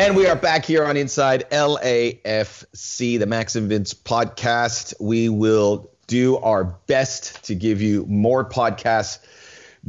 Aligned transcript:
And 0.00 0.16
we 0.16 0.26
are 0.26 0.34
back 0.34 0.64
here 0.64 0.86
on 0.86 0.96
Inside 0.96 1.44
LAFC, 1.50 3.18
the 3.18 3.26
Max 3.26 3.54
and 3.54 3.68
Vince 3.68 3.92
podcast. 3.92 4.94
We 4.98 5.28
will 5.28 5.90
do 6.06 6.38
our 6.38 6.64
best 6.64 7.44
to 7.44 7.54
give 7.54 7.82
you 7.82 8.06
more 8.06 8.42
podcasts 8.42 9.18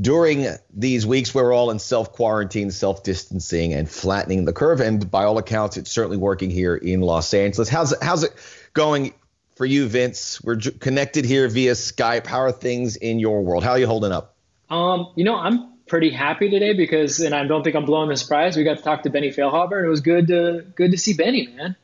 during 0.01 0.47
these 0.73 1.07
weeks 1.07 1.33
where 1.33 1.45
we're 1.45 1.53
all 1.53 1.71
in 1.71 1.79
self 1.79 2.11
quarantine, 2.11 2.71
self 2.71 3.03
distancing, 3.03 3.71
and 3.71 3.89
flattening 3.89 4.43
the 4.43 4.51
curve. 4.51 4.81
And 4.81 5.09
by 5.09 5.23
all 5.23 5.37
accounts, 5.37 5.77
it's 5.77 5.89
certainly 5.89 6.17
working 6.17 6.49
here 6.49 6.75
in 6.75 6.99
Los 6.99 7.33
Angeles. 7.33 7.69
How's 7.69 7.93
it, 7.93 7.99
how's 8.03 8.25
it 8.25 8.33
going 8.73 9.13
for 9.55 9.65
you, 9.65 9.87
Vince? 9.87 10.43
We're 10.43 10.57
connected 10.57 11.23
here 11.23 11.47
via 11.47 11.71
Skype. 11.71 12.27
How 12.27 12.39
are 12.39 12.51
things 12.51 12.97
in 12.97 13.19
your 13.19 13.43
world? 13.43 13.63
How 13.63 13.71
are 13.71 13.79
you 13.79 13.87
holding 13.87 14.11
up? 14.11 14.35
Um, 14.69 15.13
you 15.15 15.23
know, 15.23 15.37
I'm 15.37 15.71
pretty 15.91 16.09
happy 16.09 16.49
today 16.49 16.71
because, 16.71 17.19
and 17.19 17.35
I 17.35 17.45
don't 17.45 17.63
think 17.63 17.75
I'm 17.75 17.83
blowing 17.83 18.07
the 18.07 18.15
surprise. 18.15 18.55
We 18.55 18.63
got 18.63 18.77
to 18.77 18.83
talk 18.83 19.03
to 19.03 19.09
Benny 19.09 19.29
Feilhaber, 19.29 19.75
and 19.75 19.85
it 19.85 19.89
was 19.89 19.99
good 19.99 20.27
to 20.27 20.65
good 20.73 20.91
to 20.91 20.97
see 20.97 21.13
Benny, 21.13 21.47
man. 21.47 21.75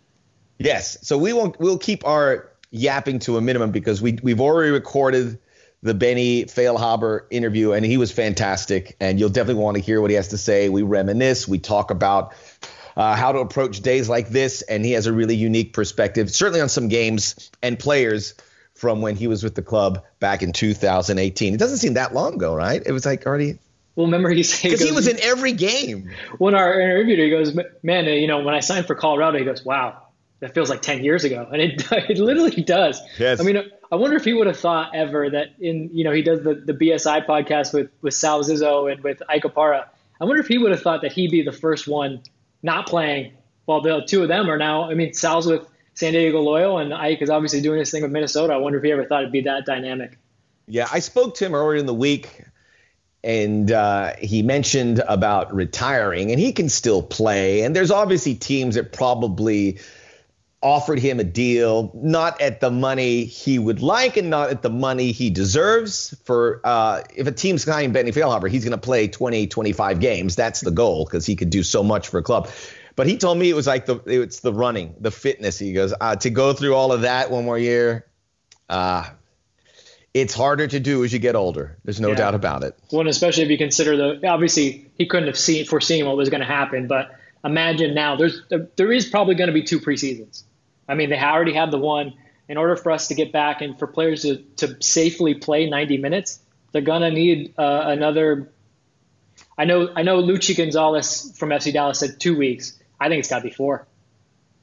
Yes. 0.57 0.97
So 1.05 1.17
we 1.17 1.33
won't. 1.33 1.59
We'll 1.59 1.77
keep 1.77 2.07
our 2.07 2.49
yapping 2.71 3.19
to 3.19 3.35
a 3.35 3.41
minimum 3.41 3.71
because 3.71 4.01
we 4.01 4.17
we've 4.23 4.39
already 4.39 4.71
recorded 4.71 5.39
the 5.83 5.93
Benny 5.93 6.45
Feilhaber 6.45 7.25
interview, 7.29 7.73
and 7.73 7.85
he 7.85 7.97
was 7.97 8.09
fantastic. 8.09 8.95
And 9.01 9.19
you'll 9.19 9.27
definitely 9.27 9.61
want 9.61 9.75
to 9.75 9.83
hear 9.83 9.99
what 9.99 10.09
he 10.09 10.15
has 10.15 10.29
to 10.29 10.37
say. 10.37 10.69
We 10.69 10.83
reminisce. 10.83 11.47
We 11.47 11.59
talk 11.59 11.91
about. 11.91 12.33
Uh, 12.95 13.15
how 13.15 13.31
to 13.31 13.37
approach 13.37 13.81
days 13.81 14.09
like 14.09 14.29
this, 14.29 14.63
and 14.63 14.83
he 14.83 14.93
has 14.93 15.05
a 15.05 15.13
really 15.13 15.35
unique 15.35 15.71
perspective, 15.71 16.31
certainly 16.31 16.61
on 16.61 16.67
some 16.67 16.87
games 16.87 17.51
and 17.61 17.77
players 17.77 18.33
from 18.73 19.03
when 19.03 19.15
he 19.15 19.27
was 19.27 19.43
with 19.43 19.53
the 19.53 19.61
club 19.61 20.03
back 20.19 20.41
in 20.41 20.51
2018. 20.51 21.53
It 21.53 21.57
doesn't 21.57 21.77
seem 21.77 21.93
that 21.93 22.15
long 22.15 22.33
ago, 22.33 22.55
right? 22.55 22.81
It 22.83 22.91
was 22.91 23.05
like 23.05 23.27
already 23.27 23.59
well, 23.97 24.05
remember 24.05 24.29
he 24.29 24.43
said 24.43 24.69
because 24.69 24.85
he 24.85 24.91
was 24.91 25.07
in 25.07 25.19
every 25.21 25.53
game. 25.53 26.11
When 26.37 26.53
our 26.53 26.79
interviewer 26.79 27.23
he 27.23 27.29
goes, 27.31 27.57
"Man, 27.81 28.05
you 28.05 28.27
know, 28.27 28.43
when 28.43 28.53
I 28.53 28.59
signed 28.59 28.85
for 28.85 28.93
Colorado, 28.93 29.39
he 29.39 29.43
goes, 29.43 29.65
wow, 29.65 30.03
that 30.39 30.53
feels 30.53 30.69
like 30.69 30.83
ten 30.83 31.03
years 31.03 31.23
ago," 31.23 31.47
and 31.51 31.59
it 31.59 31.91
it 31.91 32.19
literally 32.19 32.61
does. 32.61 33.01
Yes. 33.17 33.39
I 33.39 33.43
mean, 33.43 33.57
I 33.91 33.95
wonder 33.95 34.15
if 34.15 34.23
he 34.23 34.33
would 34.33 34.45
have 34.45 34.59
thought 34.59 34.93
ever 34.93 35.31
that 35.31 35.55
in 35.59 35.89
you 35.91 36.03
know 36.03 36.11
he 36.11 36.21
does 36.21 36.43
the 36.43 36.53
the 36.53 36.73
BSI 36.73 37.25
podcast 37.25 37.73
with 37.73 37.89
with 38.03 38.13
Sal 38.13 38.43
Zizzo 38.43 38.91
and 38.91 39.01
with 39.03 39.23
Ike 39.27 39.43
Opara. 39.43 39.85
I 40.21 40.25
wonder 40.25 40.41
if 40.41 40.47
he 40.47 40.59
would 40.59 40.71
have 40.71 40.81
thought 40.81 41.01
that 41.01 41.11
he'd 41.11 41.31
be 41.31 41.41
the 41.41 41.51
first 41.51 41.87
one 41.87 42.21
not 42.61 42.85
playing. 42.85 43.33
Well, 43.65 43.81
the 43.81 44.03
two 44.07 44.21
of 44.21 44.27
them 44.27 44.47
are 44.47 44.57
now. 44.59 44.91
I 44.91 44.93
mean, 44.93 45.13
Sal's 45.13 45.47
with 45.47 45.67
San 45.95 46.13
Diego 46.13 46.39
Loyal, 46.39 46.77
and 46.77 46.93
Ike 46.93 47.23
is 47.23 47.31
obviously 47.31 47.61
doing 47.61 47.79
his 47.79 47.89
thing 47.89 48.03
with 48.03 48.11
Minnesota. 48.11 48.53
I 48.53 48.57
wonder 48.57 48.77
if 48.77 48.83
he 48.83 48.91
ever 48.91 49.05
thought 49.05 49.21
it'd 49.21 49.31
be 49.31 49.41
that 49.41 49.65
dynamic. 49.65 50.19
Yeah, 50.67 50.87
I 50.91 50.99
spoke 50.99 51.33
to 51.35 51.45
him 51.45 51.55
earlier 51.55 51.79
in 51.79 51.87
the 51.87 51.93
week 51.95 52.43
and 53.27 53.69
uh, 53.73 54.13
he 54.21 54.41
mentioned 54.41 55.03
about 55.05 55.53
retiring, 55.53 56.31
and 56.31 56.39
he 56.39 56.53
can 56.53 56.69
still 56.69 57.03
play. 57.03 57.63
And 57.63 57.75
there's 57.75 57.91
obviously 57.91 58.35
teams 58.35 58.75
that 58.75 58.93
probably 58.93 59.79
offered 60.61 60.97
him 60.97 61.19
a 61.19 61.25
deal, 61.25 61.91
not 61.93 62.39
at 62.39 62.61
the 62.61 62.71
money 62.71 63.25
he 63.25 63.59
would 63.59 63.81
like, 63.81 64.15
and 64.15 64.29
not 64.29 64.49
at 64.49 64.61
the 64.61 64.69
money 64.69 65.11
he 65.11 65.29
deserves. 65.29 66.15
For 66.23 66.61
uh, 66.63 67.03
if 67.17 67.27
a 67.27 67.33
team's 67.33 67.65
signing 67.65 67.91
Benny 67.91 68.13
Feilhaber, 68.13 68.49
he's 68.49 68.63
going 68.63 68.71
to 68.71 68.77
play 68.77 69.09
20, 69.09 69.47
25 69.47 69.99
games. 69.99 70.37
That's 70.37 70.61
the 70.61 70.71
goal 70.71 71.03
because 71.03 71.25
he 71.25 71.35
could 71.35 71.49
do 71.49 71.63
so 71.63 71.83
much 71.83 72.07
for 72.07 72.19
a 72.19 72.23
club. 72.23 72.49
But 72.95 73.07
he 73.07 73.17
told 73.17 73.37
me 73.37 73.49
it 73.49 73.55
was 73.55 73.67
like 73.67 73.87
the 73.87 73.97
it's 74.05 74.39
the 74.39 74.53
running, 74.53 74.95
the 75.01 75.11
fitness. 75.11 75.59
He 75.59 75.73
goes 75.73 75.93
uh, 75.99 76.15
to 76.15 76.29
go 76.29 76.53
through 76.53 76.75
all 76.75 76.93
of 76.93 77.01
that 77.01 77.29
one 77.29 77.43
more 77.43 77.59
year. 77.59 78.05
Uh, 78.69 79.09
it's 80.21 80.33
harder 80.33 80.67
to 80.67 80.79
do 80.79 81.03
as 81.03 81.13
you 81.13 81.19
get 81.19 81.35
older. 81.35 81.77
There's 81.83 81.99
no 81.99 82.09
yeah. 82.09 82.15
doubt 82.15 82.35
about 82.35 82.63
it. 82.63 82.77
Well, 82.91 83.01
and 83.01 83.09
especially 83.09 83.43
if 83.43 83.49
you 83.49 83.57
consider 83.57 83.97
the 83.97 84.27
obviously 84.27 84.91
he 84.97 85.05
couldn't 85.05 85.27
have 85.27 85.37
seen 85.37 85.65
foreseen 85.65 86.05
what 86.05 86.17
was 86.17 86.29
going 86.29 86.41
to 86.41 86.47
happen, 86.47 86.87
but 86.87 87.11
imagine 87.43 87.93
now 87.93 88.15
there's 88.15 88.41
there 88.75 88.91
is 88.91 89.07
probably 89.07 89.35
going 89.35 89.47
to 89.47 89.53
be 89.53 89.63
two 89.63 89.79
preseasons. 89.79 90.43
I 90.87 90.95
mean, 90.95 91.09
they 91.09 91.19
already 91.19 91.53
had 91.53 91.71
the 91.71 91.79
one. 91.79 92.13
In 92.49 92.55
order 92.55 92.77
for 92.77 92.93
us 92.93 93.09
to 93.09 93.13
get 93.13 93.33
back 93.33 93.61
and 93.61 93.77
for 93.77 93.87
players 93.87 94.21
to, 94.21 94.37
to 94.55 94.77
safely 94.81 95.33
play 95.33 95.69
90 95.69 95.97
minutes, 95.97 96.39
they're 96.71 96.81
gonna 96.81 97.11
need 97.11 97.53
uh, 97.57 97.83
another. 97.87 98.53
I 99.57 99.65
know 99.65 99.91
I 99.93 100.03
know 100.03 100.21
Luchi 100.21 100.55
Gonzalez 100.55 101.33
from 101.37 101.49
FC 101.49 101.73
Dallas 101.73 101.99
said 101.99 102.21
two 102.21 102.37
weeks. 102.37 102.79
I 102.99 103.09
think 103.09 103.19
it's 103.19 103.29
got 103.29 103.39
to 103.39 103.43
be 103.43 103.51
four. 103.51 103.85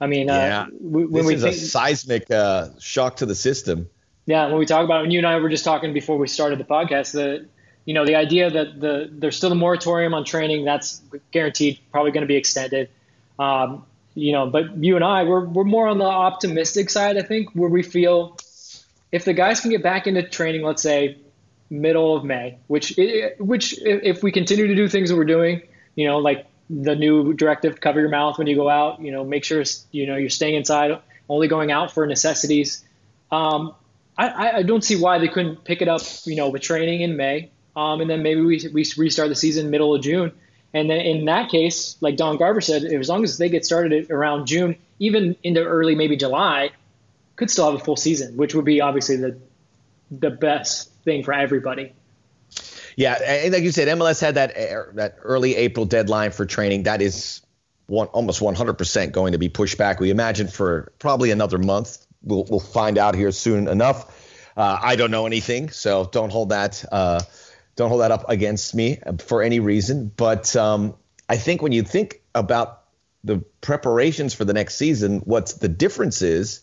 I 0.00 0.06
mean, 0.06 0.30
uh, 0.30 0.34
yeah. 0.34 0.62
Uh, 0.62 0.66
when 0.80 1.12
this 1.12 1.26
we 1.26 1.34
is 1.34 1.42
think, 1.42 1.54
a 1.56 1.58
seismic 1.58 2.30
uh, 2.30 2.70
shock 2.78 3.16
to 3.16 3.26
the 3.26 3.34
system 3.34 3.88
yeah, 4.26 4.46
when 4.46 4.58
we 4.58 4.66
talk 4.66 4.84
about, 4.84 5.04
and 5.04 5.12
you 5.12 5.18
and 5.18 5.26
I 5.26 5.38
were 5.38 5.48
just 5.48 5.64
talking 5.64 5.92
before 5.92 6.16
we 6.16 6.28
started 6.28 6.58
the 6.58 6.64
podcast, 6.64 7.12
the 7.12 7.46
you 7.84 7.92
know 7.92 8.06
the 8.06 8.14
idea 8.14 8.50
that 8.50 8.80
the 8.80 9.08
there's 9.12 9.36
still 9.36 9.52
a 9.52 9.56
moratorium 9.56 10.14
on 10.14 10.24
training 10.24 10.64
that's 10.64 11.02
guaranteed, 11.30 11.78
probably 11.92 12.12
going 12.12 12.22
to 12.22 12.28
be 12.28 12.36
extended. 12.36 12.88
Um, 13.38 13.84
you 14.14 14.32
know, 14.32 14.46
but 14.46 14.76
you 14.82 14.96
and 14.96 15.04
I, 15.04 15.24
we're 15.24 15.44
we're 15.44 15.64
more 15.64 15.88
on 15.88 15.98
the 15.98 16.04
optimistic 16.04 16.88
side, 16.88 17.16
I 17.16 17.22
think, 17.22 17.50
where 17.54 17.68
we 17.68 17.82
feel 17.82 18.38
if 19.12 19.24
the 19.24 19.34
guys 19.34 19.60
can 19.60 19.70
get 19.70 19.82
back 19.82 20.06
into 20.06 20.22
training, 20.22 20.62
let's 20.62 20.82
say 20.82 21.18
middle 21.68 22.16
of 22.16 22.24
May, 22.24 22.58
which 22.68 22.94
which 23.38 23.78
if 23.82 24.22
we 24.22 24.32
continue 24.32 24.66
to 24.68 24.74
do 24.74 24.88
things 24.88 25.10
that 25.10 25.16
we're 25.16 25.24
doing, 25.24 25.62
you 25.94 26.06
know, 26.06 26.18
like 26.18 26.46
the 26.70 26.94
new 26.94 27.34
directive, 27.34 27.80
cover 27.80 28.00
your 28.00 28.08
mouth 28.08 28.38
when 28.38 28.46
you 28.46 28.56
go 28.56 28.68
out, 28.68 29.00
you 29.00 29.12
know, 29.12 29.24
make 29.24 29.44
sure 29.44 29.62
you 29.90 30.06
know 30.06 30.16
you're 30.16 30.30
staying 30.30 30.54
inside, 30.54 30.98
only 31.28 31.48
going 31.48 31.70
out 31.70 31.92
for 31.92 32.06
necessities. 32.06 32.82
Um, 33.30 33.74
I, 34.16 34.58
I 34.58 34.62
don't 34.62 34.84
see 34.84 34.96
why 34.96 35.18
they 35.18 35.28
couldn't 35.28 35.64
pick 35.64 35.82
it 35.82 35.88
up, 35.88 36.02
you 36.24 36.36
know, 36.36 36.48
with 36.48 36.62
training 36.62 37.00
in 37.00 37.16
May, 37.16 37.50
um, 37.74 38.00
and 38.00 38.08
then 38.08 38.22
maybe 38.22 38.40
we, 38.40 38.60
we 38.72 38.86
restart 38.96 39.28
the 39.28 39.34
season 39.34 39.70
middle 39.70 39.94
of 39.94 40.02
June. 40.02 40.32
And 40.72 40.90
then 40.90 41.00
in 41.00 41.24
that 41.26 41.50
case, 41.50 41.96
like 42.00 42.16
Don 42.16 42.36
Garber 42.36 42.60
said, 42.60 42.84
as 42.84 43.08
long 43.08 43.24
as 43.24 43.38
they 43.38 43.48
get 43.48 43.64
started 43.64 44.10
around 44.10 44.46
June, 44.46 44.76
even 44.98 45.36
into 45.42 45.64
early 45.64 45.94
maybe 45.94 46.16
July, 46.16 46.70
could 47.36 47.50
still 47.50 47.70
have 47.70 47.80
a 47.80 47.84
full 47.84 47.96
season, 47.96 48.36
which 48.36 48.54
would 48.54 48.64
be 48.64 48.80
obviously 48.80 49.16
the 49.16 49.38
the 50.10 50.30
best 50.30 50.90
thing 51.04 51.24
for 51.24 51.32
everybody. 51.32 51.92
Yeah, 52.96 53.14
and 53.14 53.52
like 53.52 53.62
you 53.62 53.72
said, 53.72 53.88
MLS 53.98 54.20
had 54.20 54.36
that 54.36 54.52
er, 54.56 54.92
that 54.94 55.16
early 55.22 55.56
April 55.56 55.86
deadline 55.86 56.30
for 56.30 56.46
training. 56.46 56.84
That 56.84 57.02
is 57.02 57.40
one 57.86 58.06
almost 58.08 58.40
100% 58.40 59.12
going 59.12 59.32
to 59.32 59.38
be 59.38 59.48
pushed 59.48 59.78
back. 59.78 60.00
We 60.00 60.10
imagine 60.10 60.48
for 60.48 60.92
probably 60.98 61.30
another 61.30 61.58
month 61.58 62.06
we'll 62.24 62.44
we'll 62.48 62.60
find 62.60 62.98
out 62.98 63.14
here 63.14 63.30
soon 63.30 63.68
enough. 63.68 64.20
Uh, 64.56 64.78
I 64.80 64.96
don't 64.96 65.10
know 65.10 65.26
anything, 65.26 65.70
so 65.70 66.08
don't 66.10 66.30
hold 66.30 66.50
that 66.50 66.84
uh, 66.90 67.20
don't 67.76 67.88
hold 67.88 68.02
that 68.02 68.10
up 68.10 68.28
against 68.28 68.74
me 68.74 68.98
for 69.18 69.42
any 69.42 69.60
reason. 69.60 70.10
But 70.16 70.54
um, 70.56 70.94
I 71.28 71.36
think 71.36 71.62
when 71.62 71.72
you 71.72 71.82
think 71.82 72.22
about 72.34 72.82
the 73.24 73.38
preparations 73.60 74.34
for 74.34 74.44
the 74.44 74.52
next 74.52 74.76
season, 74.76 75.20
what's 75.20 75.54
the 75.54 75.68
difference 75.68 76.22
is 76.22 76.62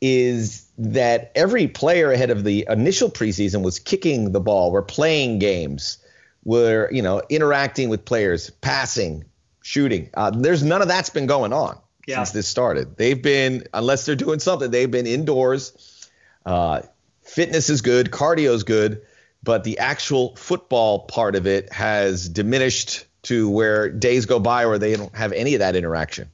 is 0.00 0.66
that 0.78 1.30
every 1.34 1.66
player 1.66 2.10
ahead 2.10 2.30
of 2.30 2.42
the 2.42 2.66
initial 2.70 3.10
preseason 3.10 3.62
was 3.62 3.78
kicking 3.78 4.32
the 4.32 4.40
ball, 4.40 4.72
we're 4.72 4.80
playing 4.80 5.38
games, 5.38 5.98
we're 6.44 6.90
you 6.90 7.02
know 7.02 7.22
interacting 7.28 7.90
with 7.90 8.04
players, 8.04 8.48
passing, 8.48 9.24
shooting. 9.62 10.08
Uh, 10.14 10.30
there's 10.30 10.62
none 10.62 10.80
of 10.80 10.88
that's 10.88 11.10
been 11.10 11.26
going 11.26 11.52
on 11.52 11.78
yeah. 12.10 12.16
since 12.16 12.32
this 12.32 12.48
started. 12.48 12.96
They've 12.96 13.20
been, 13.20 13.64
unless 13.72 14.06
they're 14.06 14.16
doing 14.16 14.40
something, 14.40 14.70
they've 14.70 14.90
been 14.90 15.06
indoors. 15.06 16.08
Uh, 16.44 16.82
fitness 17.22 17.70
is 17.70 17.82
good, 17.82 18.10
cardio 18.10 18.52
is 18.52 18.64
good, 18.64 19.02
but 19.42 19.64
the 19.64 19.78
actual 19.78 20.36
football 20.36 21.00
part 21.00 21.36
of 21.36 21.46
it 21.46 21.72
has 21.72 22.28
diminished 22.28 23.06
to 23.22 23.48
where 23.48 23.88
days 23.90 24.26
go 24.26 24.38
by 24.38 24.66
where 24.66 24.78
they 24.78 24.96
don't 24.96 25.14
have 25.14 25.32
any 25.32 25.54
of 25.54 25.60
that 25.60 25.76
interaction. 25.76 26.30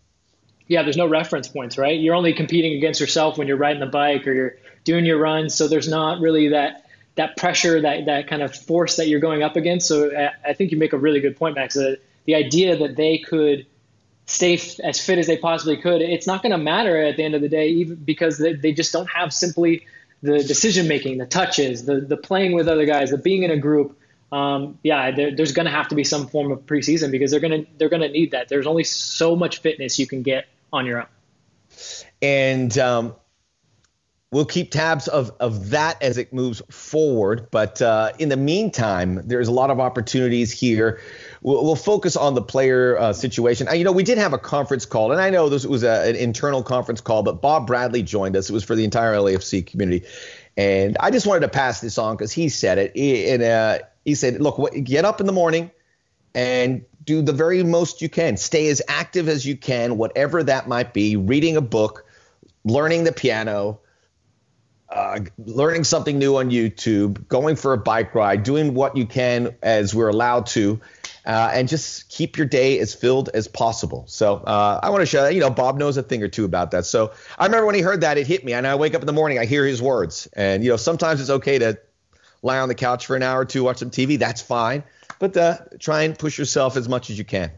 Yeah, 0.68 0.82
there's 0.82 0.96
no 0.96 1.06
reference 1.06 1.48
points, 1.48 1.78
right? 1.78 1.98
You're 1.98 2.14
only 2.14 2.32
competing 2.32 2.76
against 2.76 3.00
yourself 3.00 3.38
when 3.38 3.46
you're 3.46 3.56
riding 3.56 3.80
the 3.80 3.86
bike 3.86 4.26
or 4.26 4.32
you're 4.32 4.56
doing 4.84 5.04
your 5.04 5.18
runs. 5.18 5.54
So 5.54 5.68
there's 5.68 5.88
not 5.88 6.20
really 6.20 6.48
that 6.48 6.86
that 7.14 7.36
pressure, 7.36 7.80
that 7.80 8.06
that 8.06 8.28
kind 8.28 8.42
of 8.42 8.54
force 8.54 8.96
that 8.96 9.08
you're 9.08 9.20
going 9.20 9.42
up 9.42 9.56
against. 9.56 9.88
So 9.88 10.14
I, 10.14 10.50
I 10.50 10.52
think 10.52 10.70
you 10.70 10.78
make 10.78 10.92
a 10.92 10.98
really 10.98 11.20
good 11.20 11.36
point, 11.36 11.54
Max. 11.54 11.74
The, 11.74 11.98
the 12.26 12.34
idea 12.34 12.76
that 12.76 12.96
they 12.96 13.18
could 13.18 13.66
stay 14.26 14.54
f- 14.54 14.80
as 14.80 15.00
fit 15.00 15.18
as 15.18 15.26
they 15.26 15.36
possibly 15.36 15.76
could, 15.76 16.02
it's 16.02 16.26
not 16.26 16.42
going 16.42 16.52
to 16.52 16.58
matter 16.58 17.00
at 17.02 17.16
the 17.16 17.22
end 17.22 17.34
of 17.34 17.40
the 17.40 17.48
day, 17.48 17.68
even 17.68 17.96
because 17.96 18.38
they, 18.38 18.52
they 18.52 18.72
just 18.72 18.92
don't 18.92 19.08
have 19.08 19.32
simply 19.32 19.86
the 20.22 20.42
decision 20.42 20.88
making, 20.88 21.18
the 21.18 21.26
touches, 21.26 21.84
the 21.84 22.00
the 22.00 22.16
playing 22.16 22.52
with 22.52 22.68
other 22.68 22.86
guys, 22.86 23.10
the 23.10 23.18
being 23.18 23.42
in 23.42 23.50
a 23.50 23.56
group. 23.56 23.98
Um, 24.32 24.78
yeah, 24.82 25.12
there, 25.12 25.34
there's 25.34 25.52
going 25.52 25.66
to 25.66 25.72
have 25.72 25.88
to 25.88 25.94
be 25.94 26.02
some 26.02 26.26
form 26.26 26.50
of 26.50 26.66
preseason 26.66 27.12
because 27.12 27.30
they're 27.30 27.40
going 27.40 27.64
to 27.64 27.70
they're 27.78 27.88
going 27.88 28.02
to 28.02 28.08
need 28.08 28.32
that. 28.32 28.48
There's 28.48 28.66
only 28.66 28.84
so 28.84 29.36
much 29.36 29.58
fitness 29.58 29.98
you 29.98 30.06
can 30.06 30.22
get 30.22 30.46
on 30.72 30.86
your 30.86 31.00
own. 31.00 31.06
And 32.20 32.76
um, 32.78 33.14
we'll 34.32 34.44
keep 34.44 34.70
tabs 34.70 35.08
of, 35.08 35.32
of 35.40 35.70
that 35.70 36.02
as 36.02 36.18
it 36.18 36.32
moves 36.32 36.60
forward. 36.70 37.48
But 37.50 37.80
uh, 37.80 38.12
in 38.18 38.28
the 38.28 38.36
meantime, 38.36 39.22
there's 39.26 39.48
a 39.48 39.52
lot 39.52 39.70
of 39.70 39.80
opportunities 39.80 40.50
here. 40.50 41.00
We'll, 41.46 41.64
we'll 41.64 41.76
focus 41.76 42.16
on 42.16 42.34
the 42.34 42.42
player 42.42 42.98
uh, 42.98 43.12
situation. 43.12 43.68
you 43.72 43.84
know, 43.84 43.92
we 43.92 44.02
did 44.02 44.18
have 44.18 44.32
a 44.32 44.38
conference 44.38 44.84
call, 44.84 45.12
and 45.12 45.20
I 45.20 45.30
know 45.30 45.48
this 45.48 45.64
was 45.64 45.84
a, 45.84 46.08
an 46.08 46.16
internal 46.16 46.60
conference 46.60 47.00
call, 47.00 47.22
but 47.22 47.40
Bob 47.40 47.68
Bradley 47.68 48.02
joined 48.02 48.34
us. 48.34 48.50
It 48.50 48.52
was 48.52 48.64
for 48.64 48.74
the 48.74 48.82
entire 48.82 49.14
LAFC 49.14 49.64
community. 49.64 50.04
And 50.56 50.96
I 50.98 51.12
just 51.12 51.24
wanted 51.24 51.42
to 51.42 51.48
pass 51.48 51.80
this 51.80 51.98
on 51.98 52.16
because 52.16 52.32
he 52.32 52.48
said 52.48 52.78
it. 52.78 52.96
He, 52.96 53.30
and, 53.30 53.44
uh, 53.44 53.78
he 54.04 54.16
said, 54.16 54.40
look, 54.40 54.60
get 54.82 55.04
up 55.04 55.20
in 55.20 55.26
the 55.26 55.32
morning 55.32 55.70
and 56.34 56.84
do 57.04 57.22
the 57.22 57.32
very 57.32 57.62
most 57.62 58.02
you 58.02 58.08
can. 58.08 58.36
Stay 58.36 58.68
as 58.68 58.82
active 58.88 59.28
as 59.28 59.46
you 59.46 59.56
can, 59.56 59.98
whatever 59.98 60.42
that 60.42 60.66
might 60.66 60.92
be. 60.92 61.14
Reading 61.14 61.56
a 61.56 61.60
book, 61.60 62.06
learning 62.64 63.04
the 63.04 63.12
piano, 63.12 63.78
uh, 64.88 65.20
learning 65.38 65.84
something 65.84 66.18
new 66.18 66.38
on 66.38 66.50
YouTube, 66.50 67.28
going 67.28 67.54
for 67.54 67.72
a 67.72 67.78
bike 67.78 68.16
ride, 68.16 68.42
doing 68.42 68.74
what 68.74 68.96
you 68.96 69.06
can 69.06 69.54
as 69.62 69.94
we're 69.94 70.08
allowed 70.08 70.46
to, 70.46 70.80
uh, 71.26 71.50
and 71.52 71.68
just 71.68 72.08
keep 72.08 72.38
your 72.38 72.46
day 72.46 72.78
as 72.78 72.94
filled 72.94 73.28
as 73.34 73.48
possible. 73.48 74.04
So 74.06 74.36
uh, 74.36 74.80
I 74.82 74.90
want 74.90 75.02
to 75.02 75.06
show 75.06 75.26
you 75.28 75.40
know, 75.40 75.50
Bob 75.50 75.76
knows 75.76 75.96
a 75.96 76.02
thing 76.02 76.22
or 76.22 76.28
two 76.28 76.44
about 76.44 76.70
that. 76.70 76.86
So 76.86 77.12
I 77.36 77.46
remember 77.46 77.66
when 77.66 77.74
he 77.74 77.80
heard 77.80 78.02
that, 78.02 78.16
it 78.16 78.26
hit 78.26 78.44
me. 78.44 78.52
And 78.52 78.66
I 78.66 78.76
wake 78.76 78.94
up 78.94 79.02
in 79.02 79.06
the 79.06 79.12
morning, 79.12 79.38
I 79.38 79.44
hear 79.44 79.66
his 79.66 79.82
words. 79.82 80.28
And, 80.34 80.62
you 80.62 80.70
know, 80.70 80.76
sometimes 80.76 81.20
it's 81.20 81.30
okay 81.30 81.58
to 81.58 81.78
lie 82.42 82.60
on 82.60 82.68
the 82.68 82.76
couch 82.76 83.06
for 83.06 83.16
an 83.16 83.24
hour 83.24 83.40
or 83.40 83.44
two, 83.44 83.64
watch 83.64 83.78
some 83.78 83.90
TV. 83.90 84.18
That's 84.18 84.40
fine. 84.40 84.84
But 85.18 85.36
uh, 85.36 85.58
try 85.80 86.02
and 86.02 86.16
push 86.16 86.38
yourself 86.38 86.76
as 86.76 86.88
much 86.88 87.10
as 87.10 87.18
you 87.18 87.24
can. 87.24 87.50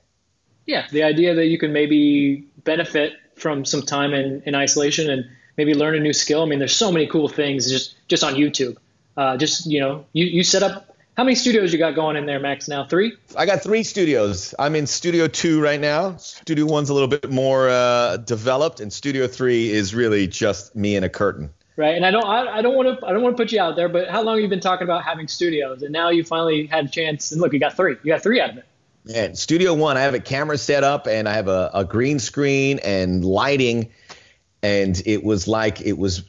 Yeah. 0.64 0.86
The 0.90 1.02
idea 1.02 1.34
that 1.34 1.46
you 1.46 1.58
can 1.58 1.72
maybe 1.72 2.46
benefit 2.64 3.12
from 3.34 3.66
some 3.66 3.82
time 3.82 4.14
in, 4.14 4.42
in 4.46 4.54
isolation 4.54 5.10
and 5.10 5.26
maybe 5.58 5.74
learn 5.74 5.94
a 5.94 6.00
new 6.00 6.14
skill. 6.14 6.42
I 6.42 6.46
mean, 6.46 6.58
there's 6.58 6.74
so 6.74 6.90
many 6.90 7.06
cool 7.06 7.28
things 7.28 7.68
just, 7.68 7.96
just 8.08 8.24
on 8.24 8.34
YouTube. 8.34 8.78
Uh, 9.16 9.36
just, 9.36 9.66
you 9.66 9.80
know, 9.80 10.06
you, 10.12 10.24
you 10.24 10.42
set 10.42 10.62
up 10.62 10.87
how 11.18 11.24
many 11.24 11.34
studios 11.34 11.72
you 11.72 11.80
got 11.80 11.96
going 11.96 12.14
in 12.14 12.26
there, 12.26 12.38
Max? 12.38 12.68
Now 12.68 12.86
three. 12.86 13.12
I 13.36 13.44
got 13.44 13.60
three 13.60 13.82
studios. 13.82 14.54
I'm 14.56 14.76
in 14.76 14.86
Studio 14.86 15.26
Two 15.26 15.60
right 15.60 15.80
now. 15.80 16.16
Studio 16.18 16.64
One's 16.64 16.90
a 16.90 16.94
little 16.94 17.08
bit 17.08 17.28
more 17.28 17.68
uh, 17.68 18.18
developed, 18.18 18.78
and 18.78 18.92
Studio 18.92 19.26
Three 19.26 19.68
is 19.68 19.96
really 19.96 20.28
just 20.28 20.76
me 20.76 20.94
and 20.94 21.04
a 21.04 21.08
curtain. 21.08 21.50
Right, 21.76 21.96
and 21.96 22.06
I 22.06 22.12
don't, 22.12 22.24
I, 22.24 22.58
I 22.58 22.62
don't 22.62 22.76
want 22.76 23.00
to, 23.00 23.06
I 23.06 23.12
don't 23.12 23.22
want 23.22 23.36
to 23.36 23.42
put 23.42 23.50
you 23.50 23.60
out 23.60 23.74
there, 23.74 23.88
but 23.88 24.08
how 24.08 24.22
long 24.22 24.36
have 24.36 24.42
you 24.42 24.48
been 24.48 24.60
talking 24.60 24.84
about 24.84 25.02
having 25.02 25.26
studios, 25.26 25.82
and 25.82 25.92
now 25.92 26.08
you 26.08 26.22
finally 26.22 26.66
had 26.66 26.84
a 26.84 26.88
chance, 26.88 27.32
and 27.32 27.40
look, 27.40 27.52
you 27.52 27.58
got 27.58 27.76
three, 27.76 27.96
you 28.04 28.12
got 28.12 28.22
three 28.22 28.40
out 28.40 28.50
of 28.50 28.58
it. 28.58 28.66
And 29.12 29.36
Studio 29.36 29.74
One, 29.74 29.96
I 29.96 30.02
have 30.02 30.14
a 30.14 30.20
camera 30.20 30.56
set 30.56 30.84
up, 30.84 31.08
and 31.08 31.28
I 31.28 31.34
have 31.34 31.48
a, 31.48 31.70
a 31.74 31.84
green 31.84 32.20
screen 32.20 32.78
and 32.84 33.24
lighting, 33.24 33.90
and 34.62 35.00
it 35.04 35.24
was 35.24 35.48
like 35.48 35.80
it 35.80 35.98
was 35.98 36.22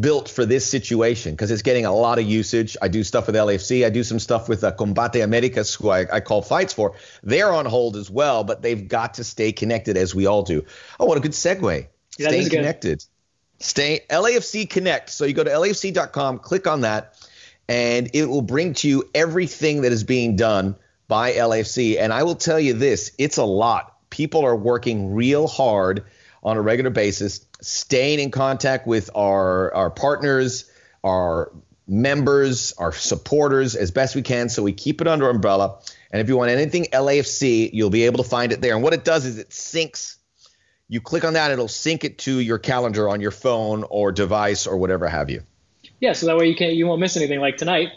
built 0.00 0.28
for 0.28 0.46
this 0.46 0.68
situation 0.68 1.32
because 1.32 1.50
it's 1.50 1.62
getting 1.62 1.86
a 1.86 1.94
lot 1.94 2.18
of 2.18 2.24
usage. 2.24 2.76
I 2.80 2.88
do 2.88 3.04
stuff 3.04 3.26
with 3.26 3.36
LAFC. 3.36 3.84
I 3.84 3.90
do 3.90 4.02
some 4.02 4.18
stuff 4.18 4.48
with 4.48 4.64
uh, 4.64 4.72
Combate 4.72 5.22
Americas, 5.22 5.74
who 5.74 5.90
I, 5.90 6.06
I, 6.16 6.20
call 6.20 6.42
fights 6.42 6.72
for. 6.72 6.94
They're 7.22 7.52
on 7.52 7.66
hold 7.66 7.96
as 7.96 8.10
well, 8.10 8.44
but 8.44 8.62
they've 8.62 8.88
got 8.88 9.14
to 9.14 9.24
stay 9.24 9.52
connected 9.52 9.96
as 9.96 10.14
we 10.14 10.26
all 10.26 10.42
do. 10.42 10.64
Oh, 10.98 11.06
what 11.06 11.18
a 11.18 11.20
good 11.20 11.32
segue. 11.32 11.86
Yeah, 12.18 12.28
Staying 12.28 12.50
connected. 12.50 13.04
Stay 13.58 14.00
LAFC 14.08 14.68
Connect. 14.68 15.10
So 15.10 15.24
you 15.24 15.34
go 15.34 15.44
to 15.44 15.50
LAFC.com, 15.50 16.38
click 16.38 16.66
on 16.66 16.80
that, 16.80 17.14
and 17.68 18.10
it 18.14 18.26
will 18.26 18.42
bring 18.42 18.74
to 18.74 18.88
you 18.88 19.10
everything 19.14 19.82
that 19.82 19.92
is 19.92 20.02
being 20.02 20.36
done 20.36 20.76
by 21.08 21.32
LAFC. 21.32 21.98
And 22.00 22.12
I 22.12 22.22
will 22.22 22.36
tell 22.36 22.58
you 22.58 22.72
this 22.74 23.12
it's 23.18 23.36
a 23.36 23.44
lot. 23.44 23.96
People 24.08 24.44
are 24.44 24.56
working 24.56 25.14
real 25.14 25.46
hard 25.46 26.04
on 26.42 26.56
a 26.56 26.60
regular 26.60 26.90
basis 26.90 27.44
staying 27.60 28.18
in 28.20 28.30
contact 28.30 28.86
with 28.86 29.10
our 29.14 29.72
our 29.74 29.90
partners, 29.90 30.70
our 31.04 31.52
members, 31.86 32.72
our 32.78 32.92
supporters 32.92 33.74
as 33.74 33.90
best 33.90 34.14
we 34.14 34.22
can 34.22 34.48
so 34.48 34.62
we 34.62 34.72
keep 34.72 35.00
it 35.00 35.08
under 35.08 35.28
umbrella. 35.28 35.78
And 36.12 36.20
if 36.20 36.28
you 36.28 36.36
want 36.36 36.50
anything 36.50 36.84
LAFC, 36.92 37.70
you'll 37.72 37.90
be 37.90 38.04
able 38.04 38.22
to 38.22 38.28
find 38.28 38.52
it 38.52 38.60
there. 38.60 38.74
And 38.74 38.82
what 38.82 38.92
it 38.92 39.04
does 39.04 39.24
is 39.24 39.38
it 39.38 39.50
syncs. 39.50 40.16
You 40.88 41.00
click 41.00 41.24
on 41.24 41.34
that, 41.34 41.52
it'll 41.52 41.68
sync 41.68 42.04
it 42.04 42.18
to 42.18 42.40
your 42.40 42.58
calendar 42.58 43.08
on 43.08 43.20
your 43.20 43.30
phone 43.30 43.84
or 43.90 44.10
device 44.10 44.66
or 44.66 44.76
whatever 44.76 45.08
have 45.08 45.30
you. 45.30 45.42
Yeah, 46.00 46.14
so 46.14 46.26
that 46.26 46.36
way 46.36 46.46
you 46.46 46.56
can't 46.56 46.74
you 46.74 46.86
won't 46.86 47.00
miss 47.00 47.16
anything. 47.16 47.40
Like 47.40 47.58
tonight, 47.58 47.90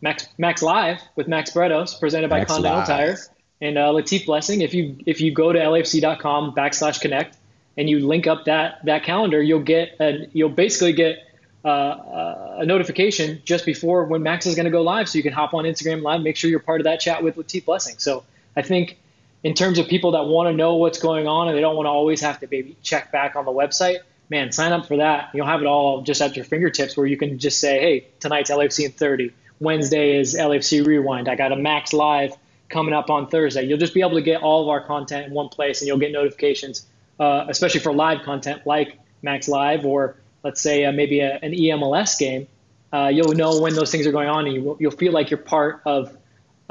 Max 0.00 0.28
Max 0.38 0.62
Live 0.62 1.00
with 1.16 1.26
Max 1.26 1.50
Bretos, 1.50 1.98
presented 1.98 2.28
by 2.28 2.40
Max 2.40 2.50
Continental 2.50 2.78
Live. 2.80 2.86
Tire 2.86 3.16
and 3.60 3.78
uh, 3.78 3.88
Latif 3.88 4.26
Blessing. 4.26 4.60
If 4.60 4.74
you 4.74 4.98
if 5.06 5.20
you 5.20 5.32
go 5.32 5.52
to 5.52 5.58
LAFC.com 5.58 6.54
backslash 6.54 7.00
connect, 7.00 7.36
and 7.76 7.88
you 7.88 8.06
link 8.06 8.26
up 8.26 8.46
that 8.46 8.84
that 8.84 9.04
calendar, 9.04 9.42
you'll 9.42 9.60
get 9.60 9.96
a, 10.00 10.28
you'll 10.32 10.48
basically 10.48 10.92
get 10.92 11.18
uh, 11.64 12.58
a 12.58 12.66
notification 12.66 13.42
just 13.44 13.66
before 13.66 14.04
when 14.04 14.22
Max 14.22 14.46
is 14.46 14.54
going 14.54 14.66
to 14.66 14.70
go 14.70 14.82
live, 14.82 15.08
so 15.08 15.18
you 15.18 15.22
can 15.22 15.32
hop 15.32 15.52
on 15.52 15.64
Instagram 15.64 16.02
Live. 16.02 16.22
Make 16.22 16.36
sure 16.36 16.48
you're 16.48 16.60
part 16.60 16.80
of 16.80 16.84
that 16.84 17.00
chat 17.00 17.22
with 17.22 17.36
Latif 17.36 17.64
Blessing. 17.64 17.96
So 17.98 18.24
I 18.54 18.62
think 18.62 18.98
in 19.42 19.54
terms 19.54 19.78
of 19.78 19.88
people 19.88 20.12
that 20.12 20.24
want 20.24 20.48
to 20.48 20.52
know 20.52 20.76
what's 20.76 20.98
going 20.98 21.26
on 21.26 21.48
and 21.48 21.56
they 21.56 21.60
don't 21.60 21.76
want 21.76 21.86
to 21.86 21.90
always 21.90 22.20
have 22.20 22.40
to 22.40 22.48
maybe 22.50 22.76
check 22.82 23.12
back 23.12 23.36
on 23.36 23.44
the 23.44 23.50
website, 23.50 23.98
man, 24.30 24.52
sign 24.52 24.72
up 24.72 24.86
for 24.86 24.98
that. 24.98 25.30
You'll 25.34 25.46
have 25.46 25.60
it 25.60 25.66
all 25.66 26.02
just 26.02 26.20
at 26.22 26.36
your 26.36 26.44
fingertips, 26.44 26.96
where 26.96 27.06
you 27.06 27.16
can 27.16 27.38
just 27.38 27.58
say, 27.58 27.80
hey, 27.80 28.06
tonight's 28.20 28.50
LFC 28.50 28.86
in 28.86 28.92
30. 28.92 29.32
Wednesday 29.58 30.18
is 30.18 30.36
LFC 30.36 30.86
Rewind. 30.86 31.28
I 31.28 31.34
got 31.34 31.52
a 31.52 31.56
Max 31.56 31.92
Live 31.92 32.34
coming 32.68 32.94
up 32.94 33.10
on 33.10 33.28
Thursday. 33.28 33.64
You'll 33.64 33.78
just 33.78 33.94
be 33.94 34.00
able 34.00 34.14
to 34.14 34.22
get 34.22 34.42
all 34.42 34.62
of 34.62 34.68
our 34.68 34.80
content 34.80 35.26
in 35.26 35.32
one 35.32 35.48
place, 35.48 35.80
and 35.80 35.88
you'll 35.88 35.98
get 35.98 36.12
notifications 36.12 36.86
uh, 37.18 37.46
especially 37.48 37.80
for 37.80 37.92
live 37.92 38.22
content 38.22 38.66
like 38.66 38.98
Max 39.22 39.48
Live 39.48 39.84
or 39.84 40.16
let's 40.42 40.60
say 40.60 40.84
uh, 40.84 40.92
maybe 40.92 41.20
a, 41.20 41.38
an 41.42 41.52
EMLS 41.52 42.18
game, 42.18 42.46
uh, 42.92 43.10
you'll 43.12 43.34
know 43.34 43.60
when 43.60 43.74
those 43.74 43.90
things 43.90 44.06
are 44.06 44.12
going 44.12 44.28
on 44.28 44.46
and 44.46 44.54
you, 44.54 44.76
you'll 44.78 44.90
feel 44.90 45.12
like 45.12 45.30
you're 45.30 45.38
part 45.38 45.82
of, 45.84 46.16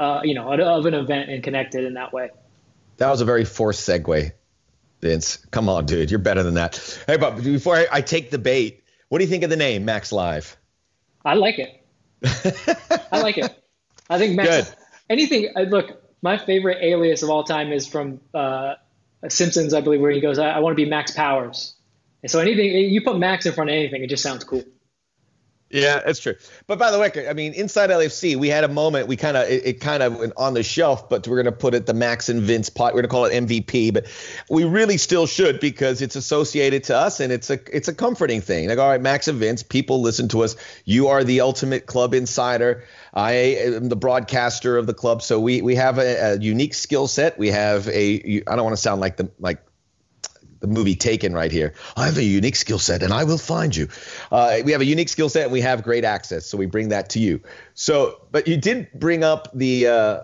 uh, 0.00 0.20
you 0.24 0.34
know, 0.34 0.50
of 0.50 0.86
an 0.86 0.94
event 0.94 1.30
and 1.30 1.42
connected 1.42 1.84
in 1.84 1.94
that 1.94 2.12
way. 2.12 2.30
That 2.96 3.10
was 3.10 3.20
a 3.20 3.24
very 3.24 3.44
forced 3.44 3.86
segue, 3.86 4.32
Vince. 5.00 5.36
Come 5.50 5.68
on, 5.68 5.84
dude, 5.86 6.10
you're 6.10 6.18
better 6.18 6.42
than 6.42 6.54
that. 6.54 6.98
Hey, 7.06 7.18
but 7.18 7.42
before 7.42 7.76
I, 7.76 7.86
I 7.92 8.00
take 8.00 8.30
the 8.30 8.38
bait, 8.38 8.82
what 9.08 9.18
do 9.18 9.24
you 9.24 9.30
think 9.30 9.44
of 9.44 9.50
the 9.50 9.56
name 9.56 9.84
Max 9.84 10.12
Live? 10.12 10.56
I 11.24 11.34
like 11.34 11.58
it. 11.58 11.84
I 13.12 13.20
like 13.20 13.36
it. 13.36 13.62
I 14.08 14.18
think 14.18 14.36
Max. 14.36 14.48
Good. 14.48 14.76
Anything. 15.10 15.50
Uh, 15.54 15.62
look, 15.62 16.02
my 16.22 16.38
favorite 16.38 16.78
alias 16.80 17.22
of 17.22 17.30
all 17.30 17.44
time 17.44 17.72
is 17.72 17.86
from 17.86 18.20
uh, 18.32 18.74
Simpsons, 19.28 19.74
I 19.74 19.80
believe, 19.80 20.00
where 20.00 20.10
he 20.10 20.20
goes, 20.20 20.38
I, 20.38 20.50
I 20.50 20.58
want 20.60 20.72
to 20.76 20.82
be 20.82 20.88
Max 20.88 21.10
Powers. 21.10 21.74
And 22.22 22.30
so 22.30 22.38
anything 22.40 22.90
you 22.90 23.02
put 23.02 23.18
Max 23.18 23.46
in 23.46 23.52
front 23.52 23.70
of 23.70 23.74
anything, 23.74 24.02
it 24.02 24.10
just 24.10 24.22
sounds 24.22 24.44
cool. 24.44 24.64
Yeah, 25.68 26.00
that's 26.06 26.20
true. 26.20 26.36
But 26.68 26.78
by 26.78 26.92
the 26.92 26.98
way, 26.98 27.28
I 27.28 27.32
mean, 27.32 27.52
inside 27.52 27.90
LFC, 27.90 28.36
we 28.36 28.48
had 28.48 28.62
a 28.62 28.68
moment. 28.68 29.08
We 29.08 29.16
kind 29.16 29.36
of 29.36 29.48
it, 29.48 29.66
it, 29.66 29.80
kind 29.80 30.00
of 30.00 30.16
went 30.16 30.32
on 30.36 30.54
the 30.54 30.62
shelf, 30.62 31.08
but 31.08 31.26
we're 31.26 31.42
going 31.42 31.52
to 31.52 31.58
put 31.58 31.74
it 31.74 31.86
the 31.86 31.94
Max 31.94 32.28
and 32.28 32.40
Vince 32.40 32.70
pot. 32.70 32.94
We're 32.94 33.02
going 33.02 33.04
to 33.04 33.08
call 33.08 33.24
it 33.24 33.32
MVP, 33.32 33.92
but 33.92 34.06
we 34.48 34.62
really 34.62 34.96
still 34.96 35.26
should 35.26 35.58
because 35.58 36.02
it's 36.02 36.14
associated 36.14 36.84
to 36.84 36.96
us 36.96 37.18
and 37.18 37.32
it's 37.32 37.50
a 37.50 37.58
it's 37.76 37.88
a 37.88 37.94
comforting 37.94 38.40
thing. 38.40 38.68
Like, 38.68 38.78
all 38.78 38.88
right, 38.88 39.00
Max 39.00 39.26
and 39.26 39.40
Vince, 39.40 39.64
people 39.64 40.02
listen 40.02 40.28
to 40.28 40.44
us. 40.44 40.54
You 40.84 41.08
are 41.08 41.24
the 41.24 41.40
ultimate 41.40 41.86
club 41.86 42.14
insider. 42.14 42.84
I 43.12 43.32
am 43.32 43.88
the 43.88 43.96
broadcaster 43.96 44.76
of 44.76 44.86
the 44.86 44.94
club, 44.94 45.20
so 45.20 45.40
we 45.40 45.62
we 45.62 45.74
have 45.74 45.98
a, 45.98 46.34
a 46.34 46.38
unique 46.38 46.74
skill 46.74 47.08
set. 47.08 47.38
We 47.38 47.50
have 47.50 47.88
a. 47.88 48.42
I 48.46 48.54
don't 48.54 48.64
want 48.64 48.76
to 48.76 48.82
sound 48.82 49.00
like 49.00 49.16
the 49.16 49.28
like 49.40 49.65
the 50.60 50.66
movie 50.66 50.96
Taken 50.96 51.32
right 51.32 51.52
here. 51.52 51.74
I 51.96 52.06
have 52.06 52.16
a 52.18 52.24
unique 52.24 52.56
skill 52.56 52.78
set 52.78 53.02
and 53.02 53.12
I 53.12 53.24
will 53.24 53.38
find 53.38 53.74
you. 53.74 53.88
Uh, 54.30 54.58
we 54.64 54.72
have 54.72 54.80
a 54.80 54.86
unique 54.86 55.08
skill 55.08 55.28
set 55.28 55.44
and 55.44 55.52
we 55.52 55.60
have 55.60 55.82
great 55.82 56.04
access, 56.04 56.46
so 56.46 56.58
we 56.58 56.66
bring 56.66 56.88
that 56.90 57.10
to 57.10 57.18
you. 57.18 57.40
So, 57.74 58.20
but 58.30 58.48
you 58.48 58.56
did 58.56 58.88
bring 58.94 59.24
up 59.24 59.48
the 59.52 59.86
uh, 59.86 60.20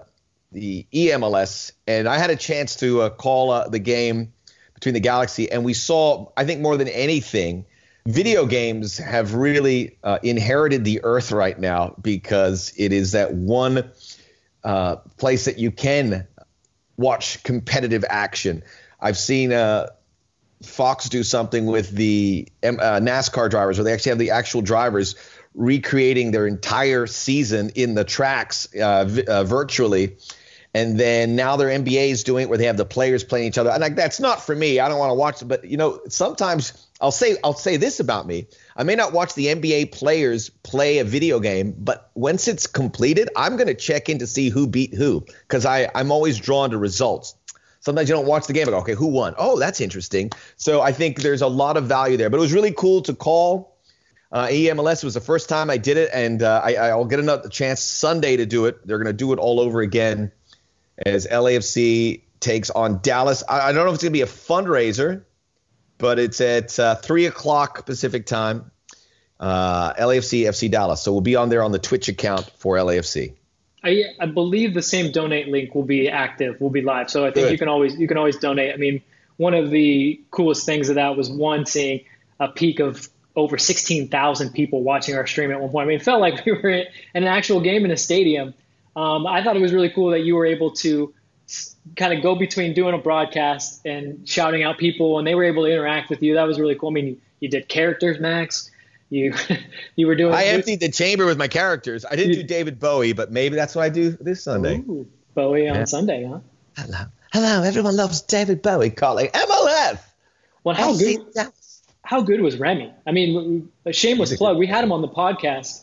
the 0.53 0.87
EMLS, 0.93 1.73
and 1.87 2.09
I 2.09 2.19
had 2.19 2.31
a 2.31 2.37
chance 2.37 2.77
to 2.77 3.03
uh, 3.03 3.11
call 3.11 3.51
uh, 3.51 3.69
the 3.69 3.79
game 3.79 4.33
between 4.75 4.95
the 4.95 5.01
Galaxy, 5.01 5.51
and 5.51 5.65
we 5.65 5.75
saw, 5.75 6.31
I 6.37 6.45
think 6.45 6.61
more 6.61 6.77
than 6.77 6.89
anything, 6.89 7.65
video 8.07 8.47
games 8.47 8.99
have 8.99 9.35
really 9.35 9.97
uh, 10.03 10.19
inherited 10.23 10.85
the 10.85 11.01
earth 11.05 11.33
right 11.33 11.59
now 11.59 11.95
because 12.03 12.75
it 12.77 12.93
is 12.93 13.13
that 13.13 13.33
one 13.33 13.91
uh, 14.65 14.97
place 15.17 15.45
that 15.47 15.59
you 15.59 15.71
can 15.71 16.27
watch 16.97 17.43
competitive 17.43 18.05
action. 18.09 18.63
I've 19.01 19.19
seen 19.19 19.53
uh, 19.53 19.89
Fox 20.63 21.09
do 21.09 21.23
something 21.23 21.67
with 21.67 21.91
the 21.91 22.49
uh, 22.63 22.69
NASCAR 23.01 23.51
drivers, 23.51 23.79
where 23.79 23.85
they 23.85 23.93
actually 23.93 24.11
have 24.11 24.19
the 24.19 24.31
actual 24.31 24.63
drivers 24.63 25.17
recreating 25.55 26.31
their 26.31 26.47
entire 26.47 27.07
season 27.07 27.71
in 27.75 27.95
the 27.95 28.05
tracks 28.05 28.69
uh, 28.77 29.09
uh, 29.29 29.45
virtually. 29.45 30.17
And 30.75 30.99
then 30.99 31.37
now 31.37 31.57
their 31.57 31.69
NBA 31.69 32.11
is 32.11 32.25
doing 32.25 32.45
it 32.45 32.49
where 32.49 32.57
they 32.57 32.65
have 32.65 32.79
the 32.79 32.87
players 32.87 33.23
playing 33.25 33.49
each 33.49 33.59
other. 33.59 33.71
And 33.71 33.83
like 33.83 33.95
that's 33.95 34.19
not 34.19 34.43
for 34.43 34.55
me. 34.55 34.81
I 34.81 34.89
don't 34.89 34.99
want 34.99 35.11
to 35.11 35.15
watch 35.15 35.43
it, 35.43 35.45
but 35.45 35.65
you 35.67 35.77
know, 35.77 36.01
sometimes 36.09 36.89
I'll 36.99 37.11
say 37.11 37.37
I'll 37.45 37.53
say 37.53 37.77
this 37.77 38.01
about 38.01 38.27
me. 38.27 38.47
I 38.75 38.85
may 38.85 38.95
not 38.95 39.13
watch 39.13 39.35
the 39.35 39.47
NBA 39.47 39.93
players 39.93 40.49
play 40.49 40.99
a 40.99 41.05
video 41.05 41.41
game, 41.41 41.75
but 41.77 42.11
once 42.15 42.49
it's 42.49 42.67
completed, 42.67 43.29
I'm 43.37 43.57
going 43.57 43.67
to 43.67 43.75
check 43.75 44.09
in 44.09 44.21
to 44.21 44.27
see 44.27 44.49
who 44.49 44.67
beat 44.67 44.95
who 44.95 45.27
because 45.47 45.67
I'm 45.67 46.11
always 46.11 46.39
drawn 46.39 46.71
to 46.71 46.79
results. 46.79 47.35
Sometimes 47.83 48.09
you 48.09 48.15
don't 48.15 48.27
watch 48.27 48.47
the 48.47 48.53
game. 48.53 48.67
Go, 48.67 48.79
okay, 48.79 48.95
who 48.95 49.09
won? 49.09 49.35
Oh, 49.37 49.59
that's 49.59 49.81
interesting. 49.81 50.31
So 50.57 50.81
I 50.81 50.93
think 50.93 51.21
there's 51.21 51.43
a 51.43 51.49
lot 51.49 51.77
of 51.77 51.85
value 51.85 52.17
there. 52.17 52.31
But 52.31 52.37
it 52.37 52.41
was 52.41 52.53
really 52.53 52.73
cool 52.73 53.03
to 53.03 53.15
call 53.15 53.77
uh, 54.31 54.47
EMLS. 54.47 55.03
Was 55.03 55.15
the 55.15 55.21
first 55.21 55.49
time 55.49 55.69
I 55.69 55.79
did 55.79 55.97
it, 55.97 56.09
and 56.15 56.43
uh, 56.45 56.63
I, 56.65 56.95
will 56.95 57.07
get 57.07 57.19
another 57.19 57.49
chance 57.49 57.83
Sunday 57.83 58.37
to 58.37 58.47
do 58.47 58.67
it. 58.67 58.87
They're 58.87 58.99
going 58.99 59.09
to 59.09 59.13
do 59.13 59.33
it 59.33 59.41
all 59.41 59.59
over 59.59 59.81
again 59.81 60.31
as 61.05 61.27
LAFC 61.27 62.23
takes 62.39 62.71
on 62.71 63.01
Dallas. 63.03 63.43
I, 63.49 63.69
I 63.69 63.73
don't 63.73 63.85
know 63.85 63.91
if 63.91 63.95
it's 63.95 64.05
going 64.05 64.13
to 64.13 64.17
be 64.17 64.23
a 64.23 64.27
fundraiser, 64.27 65.25
but 65.99 66.21
it's 66.21 66.41
at 66.41 66.79
uh, 66.79 66.95
3 66.95 67.27
o'clock 67.27 67.85
Pacific 67.85 68.27
time. 68.27 68.71
Uh, 69.41 69.93
LAFC 69.95 70.43
FC 70.43 70.71
Dallas. 70.71 71.03
So 71.03 71.11
we'll 71.11 71.21
be 71.21 71.35
on 71.35 71.49
there 71.49 71.65
on 71.65 71.73
the 71.73 71.81
Twitch 71.81 72.09
account 72.09 72.49
for 72.59 72.77
LAFC. 72.77 73.35
I, 73.85 74.05
I 74.21 74.27
believe 74.27 74.75
the 74.75 74.83
same 74.83 75.11
donate 75.11 75.49
link 75.49 75.75
will 75.75 75.83
be 75.83 76.09
active, 76.09 76.61
will 76.61 76.71
be 76.71 76.83
live. 76.83 77.11
So 77.11 77.25
I 77.25 77.33
think 77.33 77.47
Good. 77.47 77.53
you 77.53 77.59
can 77.59 77.69
always 77.69 77.97
you 77.97 78.07
can 78.07 78.17
always 78.17 78.39
donate. 78.39 78.73
I 78.73 78.77
mean, 78.77 79.03
one 79.37 79.55
of 79.55 79.71
the 79.71 80.21
coolest 80.31 80.67
things 80.67 80.89
of 80.89 80.97
that 80.97 81.17
was 81.17 81.31
one 81.31 81.67
seeing 81.67 82.05
a 82.39 82.49
peak 82.49 82.81
of 82.81 83.09
over 83.35 83.57
16,000 83.57 84.51
people 84.53 84.83
watching 84.83 85.17
our 85.17 85.27
stream 85.27 85.51
at 85.51 85.61
one 85.61 85.71
point. 85.71 85.87
I 85.87 85.89
mean, 85.89 85.97
it 85.97 86.03
felt 86.03 86.21
like 86.21 86.45
we 86.47 86.53
were 86.53 86.69
in 86.69 86.87
an 87.15 87.25
actual 87.25 87.61
game 87.61 87.85
in 87.85 87.91
a 87.91 87.97
stadium. 87.97 88.55
Um, 88.95 89.27
I 89.27 89.43
thought 89.43 89.57
it 89.57 89.63
was 89.63 89.73
really 89.73 89.91
cool 89.91 90.11
that 90.11 90.21
you 90.21 90.37
were 90.37 90.47
able 90.47 90.73
to 90.73 91.15
kind 91.97 92.13
of 92.13 92.23
go 92.23 92.35
between 92.35 92.75
doing 92.75 92.95
a 92.95 92.99
broadcast 92.99 93.85
and 93.85 94.29
shouting 94.29 94.63
out 94.63 94.79
people, 94.79 95.19
and 95.19 95.27
they 95.27 95.35
were 95.35 95.45
able 95.45 95.65
to 95.65 95.73
interact 95.73 96.11
with 96.11 96.23
you. 96.23 96.35
That 96.35 96.45
was 96.45 96.61
really 96.61 96.75
cool. 96.75 96.91
I 96.91 96.93
mean, 96.93 97.07
you, 97.07 97.21
you 97.41 97.49
did 97.49 97.69
characters, 97.69 98.21
Max. 98.21 98.71
You 99.13 99.35
you 99.97 100.07
were 100.07 100.15
doing. 100.15 100.33
I 100.33 100.45
emptied 100.45 100.81
the 100.81 100.89
chamber 100.89 101.27
with 101.27 101.37
my 101.37 101.49
characters. 101.49 102.05
I 102.11 102.17
didn't 102.17 102.31
You- 102.31 102.37
do 102.37 102.43
David 102.45 102.81
Bowie, 102.81 103.13
but 103.13 103.31
maybe 103.31 103.57
that's 103.57 103.75
what 103.75 103.83
I 103.83 103.91
do 103.91 104.11
this 104.21 104.43
Sunday. 104.43 104.79
Ooh, 104.79 105.07
Bowie 105.35 105.69
on 105.69 105.77
Yeah. 105.77 105.85
Sunday, 105.85 106.25
huh? 106.25 106.39
Hello, 106.77 106.99
hello. 107.33 107.63
Everyone 107.63 107.95
loves 107.95 108.23
David 108.23 108.63
Bowie 108.63 108.89
calling 108.91 109.27
MLF. 109.29 109.99
Well, 110.65 110.75
how 110.75 110.95
FC 110.95 111.17
good 111.35 111.49
how 112.05 112.23
good 112.23 112.41
was 112.41 112.57
Remy? 112.57 112.91
I 113.07 113.13
mean, 113.13 113.69
a 113.85 113.93
shameless 113.93 114.33
a 114.33 114.37
plug. 114.39 114.57
We 114.57 114.67
had 114.67 114.83
him 114.83 114.93
on 114.93 115.03
the 115.03 115.09
podcast 115.09 115.83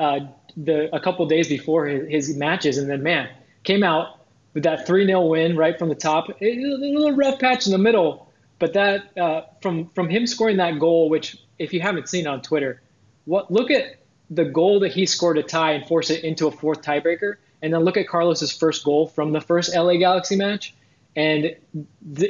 uh, 0.00 0.20
the 0.56 0.94
a 0.94 0.98
couple 0.98 1.24
days 1.26 1.48
before 1.48 1.86
his, 1.86 2.08
his 2.28 2.36
matches, 2.36 2.76
and 2.78 2.90
then 2.90 3.02
man 3.04 3.28
came 3.62 3.84
out 3.84 4.18
with 4.52 4.64
that 4.64 4.84
three 4.86 5.06
0 5.06 5.26
win 5.26 5.56
right 5.56 5.78
from 5.78 5.88
the 5.90 5.94
top. 5.94 6.26
It, 6.40 6.58
a 6.58 6.76
little 6.76 7.12
rough 7.12 7.38
patch 7.38 7.66
in 7.66 7.72
the 7.72 7.78
middle, 7.78 8.32
but 8.58 8.72
that 8.72 9.16
uh, 9.16 9.42
from 9.62 9.90
from 9.94 10.08
him 10.08 10.26
scoring 10.26 10.56
that 10.56 10.80
goal, 10.80 11.08
which 11.08 11.36
if 11.58 11.72
you 11.72 11.80
haven't 11.80 12.08
seen 12.08 12.26
on 12.26 12.42
Twitter, 12.42 12.82
what 13.24 13.50
look 13.50 13.70
at 13.70 13.96
the 14.30 14.44
goal 14.44 14.80
that 14.80 14.92
he 14.92 15.06
scored 15.06 15.36
to 15.36 15.42
tie 15.42 15.72
and 15.72 15.86
force 15.86 16.10
it 16.10 16.24
into 16.24 16.46
a 16.46 16.50
fourth 16.50 16.82
tiebreaker, 16.82 17.36
and 17.62 17.72
then 17.72 17.80
look 17.80 17.96
at 17.96 18.08
Carlos's 18.08 18.52
first 18.52 18.84
goal 18.84 19.06
from 19.06 19.32
the 19.32 19.40
first 19.40 19.74
LA 19.74 19.94
Galaxy 19.96 20.36
match, 20.36 20.74
and 21.16 21.42
th- 21.42 21.56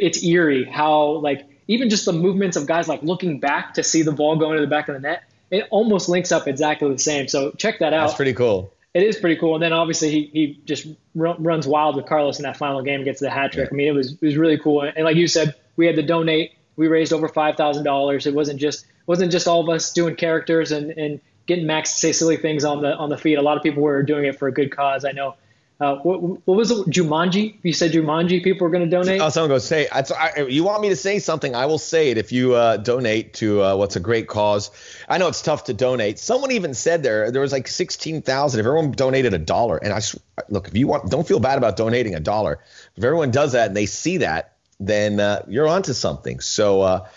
it's 0.01 0.23
eerie 0.23 0.65
how 0.65 1.19
like 1.19 1.47
even 1.69 1.89
just 1.91 2.05
the 2.05 2.13
movements 2.13 2.57
of 2.57 2.67
guys 2.67 2.89
like 2.89 3.03
looking 3.03 3.41
back 3.41 3.75
to 3.75 3.83
see 3.83 4.03
the 4.03 4.13
ball 4.13 4.37
going 4.37 4.57
to 4.57 4.61
the 4.61 4.67
back 4.67 4.89
of 4.89 4.95
the 4.95 5.01
net, 5.01 5.25
it 5.51 5.67
almost 5.71 6.09
links 6.09 6.33
up 6.33 6.47
exactly 6.47 6.91
the 6.91 6.99
same. 6.99 7.29
So 7.29 7.53
check 7.53 7.79
that 7.79 7.93
out. 7.93 8.07
That's 8.07 8.15
pretty 8.15 8.35
cool. 8.35 8.73
It 8.93 9.03
is 9.03 9.17
pretty 9.17 9.37
cool. 9.37 9.55
And 9.55 9.63
then 9.63 9.73
obviously 9.73 10.11
he, 10.11 10.31
he 10.33 10.61
just 10.65 10.87
run, 11.15 11.43
runs 11.43 11.67
wild 11.67 11.97
with 11.97 12.07
Carlos 12.07 12.39
in 12.39 12.45
that 12.45 12.57
final 12.57 12.83
game, 12.83 12.97
and 12.97 13.05
gets 13.05 13.21
the 13.21 13.31
hat 13.31 13.53
trick. 13.53 13.71
Yeah. 13.71 13.75
I 13.75 13.77
mean, 13.77 13.89
it 13.89 13.95
was 13.95 14.13
it 14.13 14.23
was 14.23 14.37
really 14.37 14.59
cool. 14.59 14.83
And 14.83 15.05
like 15.05 15.17
you 15.17 15.27
said, 15.27 15.55
we 15.77 15.87
had 15.87 15.97
to 15.97 16.03
donate. 16.03 16.53
We 16.77 16.89
raised 16.89 17.13
over 17.13 17.29
five 17.29 17.57
thousand 17.57 17.85
dollars. 17.85 18.27
It 18.27 18.35
wasn't 18.35 18.61
just 18.61 18.87
wasn't 19.07 19.33
just 19.33 19.47
all 19.47 19.61
of 19.61 19.69
us 19.69 19.93
doing 19.93 20.17
characters 20.17 20.73
and, 20.73 20.91
and 20.91 21.21
getting 21.47 21.67
Max 21.67 21.93
to 21.93 21.99
say 21.99 22.13
silly 22.13 22.37
things 22.37 22.65
on 22.65 22.83
the 22.83 22.95
on 22.95 23.11
the 23.11 23.19
feed. 23.19 23.37
A 23.37 23.43
lot 23.43 23.57
of 23.57 23.63
people 23.63 23.83
were 23.83 24.03
doing 24.03 24.25
it 24.25 24.39
for 24.39 24.49
a 24.49 24.53
good 24.53 24.75
cause. 24.75 25.05
I 25.05 25.13
know. 25.13 25.37
Uh, 25.81 25.97
what, 25.97 26.23
what 26.47 26.57
was 26.57 26.71
it? 26.71 26.87
Jumanji? 26.87 27.57
You 27.65 27.73
said 27.73 27.91
Jumanji. 27.91 28.45
People 28.45 28.65
were 28.65 28.71
going 28.71 28.89
to 28.89 28.97
donate. 28.97 29.21
Oh, 29.21 29.29
someone 29.29 29.51
goes 29.51 29.67
say. 29.67 29.89
I, 29.91 30.05
I, 30.17 30.43
you 30.43 30.63
want 30.63 30.81
me 30.81 30.91
to 30.91 30.97
say 30.97 31.19
something? 31.19 31.57
I 31.57 31.67
will 31.67 31.79
say 31.79 32.13
it 32.13 32.17
if 32.17 32.31
you 32.31 32.55
uh, 32.55 32.77
donate 32.77 33.35
to 33.35 33.61
uh, 33.61 33.77
what's 33.77 33.97
a 33.97 34.01
great 34.01 34.29
cause. 34.29 34.71
I 35.09 35.19
know 35.19 35.27
it's 35.27 35.43
tough 35.43 35.65
to 35.65 35.75
donate. 35.75 36.21
Someone 36.21 36.53
even 36.53 36.75
said 36.75 37.03
there 37.03 37.33
there 37.33 37.43
was 37.43 37.51
like 37.51 37.67
sixteen 37.67 38.23
thousand. 38.23 38.61
If 38.61 38.67
everyone 38.67 38.93
donated 38.93 39.35
a 39.35 39.39
dollar, 39.39 39.77
and 39.79 39.93
I 39.93 40.01
look, 40.49 40.69
if 40.69 40.77
you 40.77 40.87
want, 40.87 41.11
don't 41.11 41.27
feel 41.27 41.41
bad 41.41 41.59
about 41.59 41.77
donating 41.77 42.15
a 42.15 42.21
dollar. 42.21 42.61
If 42.97 43.03
everyone 43.03 43.33
does 43.33 43.53
that 43.53 43.67
and 43.67 43.77
they 43.77 43.87
see 43.87 44.19
that, 44.19 44.54
then 44.87 45.21
uh, 45.21 45.45
you're 45.49 45.69
onto 45.69 45.93
something. 45.93 46.41
So 46.41 46.83
uh, 46.83 47.09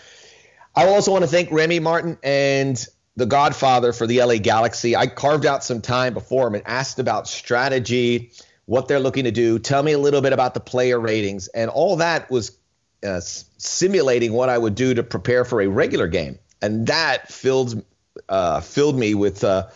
I 0.76 0.88
also 0.88 1.12
want 1.12 1.24
to 1.24 1.30
thank 1.30 1.52
Remy 1.52 1.80
Martin 1.80 2.18
and 2.24 2.86
the 3.16 3.26
Godfather 3.26 3.94
for 3.94 4.06
the 4.06 4.22
LA 4.24 4.36
Galaxy. 4.36 4.96
I 4.96 5.08
carved 5.08 5.46
out 5.46 5.64
some 5.64 5.82
time 5.82 6.14
before 6.14 6.48
him 6.48 6.56
and 6.56 6.64
asked 6.68 7.00
about 7.00 7.28
strategy, 7.28 8.32
what 8.66 8.88
they're 8.88 9.00
looking 9.00 9.24
to 9.24 9.32
do. 9.32 9.58
Tell 9.58 9.82
me 9.82 9.94
a 9.94 9.98
little 9.98 10.22
bit 10.22 10.34
about 10.34 10.54
the 10.54 10.60
player 10.60 11.00
ratings, 11.00 11.48
and 11.48 11.70
all 11.70 11.96
that 11.98 12.30
was 12.30 12.58
uh, 13.04 13.22
simulating 13.22 14.34
what 14.34 14.50
I 14.50 14.58
would 14.58 14.76
do 14.76 14.94
to 14.94 15.04
prepare 15.04 15.46
for 15.46 15.62
a 15.62 15.68
regular 15.68 16.08
game, 16.08 16.38
and 16.62 16.86
that 16.88 17.32
filled 17.32 17.84
uh, 18.30 18.62
filled 18.62 18.98
me 18.98 19.16
with 19.16 19.44
uh, 19.44 19.68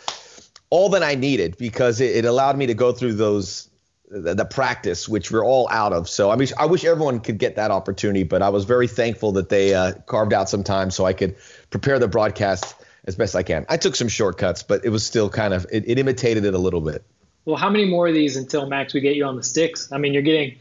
all 0.69 0.89
that 0.89 1.03
I 1.03 1.15
needed 1.15 1.57
because 1.57 2.01
it, 2.01 2.15
it 2.17 2.25
allowed 2.25 2.57
me 2.57 2.67
to 2.67 2.73
go 2.73 2.91
through 2.91 3.13
those 3.13 3.70
the, 4.11 4.35
the 4.35 4.45
practice, 4.45 5.07
which 5.07 5.31
we're 5.31 5.45
all 5.45 5.67
out 5.69 5.93
of. 5.93 6.09
So 6.09 6.29
I 6.29 6.35
mean, 6.35 6.49
I 6.59 6.65
wish 6.65 6.83
everyone 6.83 7.21
could 7.21 7.37
get 7.37 7.55
that 7.55 7.71
opportunity, 7.71 8.23
but 8.23 8.41
I 8.41 8.49
was 8.49 8.65
very 8.65 8.87
thankful 8.87 9.31
that 9.33 9.49
they 9.49 9.73
uh, 9.73 9.93
carved 10.05 10.33
out 10.33 10.49
some 10.49 10.63
time 10.63 10.91
so 10.91 11.05
I 11.05 11.13
could 11.13 11.35
prepare 11.69 11.97
the 11.97 12.07
broadcast 12.07 12.75
as 13.05 13.15
best 13.15 13.35
I 13.35 13.43
can. 13.43 13.65
I 13.69 13.77
took 13.77 13.95
some 13.95 14.09
shortcuts, 14.09 14.63
but 14.63 14.85
it 14.85 14.89
was 14.89 15.05
still 15.05 15.29
kind 15.29 15.53
of 15.53 15.65
it, 15.71 15.85
it 15.87 15.97
imitated 15.97 16.45
it 16.45 16.53
a 16.53 16.57
little 16.57 16.81
bit. 16.81 17.03
Well, 17.45 17.55
how 17.55 17.69
many 17.69 17.85
more 17.85 18.07
of 18.07 18.13
these 18.13 18.35
until 18.35 18.67
Max 18.67 18.93
we 18.93 18.99
get 18.99 19.15
you 19.15 19.25
on 19.25 19.35
the 19.35 19.43
sticks? 19.43 19.91
I 19.91 19.97
mean, 19.97 20.13
you're 20.13 20.21
getting 20.21 20.57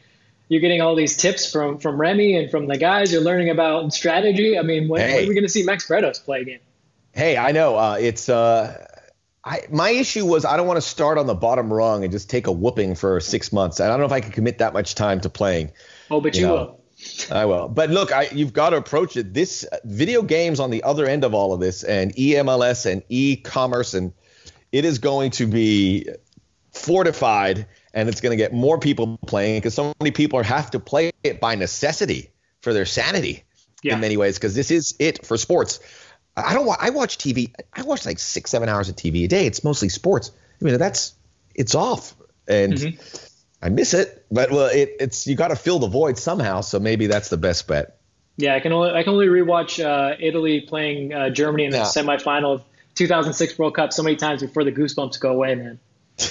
you're 0.48 0.60
getting 0.60 0.80
all 0.80 0.94
these 0.94 1.16
tips 1.16 1.50
from 1.50 1.78
from 1.78 2.00
Remy 2.00 2.36
and 2.36 2.50
from 2.50 2.66
the 2.66 2.78
guys. 2.78 3.12
You're 3.12 3.22
learning 3.22 3.50
about 3.50 3.92
strategy. 3.92 4.58
I 4.58 4.62
mean, 4.62 4.88
when, 4.88 5.02
when 5.02 5.24
are 5.24 5.28
we 5.28 5.34
going 5.34 5.42
to 5.42 5.48
see 5.48 5.64
Max 5.64 5.86
Bretos 5.88 6.24
play 6.24 6.42
again? 6.42 6.60
Hey, 7.12 7.36
I 7.36 7.50
know 7.50 7.76
uh, 7.76 7.98
it's. 8.00 8.28
Uh, 8.28 8.86
I 9.44 9.62
my 9.70 9.90
issue 9.90 10.26
was 10.26 10.44
I 10.44 10.56
don't 10.56 10.66
want 10.66 10.76
to 10.76 10.82
start 10.86 11.16
on 11.18 11.26
the 11.26 11.34
bottom 11.34 11.72
rung 11.72 12.02
and 12.04 12.12
just 12.12 12.28
take 12.28 12.46
a 12.46 12.52
whooping 12.52 12.94
for 12.94 13.20
six 13.20 13.52
months. 13.52 13.80
I 13.80 13.88
don't 13.88 13.98
know 13.98 14.06
if 14.06 14.12
I 14.12 14.20
can 14.20 14.32
commit 14.32 14.58
that 14.58 14.72
much 14.72 14.94
time 14.94 15.20
to 15.22 15.30
playing. 15.30 15.72
Oh, 16.10 16.20
but 16.20 16.34
you, 16.34 16.42
You 16.42 16.46
know, 16.46 16.54
will. 16.54 16.80
I 17.30 17.44
will. 17.46 17.68
But 17.68 17.88
look, 17.88 18.12
I, 18.12 18.28
you've 18.32 18.52
got 18.52 18.70
to 18.70 18.76
approach 18.76 19.16
it. 19.16 19.32
This 19.32 19.64
uh, 19.64 19.78
video 19.84 20.20
games 20.22 20.60
on 20.60 20.70
the 20.70 20.82
other 20.82 21.06
end 21.06 21.24
of 21.24 21.32
all 21.32 21.54
of 21.54 21.60
this, 21.60 21.82
and 21.82 22.14
EMLS 22.14 22.84
and 22.90 23.02
e-commerce, 23.08 23.94
and 23.94 24.12
it 24.72 24.84
is 24.84 24.98
going 24.98 25.30
to 25.32 25.46
be 25.46 26.06
fortified, 26.72 27.66
and 27.94 28.08
it's 28.08 28.20
going 28.20 28.30
to 28.30 28.36
get 28.36 28.52
more 28.52 28.78
people 28.78 29.18
playing 29.26 29.58
because 29.58 29.74
so 29.74 29.92
many 30.00 30.10
people 30.10 30.42
have 30.42 30.70
to 30.72 30.80
play 30.80 31.10
it 31.22 31.40
by 31.40 31.54
necessity 31.54 32.30
for 32.60 32.72
their 32.72 32.86
sanity 32.86 33.44
Yeah. 33.82 33.94
in 33.94 34.00
many 34.00 34.16
ways. 34.16 34.36
Because 34.36 34.54
this 34.54 34.70
is 34.70 34.94
it 34.98 35.24
for 35.26 35.36
sports. 35.36 35.80
I 36.44 36.54
don't. 36.54 36.66
wa- 36.66 36.76
I 36.78 36.90
watch 36.90 37.18
TV. 37.18 37.52
I 37.72 37.82
watch 37.82 38.04
like 38.06 38.18
six, 38.18 38.50
seven 38.50 38.68
hours 38.68 38.88
of 38.88 38.96
TV 38.96 39.24
a 39.24 39.28
day. 39.28 39.46
It's 39.46 39.62
mostly 39.64 39.88
sports. 39.88 40.30
I 40.60 40.64
mean, 40.64 40.78
that's 40.78 41.14
it's 41.54 41.74
off, 41.74 42.14
and 42.48 42.74
Mm-hmm. 42.74 43.26
I 43.62 43.68
miss 43.68 43.92
it. 43.94 44.24
But 44.30 44.50
well, 44.50 44.66
it, 44.66 44.96
it's 45.00 45.26
you 45.26 45.34
got 45.36 45.48
to 45.48 45.56
fill 45.56 45.78
the 45.78 45.88
void 45.88 46.16
somehow. 46.18 46.60
So 46.62 46.78
maybe 46.80 47.06
that's 47.06 47.28
the 47.28 47.36
best 47.36 47.66
bet. 47.68 47.98
Yeah, 48.36 48.54
I 48.54 48.60
can 48.60 48.72
only 48.72 48.90
I 48.90 49.02
can 49.02 49.12
only 49.12 49.26
rewatch 49.26 49.84
uh, 49.84 50.16
Italy 50.18 50.62
playing 50.62 51.12
uh, 51.12 51.28
Germany 51.30 51.64
in 51.66 51.70
the 51.70 51.76
Yeah. 51.78 51.84
semifinal 51.84 52.54
of 52.54 52.62
2006 52.94 53.58
World 53.58 53.74
Cup 53.74 53.92
so 53.92 54.02
many 54.02 54.16
times 54.16 54.40
before 54.42 54.64
the 54.64 54.72
goosebumps 54.72 55.20
go 55.20 55.30
away, 55.32 55.54
man. 55.54 55.78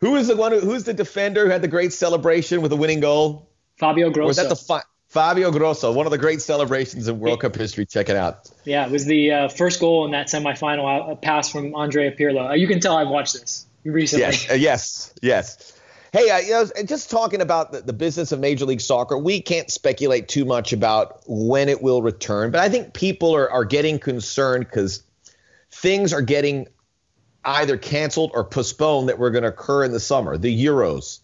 who 0.00 0.16
is 0.16 0.28
the 0.28 0.36
one? 0.36 0.52
Who, 0.52 0.60
who's 0.60 0.84
the 0.84 0.94
defender 0.94 1.44
who 1.44 1.50
had 1.50 1.62
the 1.62 1.68
great 1.68 1.92
celebration 1.92 2.62
with 2.62 2.70
the 2.70 2.76
winning 2.76 3.00
goal? 3.00 3.48
Fabio 3.78 4.08
Or 4.08 4.10
Grosso. 4.10 4.26
was 4.28 4.36
that 4.38 4.48
the 4.48 4.56
fi- 4.56 4.82
Fabio 5.10 5.50
Grosso? 5.50 5.90
One 5.90 6.06
of 6.06 6.12
the 6.12 6.18
great 6.18 6.40
celebrations 6.40 7.08
in 7.08 7.18
World 7.18 7.40
Cup 7.40 7.56
history. 7.56 7.84
Check 7.84 8.08
it 8.08 8.16
out. 8.16 8.48
yeah, 8.64 8.86
it 8.86 8.92
was 8.92 9.04
the 9.04 9.32
uh, 9.32 9.48
first 9.48 9.80
goal 9.80 10.04
in 10.04 10.12
that 10.12 10.28
semifinal, 10.28 11.10
a 11.10 11.16
pass 11.16 11.50
from 11.50 11.74
Andrea 11.74 12.12
Pirlo. 12.12 12.50
Uh, 12.50 12.54
you 12.54 12.68
can 12.68 12.78
tell 12.78 12.96
I've 12.96 13.08
watched 13.08 13.34
this 13.34 13.66
recently. 13.84 14.22
Yes, 14.22 14.50
uh, 14.50 14.54
yes, 14.54 15.14
yes. 15.20 15.76
Hey, 16.12 16.30
uh, 16.30 16.38
you 16.38 16.50
know, 16.50 16.66
just 16.86 17.10
talking 17.10 17.40
about 17.40 17.72
the, 17.72 17.80
the 17.80 17.92
business 17.92 18.30
of 18.30 18.38
Major 18.38 18.66
League 18.66 18.80
Soccer, 18.80 19.18
we 19.18 19.40
can't 19.40 19.68
speculate 19.68 20.28
too 20.28 20.44
much 20.44 20.72
about 20.72 21.22
when 21.26 21.68
it 21.68 21.82
will 21.82 22.02
return, 22.02 22.52
but 22.52 22.60
I 22.60 22.68
think 22.68 22.94
people 22.94 23.34
are, 23.34 23.50
are 23.50 23.64
getting 23.64 23.98
concerned 23.98 24.66
because 24.66 25.02
things 25.72 26.12
are 26.12 26.22
getting 26.22 26.68
either 27.44 27.76
canceled 27.76 28.30
or 28.34 28.44
postponed 28.44 29.08
that 29.08 29.18
were 29.18 29.30
going 29.30 29.42
to 29.42 29.48
occur 29.48 29.82
in 29.82 29.90
the 29.90 30.00
summer. 30.00 30.36
The 30.36 30.64
Euros. 30.64 31.18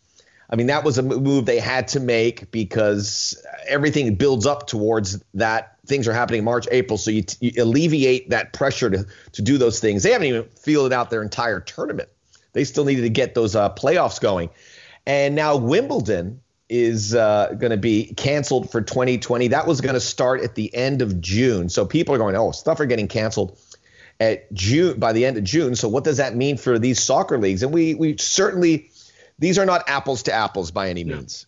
I 0.49 0.57
mean, 0.57 0.69
that 0.69 0.85
was 0.85 0.99
a 0.99 1.03
move 1.03 1.47
they 1.47 1.59
had 1.59 1.89
to 1.89 2.01
make 2.01 2.51
because 2.51 3.43
everything 3.67 4.15
builds 4.15 4.47
up 4.47 4.67
towards 4.67 5.23
that. 5.35 5.77
Things 5.87 6.07
are 6.07 6.13
happening 6.13 6.45
March, 6.45 6.67
April, 6.71 6.99
so 6.99 7.11
you, 7.11 7.25
you 7.41 7.63
alleviate 7.63 8.31
that 8.31 8.53
pressure 8.53 8.91
to, 8.91 9.07
to 9.33 9.43
do 9.43 9.59
those 9.59 9.81
things. 9.81 10.03
They 10.03 10.13
haven't 10.13 10.29
even 10.29 10.45
fielded 10.61 10.93
out 10.93 11.11
their 11.11 11.23
entire 11.23 11.61
tournament. 11.61 12.09
They 12.53 12.65
still 12.65 12.85
needed 12.85 13.03
to 13.03 13.11
get 13.11 13.35
those 13.35 13.55
uh, 13.55 13.75
playoffs 13.75 14.21
going. 14.21 14.51
And 15.05 15.35
now 15.35 15.57
Wimbledon 15.57 16.41
is 16.69 17.15
uh, 17.15 17.55
going 17.59 17.71
to 17.71 17.77
be 17.77 18.15
canceled 18.15 18.71
for 18.71 18.83
2020. 18.83 19.49
That 19.49 19.67
was 19.67 19.81
going 19.81 19.95
to 19.95 20.01
start 20.01 20.43
at 20.43 20.55
the 20.55 20.75
end 20.75 21.03
of 21.03 21.21
June. 21.21 21.69
So 21.69 21.87
people 21.87 22.15
are 22.15 22.19
going, 22.19 22.35
oh, 22.35 22.51
stuff 22.51 22.81
are 22.81 22.87
getting 22.87 23.09
canceled 23.09 23.59
at 24.19 24.53
June 24.53 24.99
by 24.99 25.13
the 25.13 25.27
end 25.27 25.37
of 25.37 25.45
June. 25.45 25.77
So 25.77 25.89
what 25.89 26.05
does 26.05 26.17
that 26.17 26.35
mean 26.35 26.57
for 26.57 26.79
these 26.79 27.03
soccer 27.03 27.39
leagues? 27.39 27.63
And 27.63 27.73
we 27.73 27.95
we 27.95 28.17
certainly 28.17 28.91
these 29.39 29.59
are 29.59 29.67
not 29.67 29.89
apples 29.89 30.25
to 30.25 30.33
apples 30.33 30.71
by 30.71 30.89
any 30.89 31.05
means. 31.05 31.47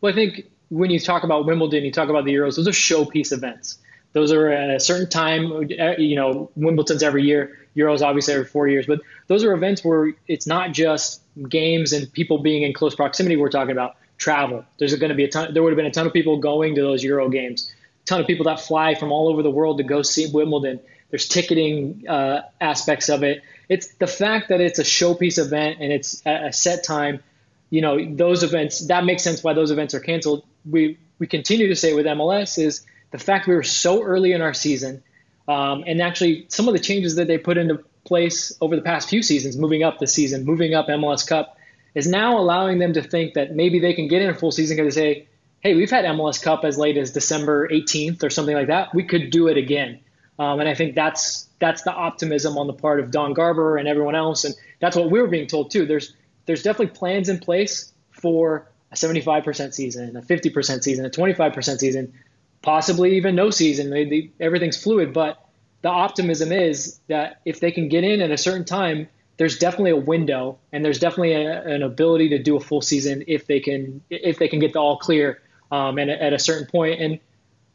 Well, 0.00 0.12
I 0.12 0.14
think 0.14 0.46
when 0.68 0.90
you 0.90 1.00
talk 1.00 1.24
about 1.24 1.46
Wimbledon, 1.46 1.84
you 1.84 1.92
talk 1.92 2.08
about 2.08 2.24
the 2.24 2.34
Euros. 2.34 2.56
Those 2.56 2.68
are 2.68 2.72
showpiece 2.72 3.32
events. 3.32 3.78
Those 4.12 4.32
are 4.32 4.48
at 4.48 4.70
a 4.70 4.80
certain 4.80 5.08
time. 5.08 5.68
You 5.98 6.16
know, 6.16 6.50
Wimbledon's 6.56 7.02
every 7.02 7.24
year. 7.24 7.58
Euros 7.76 8.02
obviously 8.02 8.34
every 8.34 8.46
four 8.46 8.68
years. 8.68 8.86
But 8.86 9.00
those 9.28 9.44
are 9.44 9.52
events 9.52 9.84
where 9.84 10.12
it's 10.26 10.46
not 10.46 10.72
just 10.72 11.22
games 11.48 11.92
and 11.92 12.12
people 12.12 12.38
being 12.38 12.62
in 12.62 12.72
close 12.72 12.94
proximity. 12.94 13.36
We're 13.36 13.50
talking 13.50 13.72
about 13.72 13.96
travel. 14.18 14.64
There's 14.78 14.94
going 14.96 15.10
to 15.10 15.14
be 15.14 15.24
a 15.24 15.28
ton. 15.28 15.54
There 15.54 15.62
would 15.62 15.70
have 15.70 15.76
been 15.76 15.86
a 15.86 15.92
ton 15.92 16.06
of 16.06 16.12
people 16.12 16.38
going 16.38 16.74
to 16.74 16.82
those 16.82 17.02
Euro 17.04 17.28
games. 17.28 17.72
A 18.02 18.06
ton 18.06 18.20
of 18.20 18.26
people 18.26 18.44
that 18.44 18.60
fly 18.60 18.94
from 18.94 19.12
all 19.12 19.28
over 19.28 19.42
the 19.42 19.50
world 19.50 19.78
to 19.78 19.84
go 19.84 20.02
see 20.02 20.30
Wimbledon. 20.32 20.80
There's 21.10 21.26
ticketing 21.26 22.04
uh, 22.08 22.42
aspects 22.60 23.08
of 23.08 23.24
it. 23.24 23.42
it's 23.68 23.94
the 23.94 24.06
fact 24.06 24.48
that 24.50 24.60
it's 24.60 24.78
a 24.78 24.84
showpiece 24.84 25.38
event 25.38 25.78
and 25.80 25.92
it's 25.92 26.22
at 26.24 26.44
a 26.44 26.52
set 26.52 26.84
time. 26.84 27.22
You 27.70 27.80
know, 27.80 28.14
those 28.14 28.42
events 28.42 28.86
that 28.88 29.04
makes 29.04 29.22
sense 29.22 29.42
why 29.42 29.54
those 29.54 29.70
events 29.70 29.94
are 29.94 30.00
canceled. 30.00 30.44
We 30.68 30.98
we 31.18 31.26
continue 31.26 31.68
to 31.68 31.76
say 31.76 31.94
with 31.94 32.06
MLS 32.06 32.58
is 32.58 32.84
the 33.10 33.18
fact 33.18 33.46
we 33.46 33.54
were 33.54 33.62
so 33.62 34.02
early 34.02 34.32
in 34.32 34.42
our 34.42 34.54
season, 34.54 35.02
um, 35.48 35.84
and 35.86 36.02
actually 36.02 36.46
some 36.48 36.68
of 36.68 36.74
the 36.74 36.80
changes 36.80 37.16
that 37.16 37.26
they 37.26 37.38
put 37.38 37.58
into 37.58 37.84
place 38.04 38.56
over 38.60 38.76
the 38.76 38.82
past 38.82 39.08
few 39.08 39.22
seasons, 39.22 39.56
moving 39.56 39.82
up 39.82 39.98
the 39.98 40.06
season, 40.06 40.44
moving 40.44 40.74
up 40.74 40.88
MLS 40.88 41.26
Cup, 41.26 41.56
is 41.94 42.06
now 42.06 42.38
allowing 42.38 42.78
them 42.78 42.92
to 42.94 43.02
think 43.02 43.34
that 43.34 43.54
maybe 43.54 43.78
they 43.78 43.94
can 43.94 44.08
get 44.08 44.22
in 44.22 44.30
a 44.30 44.34
full 44.34 44.50
season 44.50 44.76
because 44.76 44.94
they 44.94 45.00
say, 45.00 45.28
hey, 45.60 45.74
we've 45.74 45.90
had 45.90 46.04
MLS 46.06 46.42
Cup 46.42 46.64
as 46.64 46.78
late 46.78 46.96
as 46.96 47.12
December 47.12 47.68
18th 47.68 48.22
or 48.22 48.30
something 48.30 48.54
like 48.54 48.68
that. 48.68 48.94
We 48.94 49.04
could 49.04 49.30
do 49.30 49.48
it 49.48 49.56
again. 49.56 50.00
Um, 50.38 50.58
and 50.58 50.68
I 50.68 50.74
think 50.74 50.94
that's 50.94 51.46
that's 51.58 51.82
the 51.82 51.92
optimism 51.92 52.56
on 52.56 52.66
the 52.66 52.72
part 52.72 52.98
of 52.98 53.10
Don 53.10 53.34
Garber 53.34 53.76
and 53.76 53.86
everyone 53.86 54.14
else, 54.14 54.44
and 54.44 54.54
that's 54.80 54.96
what 54.96 55.10
we 55.10 55.20
were 55.20 55.28
being 55.28 55.46
told 55.46 55.70
too. 55.70 55.84
There's 55.84 56.16
there's 56.50 56.64
definitely 56.64 56.98
plans 56.98 57.28
in 57.28 57.38
place 57.38 57.92
for 58.10 58.68
a 58.90 58.96
75% 58.96 59.72
season, 59.72 60.16
a 60.16 60.20
50% 60.20 60.82
season, 60.82 61.04
a 61.04 61.08
25% 61.08 61.78
season, 61.78 62.12
possibly 62.60 63.16
even 63.16 63.36
no 63.36 63.50
season. 63.50 63.90
They, 63.90 64.04
they, 64.04 64.30
everything's 64.40 64.76
fluid, 64.82 65.12
but 65.12 65.48
the 65.82 65.90
optimism 65.90 66.50
is 66.50 66.98
that 67.06 67.40
if 67.44 67.60
they 67.60 67.70
can 67.70 67.88
get 67.88 68.02
in 68.02 68.20
at 68.20 68.32
a 68.32 68.36
certain 68.36 68.64
time, 68.64 69.06
there's 69.36 69.58
definitely 69.58 69.92
a 69.92 69.96
window, 69.96 70.58
and 70.72 70.84
there's 70.84 70.98
definitely 70.98 71.34
a, 71.34 71.62
an 71.62 71.84
ability 71.84 72.30
to 72.30 72.42
do 72.42 72.56
a 72.56 72.60
full 72.60 72.82
season 72.82 73.22
if 73.28 73.46
they 73.46 73.60
can 73.60 74.02
if 74.10 74.40
they 74.40 74.48
can 74.48 74.58
get 74.58 74.72
the 74.72 74.80
all 74.80 74.98
clear 74.98 75.40
um, 75.70 75.98
and 75.98 76.10
at 76.10 76.32
a 76.32 76.38
certain 76.40 76.66
point. 76.66 77.00
And 77.00 77.20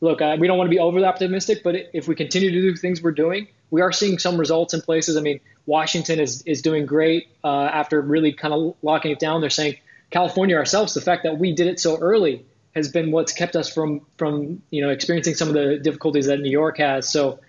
look, 0.01 0.21
uh, 0.21 0.35
we 0.37 0.47
don't 0.47 0.57
want 0.57 0.67
to 0.67 0.75
be 0.75 0.79
overly 0.79 1.05
optimistic, 1.05 1.63
but 1.63 1.75
if 1.93 2.09
we 2.09 2.13
continue 2.13 2.51
to 2.51 2.61
do 2.61 2.75
things 2.75 3.01
we're 3.01 3.13
doing, 3.13 3.47
we 3.71 3.81
are 3.81 3.91
seeing 3.91 4.19
some 4.19 4.37
results 4.37 4.73
in 4.73 4.81
places. 4.81 5.17
I 5.17 5.21
mean, 5.21 5.39
Washington 5.65 6.19
is 6.19 6.41
is 6.43 6.61
doing 6.61 6.85
great 6.85 7.27
uh, 7.43 7.65
after 7.65 8.01
really 8.01 8.33
kind 8.33 8.53
of 8.53 8.75
locking 8.81 9.11
it 9.11 9.19
down. 9.19 9.41
They're 9.41 9.49
saying 9.49 9.77
California 10.11 10.55
ourselves, 10.55 10.93
the 10.93 11.01
fact 11.01 11.23
that 11.23 11.39
we 11.39 11.53
did 11.53 11.67
it 11.67 11.79
so 11.79 11.97
early 11.97 12.45
has 12.75 12.89
been 12.89 13.11
what's 13.11 13.33
kept 13.33 13.55
us 13.55 13.73
from 13.73 14.01
from 14.17 14.61
you 14.69 14.81
know 14.81 14.89
experiencing 14.89 15.35
some 15.35 15.47
of 15.47 15.53
the 15.53 15.77
difficulties 15.77 16.27
that 16.27 16.39
New 16.39 16.51
York 16.51 16.77
has. 16.77 17.09
So 17.09 17.39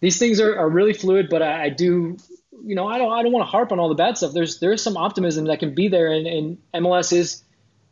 these 0.00 0.18
things 0.18 0.40
are, 0.40 0.58
are 0.58 0.68
really 0.68 0.92
fluid, 0.92 1.28
but 1.30 1.42
I, 1.42 1.64
I 1.64 1.68
do 1.68 2.16
you 2.64 2.74
know 2.74 2.88
I 2.88 2.98
don't 2.98 3.12
I 3.12 3.22
don't 3.22 3.32
want 3.32 3.46
to 3.46 3.50
harp 3.50 3.72
on 3.72 3.78
all 3.78 3.88
the 3.88 3.94
bad 3.94 4.16
stuff. 4.16 4.32
There's 4.32 4.58
there 4.58 4.72
is 4.72 4.82
some 4.82 4.96
optimism 4.96 5.46
that 5.46 5.58
can 5.58 5.74
be 5.74 5.88
there, 5.88 6.10
and, 6.10 6.26
and 6.26 6.58
MLS 6.74 7.12
is 7.12 7.42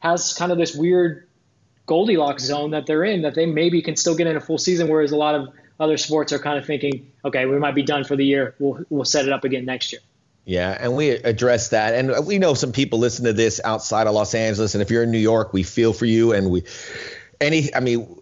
has 0.01 0.35
kind 0.35 0.53
of 0.53 0.59
this 0.59 0.75
weird 0.75 1.29
Goldilocks 1.87 2.45
zone 2.45 2.71
that 2.71 2.87
they're 2.87 3.05
in 3.05 3.23
that 3.23 3.35
they 3.35 3.47
maybe 3.47 3.83
can 3.83 3.97
still 3.97 4.17
get 4.17 4.27
in 4.27 4.37
a 4.37 4.41
full 4.41 4.59
season, 4.59 4.89
whereas 4.89 5.13
a 5.13 5.17
lot 5.17 5.35
of 5.35 5.49
other 5.81 5.97
sports 5.97 6.33
are 6.33 6.39
kind 6.39 6.59
of 6.59 6.67
thinking, 6.67 7.11
okay, 7.25 7.47
we 7.47 7.59
might 7.59 7.75
be 7.75 7.83
done 7.83 8.05
for 8.05 8.17
the 8.17 8.25
year. 8.25 8.55
We'll 8.59 8.85
we'll 8.91 9.05
set 9.05 9.27
it 9.27 9.33
up 9.33 9.45
again 9.45 9.65
next 9.65 9.93
year. 9.93 10.01
Yeah, 10.45 10.77
and 10.79 10.95
we 10.95 11.11
address 11.11 11.71
that, 11.71 11.95
and 11.95 12.27
we 12.27 12.39
know 12.39 12.53
some 12.53 12.73
people 12.73 12.99
listen 12.99 13.25
to 13.25 13.33
this 13.33 13.61
outside 13.65 14.07
of 14.07 14.15
Los 14.15 14.35
Angeles, 14.35 14.75
and 14.75 14.83
if 14.83 14.91
you're 14.91 15.03
in 15.03 15.11
New 15.11 15.19
York, 15.19 15.55
we 15.55 15.63
feel 15.63 15.95
for 15.95 16.05
you, 16.05 16.33
and 16.33 16.51
we 16.51 16.65
any, 17.41 17.75
I 17.75 17.81
mean, 17.81 18.21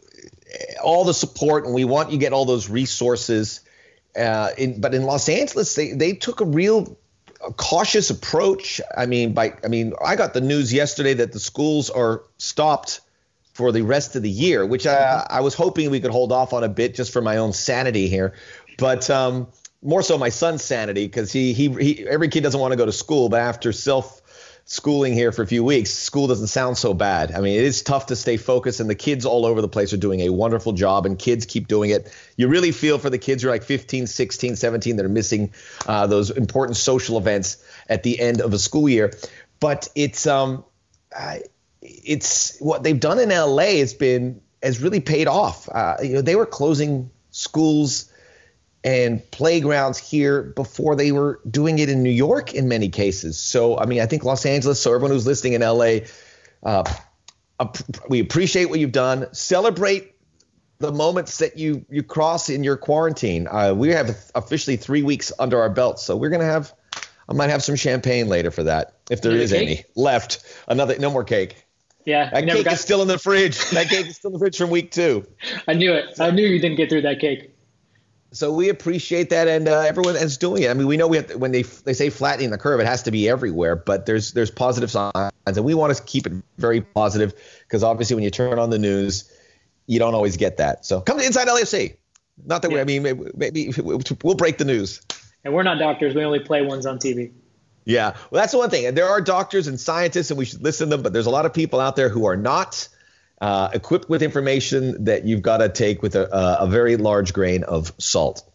all 0.82 1.04
the 1.04 1.14
support, 1.14 1.64
and 1.64 1.74
we 1.74 1.84
want 1.84 2.12
you 2.12 2.18
get 2.18 2.32
all 2.32 2.44
those 2.44 2.68
resources. 2.68 3.60
Uh, 4.16 4.50
in, 4.56 4.80
but 4.80 4.94
in 4.94 5.02
Los 5.02 5.28
Angeles, 5.28 5.74
they 5.74 5.92
they 5.92 6.12
took 6.12 6.40
a 6.40 6.44
real 6.44 6.96
cautious 7.56 8.10
approach. 8.10 8.80
I 8.96 9.06
mean, 9.06 9.32
by 9.32 9.54
I 9.64 9.68
mean, 9.68 9.94
I 10.04 10.16
got 10.16 10.32
the 10.32 10.40
news 10.40 10.72
yesterday 10.72 11.14
that 11.14 11.32
the 11.32 11.40
schools 11.40 11.90
are 11.90 12.22
stopped 12.38 13.00
for 13.62 13.70
the 13.70 13.82
rest 13.82 14.16
of 14.16 14.22
the 14.22 14.28
year, 14.28 14.66
which 14.66 14.88
I, 14.88 15.24
I 15.30 15.40
was 15.40 15.54
hoping 15.54 15.88
we 15.88 16.00
could 16.00 16.10
hold 16.10 16.32
off 16.32 16.52
on 16.52 16.64
a 16.64 16.68
bit 16.68 16.96
just 16.96 17.12
for 17.12 17.22
my 17.22 17.36
own 17.36 17.52
sanity 17.52 18.08
here. 18.08 18.34
But 18.76 19.08
um, 19.08 19.46
more 19.82 20.02
so 20.02 20.18
my 20.18 20.30
son's 20.30 20.64
sanity 20.64 21.06
because 21.06 21.30
he, 21.30 21.52
he, 21.52 21.68
he, 21.68 22.08
every 22.08 22.28
kid 22.28 22.42
doesn't 22.42 22.60
want 22.60 22.72
to 22.72 22.76
go 22.76 22.86
to 22.86 22.90
school, 22.90 23.28
but 23.28 23.38
after 23.38 23.70
self 23.70 24.20
schooling 24.64 25.12
here 25.12 25.30
for 25.30 25.42
a 25.42 25.46
few 25.46 25.62
weeks, 25.62 25.90
school 25.90 26.26
doesn't 26.26 26.48
sound 26.48 26.76
so 26.76 26.92
bad. 26.92 27.30
I 27.30 27.40
mean, 27.40 27.56
it 27.56 27.64
is 27.64 27.82
tough 27.82 28.06
to 28.06 28.16
stay 28.16 28.36
focused, 28.36 28.80
and 28.80 28.90
the 28.90 28.96
kids 28.96 29.24
all 29.24 29.46
over 29.46 29.60
the 29.60 29.68
place 29.68 29.92
are 29.92 29.96
doing 29.96 30.22
a 30.22 30.30
wonderful 30.30 30.72
job, 30.72 31.06
and 31.06 31.16
kids 31.16 31.46
keep 31.46 31.68
doing 31.68 31.90
it. 31.90 32.12
You 32.36 32.48
really 32.48 32.72
feel 32.72 32.98
for 32.98 33.10
the 33.10 33.18
kids 33.18 33.44
who 33.44 33.48
are 33.48 33.52
like 33.52 33.62
15, 33.62 34.08
16, 34.08 34.56
17 34.56 34.96
that 34.96 35.06
are 35.06 35.08
missing 35.08 35.52
uh, 35.86 36.08
those 36.08 36.30
important 36.30 36.76
social 36.76 37.16
events 37.16 37.64
at 37.88 38.02
the 38.02 38.18
end 38.18 38.40
of 38.40 38.52
a 38.52 38.58
school 38.58 38.88
year. 38.88 39.12
But 39.60 39.88
it's 39.94 40.26
um, 40.26 40.64
I, 41.16 41.42
it's 41.82 42.58
what 42.60 42.82
they've 42.82 42.98
done 42.98 43.18
in 43.18 43.28
LA 43.30 43.78
has 43.78 43.92
been 43.92 44.40
has 44.62 44.80
really 44.80 45.00
paid 45.00 45.26
off. 45.26 45.68
Uh, 45.68 45.96
you 46.02 46.14
know, 46.14 46.22
they 46.22 46.36
were 46.36 46.46
closing 46.46 47.10
schools 47.30 48.10
and 48.84 49.28
playgrounds 49.30 49.98
here 49.98 50.42
before 50.42 50.96
they 50.96 51.12
were 51.12 51.40
doing 51.48 51.78
it 51.78 51.88
in 51.88 52.02
New 52.02 52.10
York 52.10 52.54
in 52.54 52.68
many 52.68 52.88
cases. 52.88 53.38
So, 53.38 53.78
I 53.78 53.86
mean, 53.86 54.00
I 54.00 54.06
think 54.06 54.24
Los 54.24 54.46
Angeles. 54.46 54.80
So 54.80 54.92
everyone 54.92 55.10
who's 55.10 55.26
listening 55.26 55.54
in 55.54 55.62
LA, 55.62 55.98
uh, 56.62 56.84
we 58.08 58.20
appreciate 58.20 58.66
what 58.66 58.80
you've 58.80 58.92
done. 58.92 59.32
Celebrate 59.32 60.14
the 60.78 60.92
moments 60.92 61.38
that 61.38 61.58
you 61.58 61.84
you 61.88 62.02
cross 62.02 62.50
in 62.50 62.64
your 62.64 62.76
quarantine. 62.76 63.46
Uh, 63.48 63.72
we 63.72 63.90
have 63.90 64.16
officially 64.34 64.76
three 64.76 65.02
weeks 65.02 65.32
under 65.38 65.60
our 65.60 65.70
belts, 65.70 66.02
so 66.02 66.16
we're 66.16 66.30
gonna 66.30 66.44
have. 66.44 66.72
I 67.28 67.34
might 67.34 67.50
have 67.50 67.62
some 67.62 67.76
champagne 67.76 68.28
later 68.28 68.50
for 68.50 68.64
that, 68.64 68.96
if 69.08 69.22
there 69.22 69.32
is 69.32 69.52
any 69.52 69.84
left. 69.94 70.44
Another, 70.66 70.98
no 70.98 71.08
more 71.08 71.22
cake. 71.22 71.64
Yeah, 72.04 72.30
that 72.30 72.46
cake 72.46 72.64
got... 72.64 72.74
is 72.74 72.80
still 72.80 73.02
in 73.02 73.08
the 73.08 73.18
fridge. 73.18 73.58
That 73.70 73.88
cake 73.88 74.06
is 74.06 74.16
still 74.16 74.30
in 74.30 74.32
the 74.34 74.38
fridge 74.38 74.56
from 74.56 74.70
week 74.70 74.90
two. 74.90 75.26
I 75.68 75.74
knew 75.74 75.92
it. 75.92 76.20
I 76.20 76.30
knew 76.30 76.46
you 76.46 76.60
didn't 76.60 76.76
get 76.76 76.90
through 76.90 77.02
that 77.02 77.20
cake. 77.20 77.54
So 78.32 78.50
we 78.50 78.70
appreciate 78.70 79.28
that, 79.28 79.46
and 79.46 79.68
uh, 79.68 79.80
everyone 79.80 80.16
is 80.16 80.38
doing 80.38 80.62
it. 80.62 80.70
I 80.70 80.74
mean, 80.74 80.86
we 80.86 80.96
know 80.96 81.06
we 81.06 81.18
have 81.18 81.26
to, 81.28 81.38
when 81.38 81.52
they 81.52 81.62
they 81.62 81.92
say 81.92 82.08
flattening 82.08 82.50
the 82.50 82.58
curve, 82.58 82.80
it 82.80 82.86
has 82.86 83.02
to 83.02 83.10
be 83.10 83.28
everywhere. 83.28 83.76
But 83.76 84.06
there's 84.06 84.32
there's 84.32 84.50
positive 84.50 84.90
signs, 84.90 85.32
and 85.46 85.64
we 85.64 85.74
want 85.74 85.94
to 85.94 86.02
keep 86.04 86.26
it 86.26 86.32
very 86.56 86.80
positive 86.80 87.34
because 87.68 87.84
obviously 87.84 88.16
when 88.16 88.24
you 88.24 88.30
turn 88.30 88.58
on 88.58 88.70
the 88.70 88.78
news, 88.78 89.30
you 89.86 89.98
don't 89.98 90.14
always 90.14 90.38
get 90.38 90.56
that. 90.56 90.86
So 90.86 91.00
come 91.02 91.18
to 91.18 91.24
Inside 91.26 91.46
LAFC. 91.48 91.96
Not 92.46 92.62
that 92.62 92.70
yeah. 92.70 92.76
we, 92.76 92.80
I 92.80 92.84
mean, 92.84 93.30
maybe 93.34 93.72
we'll 93.78 94.34
break 94.34 94.56
the 94.56 94.64
news. 94.64 95.02
And 95.44 95.52
we're 95.52 95.62
not 95.62 95.78
doctors. 95.78 96.14
We 96.14 96.24
only 96.24 96.40
play 96.40 96.62
ones 96.62 96.86
on 96.86 96.98
TV. 96.98 97.32
Yeah, 97.84 98.14
well, 98.30 98.40
that's 98.40 98.52
the 98.52 98.58
one 98.58 98.70
thing. 98.70 98.86
And 98.86 98.96
There 98.96 99.08
are 99.08 99.20
doctors 99.20 99.66
and 99.66 99.78
scientists, 99.78 100.30
and 100.30 100.38
we 100.38 100.44
should 100.44 100.62
listen 100.62 100.90
to 100.90 100.96
them. 100.96 101.02
But 101.02 101.12
there's 101.12 101.26
a 101.26 101.30
lot 101.30 101.46
of 101.46 101.54
people 101.54 101.80
out 101.80 101.96
there 101.96 102.08
who 102.08 102.26
are 102.26 102.36
not 102.36 102.88
uh, 103.40 103.70
equipped 103.74 104.08
with 104.08 104.22
information 104.22 105.04
that 105.04 105.24
you've 105.24 105.42
got 105.42 105.58
to 105.58 105.68
take 105.68 106.00
with 106.00 106.14
a, 106.14 106.28
a, 106.60 106.66
very 106.68 106.96
large 106.96 107.32
grain 107.32 107.64
of 107.64 107.92
salt. 107.98 108.48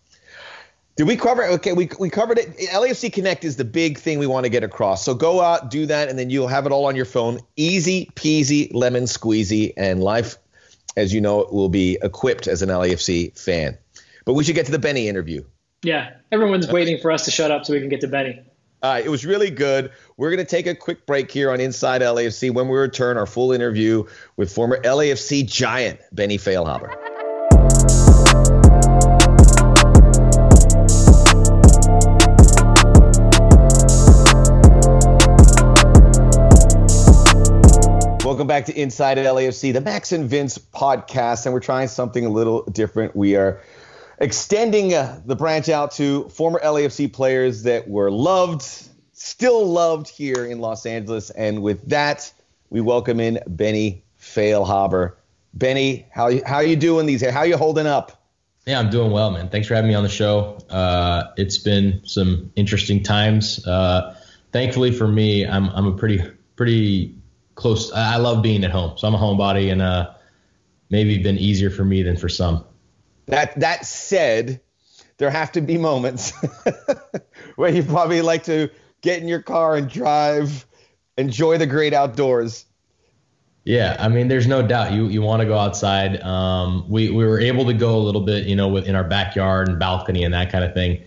Did 0.95 1.07
we 1.07 1.17
cover? 1.17 1.43
Okay, 1.43 1.73
we 1.73 1.89
we 1.99 2.09
covered 2.09 2.39
it. 2.39 2.57
LAFC 2.57 3.11
Connect 3.11 3.43
is 3.43 3.57
the 3.57 3.65
big 3.65 3.99
thing 3.99 4.17
we 4.17 4.27
want 4.27 4.45
to 4.45 4.49
get 4.49 4.63
across. 4.63 5.03
So 5.03 5.13
go 5.13 5.41
out, 5.41 5.69
do 5.69 5.85
that, 5.87 6.07
and 6.09 6.17
then 6.17 6.29
you'll 6.29 6.47
have 6.47 6.65
it 6.65 6.71
all 6.71 6.85
on 6.85 6.95
your 6.95 7.05
phone. 7.05 7.39
Easy 7.57 8.09
peasy, 8.15 8.73
lemon 8.73 9.03
squeezy, 9.03 9.73
and 9.75 10.01
life, 10.01 10.37
as 10.95 11.13
you 11.13 11.19
know, 11.21 11.47
will 11.51 11.69
be 11.69 11.99
equipped 12.01 12.47
as 12.47 12.61
an 12.61 12.69
LAFC 12.69 13.37
fan. 13.37 13.77
But 14.23 14.33
we 14.33 14.43
should 14.43 14.55
get 14.55 14.65
to 14.67 14.71
the 14.71 14.79
Benny 14.79 15.07
interview. 15.07 15.43
Yeah, 15.83 16.13
everyone's 16.31 16.67
waiting 16.67 16.99
for 16.99 17.11
us 17.11 17.25
to 17.25 17.31
shut 17.31 17.51
up 17.51 17.65
so 17.65 17.73
we 17.73 17.79
can 17.79 17.89
get 17.89 18.01
to 18.01 18.07
Benny. 18.07 18.41
Uh, 18.81 19.01
it 19.03 19.09
was 19.09 19.25
really 19.25 19.49
good. 19.49 19.91
We're 20.17 20.29
going 20.29 20.45
to 20.45 20.49
take 20.49 20.67
a 20.67 20.75
quick 20.75 21.07
break 21.07 21.31
here 21.31 21.51
on 21.51 21.59
Inside 21.59 22.01
LAFC. 22.01 22.53
When 22.53 22.67
we 22.67 22.77
return, 22.77 23.17
our 23.17 23.25
full 23.25 23.51
interview 23.51 24.03
with 24.35 24.53
former 24.53 24.79
LAFC 24.81 25.47
giant 25.47 25.99
Benny 26.11 26.37
Feilhaber. 26.37 26.93
Welcome 38.23 38.45
back 38.45 38.65
to 38.65 38.79
Inside 38.79 39.17
LAFC, 39.17 39.73
the 39.73 39.81
Max 39.81 40.11
and 40.11 40.29
Vince 40.29 40.59
podcast, 40.59 41.45
and 41.45 41.53
we're 41.53 41.59
trying 41.61 41.87
something 41.87 42.25
a 42.27 42.29
little 42.29 42.63
different. 42.65 43.15
We 43.15 43.35
are 43.35 43.59
extending 44.19 44.93
uh, 44.93 45.21
the 45.25 45.35
branch 45.35 45.69
out 45.69 45.91
to 45.91 46.27
former 46.29 46.59
LAFC 46.59 47.11
players 47.11 47.63
that 47.63 47.87
were 47.87 48.11
loved, 48.11 48.63
still 49.13 49.65
loved 49.65 50.09
here 50.09 50.45
in 50.45 50.59
Los 50.59 50.85
Angeles. 50.85 51.29
And 51.29 51.61
with 51.61 51.89
that, 51.89 52.31
we 52.69 52.81
welcome 52.81 53.19
in 53.19 53.39
Benny 53.47 54.03
Feilhaber. 54.19 55.13
Benny, 55.53 56.05
how 56.11 56.31
how 56.45 56.59
you 56.59 56.75
doing 56.75 57.05
these? 57.05 57.27
How 57.27 57.43
you 57.43 57.57
holding 57.57 57.87
up? 57.87 58.23
Yeah, 58.65 58.79
I'm 58.79 58.89
doing 58.89 59.11
well, 59.11 59.31
man. 59.31 59.49
Thanks 59.49 59.67
for 59.67 59.75
having 59.75 59.87
me 59.87 59.95
on 59.95 60.03
the 60.03 60.09
show. 60.09 60.57
Uh, 60.69 61.31
it's 61.37 61.57
been 61.57 62.01
some 62.03 62.51
interesting 62.55 63.01
times. 63.01 63.65
Uh, 63.65 64.15
thankfully 64.51 64.91
for 64.91 65.07
me, 65.07 65.47
I'm 65.47 65.69
I'm 65.69 65.87
a 65.87 65.93
pretty 65.93 66.21
pretty 66.55 67.15
close. 67.55 67.91
I 67.93 68.17
love 68.17 68.43
being 68.43 68.63
at 68.63 68.71
home, 68.71 68.97
so 68.97 69.07
I'm 69.07 69.15
a 69.15 69.17
homebody, 69.17 69.71
and 69.71 69.81
uh, 69.81 70.11
maybe 70.89 71.17
been 71.17 71.37
easier 71.37 71.69
for 71.69 71.85
me 71.85 72.03
than 72.03 72.17
for 72.17 72.29
some. 72.29 72.65
That 73.27 73.59
that 73.59 73.85
said, 73.85 74.61
there 75.17 75.29
have 75.29 75.51
to 75.53 75.61
be 75.61 75.77
moments 75.77 76.31
where 77.55 77.69
you 77.71 77.83
probably 77.83 78.21
like 78.21 78.43
to 78.45 78.69
get 79.01 79.21
in 79.21 79.27
your 79.27 79.41
car 79.41 79.75
and 79.75 79.89
drive, 79.89 80.65
enjoy 81.17 81.57
the 81.57 81.65
great 81.67 81.93
outdoors. 81.93 82.65
Yeah, 83.65 83.97
I 83.99 84.07
mean, 84.07 84.29
there's 84.29 84.47
no 84.47 84.65
doubt 84.65 84.93
you 84.93 85.07
you 85.07 85.21
want 85.21 85.41
to 85.41 85.45
go 85.45 85.57
outside. 85.57 86.21
Um, 86.21 86.89
we 86.89 87.09
we 87.09 87.25
were 87.25 87.39
able 87.39 87.65
to 87.65 87.73
go 87.73 87.97
a 87.97 87.99
little 87.99 88.21
bit, 88.21 88.47
you 88.47 88.55
know, 88.55 88.69
within 88.69 88.95
our 88.95 89.03
backyard 89.03 89.67
and 89.67 89.77
balcony 89.77 90.23
and 90.23 90.33
that 90.33 90.51
kind 90.51 90.63
of 90.63 90.73
thing. 90.73 91.03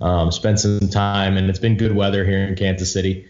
um, 0.00 0.30
spend 0.30 0.60
some 0.60 0.88
time, 0.90 1.36
and 1.36 1.48
it's 1.48 1.58
been 1.58 1.76
good 1.76 1.94
weather 1.94 2.24
here 2.24 2.44
in 2.44 2.54
Kansas 2.54 2.92
City. 2.92 3.28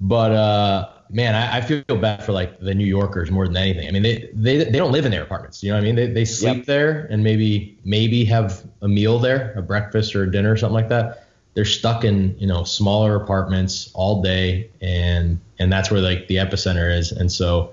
But 0.00 0.32
uh, 0.32 0.88
man, 1.10 1.34
I, 1.34 1.58
I, 1.58 1.60
feel 1.60 1.82
bad 2.00 2.24
for 2.24 2.32
like 2.32 2.60
the 2.60 2.74
New 2.74 2.86
Yorkers 2.86 3.30
more 3.30 3.46
than 3.46 3.56
anything. 3.56 3.88
I 3.88 3.90
mean, 3.90 4.02
they 4.02 4.30
they, 4.32 4.56
they 4.64 4.78
don't 4.78 4.92
live 4.92 5.04
in 5.04 5.10
their 5.10 5.22
apartments. 5.22 5.62
You 5.62 5.70
know 5.70 5.76
what 5.76 5.82
I 5.82 5.86
mean? 5.86 5.96
They, 5.96 6.06
they 6.06 6.24
sleep 6.24 6.58
yep. 6.58 6.66
there 6.66 7.06
and 7.10 7.22
maybe 7.22 7.78
maybe 7.84 8.24
have 8.26 8.64
a 8.82 8.88
meal 8.88 9.18
there, 9.18 9.52
a 9.56 9.62
breakfast 9.62 10.14
or 10.14 10.24
a 10.24 10.30
dinner 10.30 10.52
or 10.52 10.56
something 10.56 10.74
like 10.74 10.88
that. 10.88 11.24
They're 11.54 11.64
stuck 11.64 12.04
in 12.04 12.36
you 12.38 12.46
know 12.46 12.64
smaller 12.64 13.16
apartments 13.16 13.90
all 13.94 14.22
day, 14.22 14.70
and 14.80 15.40
and 15.58 15.72
that's 15.72 15.90
where 15.90 16.00
like 16.00 16.28
the 16.28 16.36
epicenter 16.36 16.96
is. 16.96 17.12
And 17.12 17.32
so, 17.32 17.72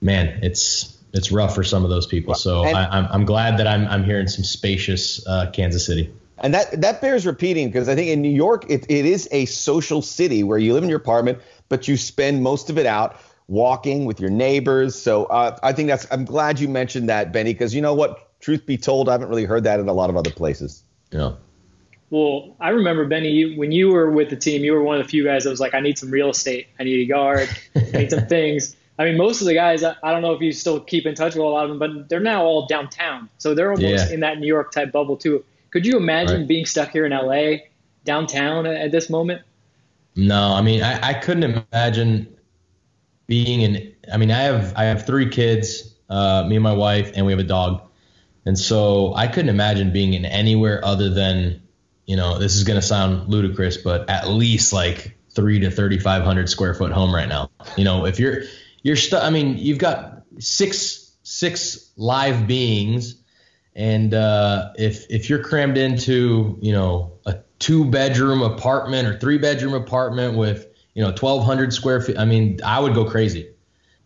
man, 0.00 0.40
it's 0.42 0.96
it's 1.12 1.30
rough 1.30 1.54
for 1.54 1.62
some 1.62 1.84
of 1.84 1.90
those 1.90 2.06
people. 2.06 2.34
So 2.34 2.64
and, 2.64 2.76
I, 2.76 2.84
am 2.84 2.90
I'm, 2.92 3.12
I'm 3.12 3.24
glad 3.24 3.58
that 3.58 3.66
I'm 3.66 3.86
I'm 3.86 4.04
here 4.04 4.18
in 4.18 4.28
some 4.28 4.44
spacious 4.44 5.24
uh, 5.26 5.50
Kansas 5.52 5.86
City. 5.86 6.12
And 6.42 6.52
that 6.54 6.80
that 6.80 7.00
bears 7.00 7.24
repeating 7.24 7.68
because 7.68 7.88
I 7.88 7.94
think 7.94 8.08
in 8.08 8.20
New 8.20 8.28
York 8.28 8.68
it, 8.68 8.84
it 8.88 9.06
is 9.06 9.28
a 9.30 9.46
social 9.46 10.02
city 10.02 10.42
where 10.42 10.58
you 10.58 10.74
live 10.74 10.82
in 10.82 10.90
your 10.90 10.98
apartment, 10.98 11.38
but 11.68 11.86
you 11.86 11.96
spend 11.96 12.42
most 12.42 12.68
of 12.68 12.78
it 12.78 12.86
out 12.86 13.16
walking 13.46 14.04
with 14.04 14.18
your 14.20 14.30
neighbors. 14.30 15.00
So 15.00 15.24
uh, 15.26 15.56
I 15.62 15.72
think 15.72 15.88
that's 15.88 16.06
I'm 16.10 16.24
glad 16.24 16.58
you 16.58 16.68
mentioned 16.68 17.08
that, 17.08 17.32
Benny, 17.32 17.52
because 17.52 17.74
you 17.74 17.80
know 17.80 17.94
what? 17.94 18.28
Truth 18.40 18.66
be 18.66 18.76
told, 18.76 19.08
I 19.08 19.12
haven't 19.12 19.28
really 19.28 19.44
heard 19.44 19.62
that 19.64 19.78
in 19.78 19.88
a 19.88 19.92
lot 19.92 20.10
of 20.10 20.16
other 20.16 20.32
places. 20.32 20.82
Yeah. 21.12 21.34
Well, 22.10 22.56
I 22.60 22.70
remember 22.70 23.06
Benny 23.06 23.56
when 23.56 23.72
you 23.72 23.88
were 23.88 24.10
with 24.10 24.28
the 24.28 24.36
team, 24.36 24.64
you 24.64 24.72
were 24.72 24.82
one 24.82 24.98
of 24.98 25.06
the 25.06 25.08
few 25.08 25.24
guys 25.24 25.44
that 25.44 25.50
was 25.50 25.60
like, 25.60 25.74
I 25.74 25.80
need 25.80 25.96
some 25.96 26.10
real 26.10 26.30
estate, 26.30 26.66
I 26.78 26.84
need 26.84 27.00
a 27.00 27.04
yard, 27.04 27.48
I 27.76 27.98
need 27.98 28.10
some 28.10 28.26
things. 28.28 28.76
I 28.98 29.04
mean, 29.04 29.16
most 29.16 29.40
of 29.40 29.46
the 29.46 29.54
guys, 29.54 29.82
I 29.82 29.94
don't 30.02 30.20
know 30.20 30.32
if 30.32 30.42
you 30.42 30.52
still 30.52 30.78
keep 30.78 31.06
in 31.06 31.14
touch 31.14 31.34
with 31.34 31.42
a 31.42 31.48
lot 31.48 31.64
of 31.64 31.70
them, 31.70 31.78
but 31.78 32.08
they're 32.10 32.20
now 32.20 32.44
all 32.44 32.66
downtown. 32.66 33.30
So 33.38 33.54
they're 33.54 33.70
almost 33.70 34.08
yeah. 34.08 34.12
in 34.12 34.20
that 34.20 34.38
New 34.38 34.46
York 34.46 34.72
type 34.72 34.92
bubble 34.92 35.16
too. 35.16 35.44
Could 35.72 35.86
you 35.86 35.96
imagine 35.96 36.40
right. 36.40 36.48
being 36.48 36.66
stuck 36.66 36.90
here 36.90 37.06
in 37.06 37.12
LA, 37.12 37.64
downtown 38.04 38.66
at 38.66 38.92
this 38.92 39.08
moment? 39.08 39.42
No, 40.14 40.52
I 40.52 40.60
mean, 40.60 40.82
I, 40.82 41.08
I 41.08 41.14
couldn't 41.14 41.64
imagine 41.72 42.36
being 43.26 43.62
in. 43.62 43.94
I 44.12 44.18
mean, 44.18 44.30
I 44.30 44.42
have 44.42 44.74
I 44.76 44.84
have 44.84 45.06
three 45.06 45.28
kids, 45.28 45.94
uh, 46.10 46.44
me 46.46 46.56
and 46.56 46.62
my 46.62 46.74
wife, 46.74 47.12
and 47.14 47.24
we 47.24 47.32
have 47.32 47.38
a 47.38 47.44
dog, 47.44 47.80
and 48.44 48.58
so 48.58 49.14
I 49.14 49.26
couldn't 49.26 49.48
imagine 49.48 49.92
being 49.92 50.12
in 50.12 50.26
anywhere 50.26 50.84
other 50.84 51.08
than, 51.08 51.62
you 52.04 52.16
know, 52.16 52.38
this 52.38 52.54
is 52.54 52.64
gonna 52.64 52.82
sound 52.82 53.28
ludicrous, 53.30 53.78
but 53.78 54.08
at 54.10 54.28
least 54.28 54.74
like 54.74 55.16
three 55.30 55.58
to 55.60 55.70
thirty 55.70 55.98
five 55.98 56.22
hundred 56.22 56.50
square 56.50 56.74
foot 56.74 56.92
home 56.92 57.14
right 57.14 57.28
now. 57.28 57.50
You 57.78 57.84
know, 57.84 58.04
if 58.04 58.18
you're 58.18 58.42
you're 58.82 58.96
stuck. 58.96 59.24
I 59.24 59.30
mean, 59.30 59.56
you've 59.56 59.78
got 59.78 60.24
six 60.38 61.16
six 61.22 61.90
live 61.96 62.46
beings, 62.46 63.21
and 63.74 64.12
uh, 64.12 64.72
if 64.76 65.06
if 65.10 65.30
you're 65.30 65.42
crammed 65.42 65.78
into 65.78 66.58
you 66.60 66.72
know 66.72 67.12
a 67.26 67.36
two 67.58 67.84
bedroom 67.84 68.42
apartment 68.42 69.08
or 69.08 69.18
three 69.18 69.38
bedroom 69.38 69.74
apartment 69.74 70.36
with 70.36 70.66
you 70.94 71.02
know 71.02 71.08
1,200 71.08 71.72
square 71.72 72.00
feet, 72.00 72.18
I 72.18 72.24
mean, 72.24 72.60
I 72.64 72.80
would 72.80 72.94
go 72.94 73.04
crazy. 73.04 73.48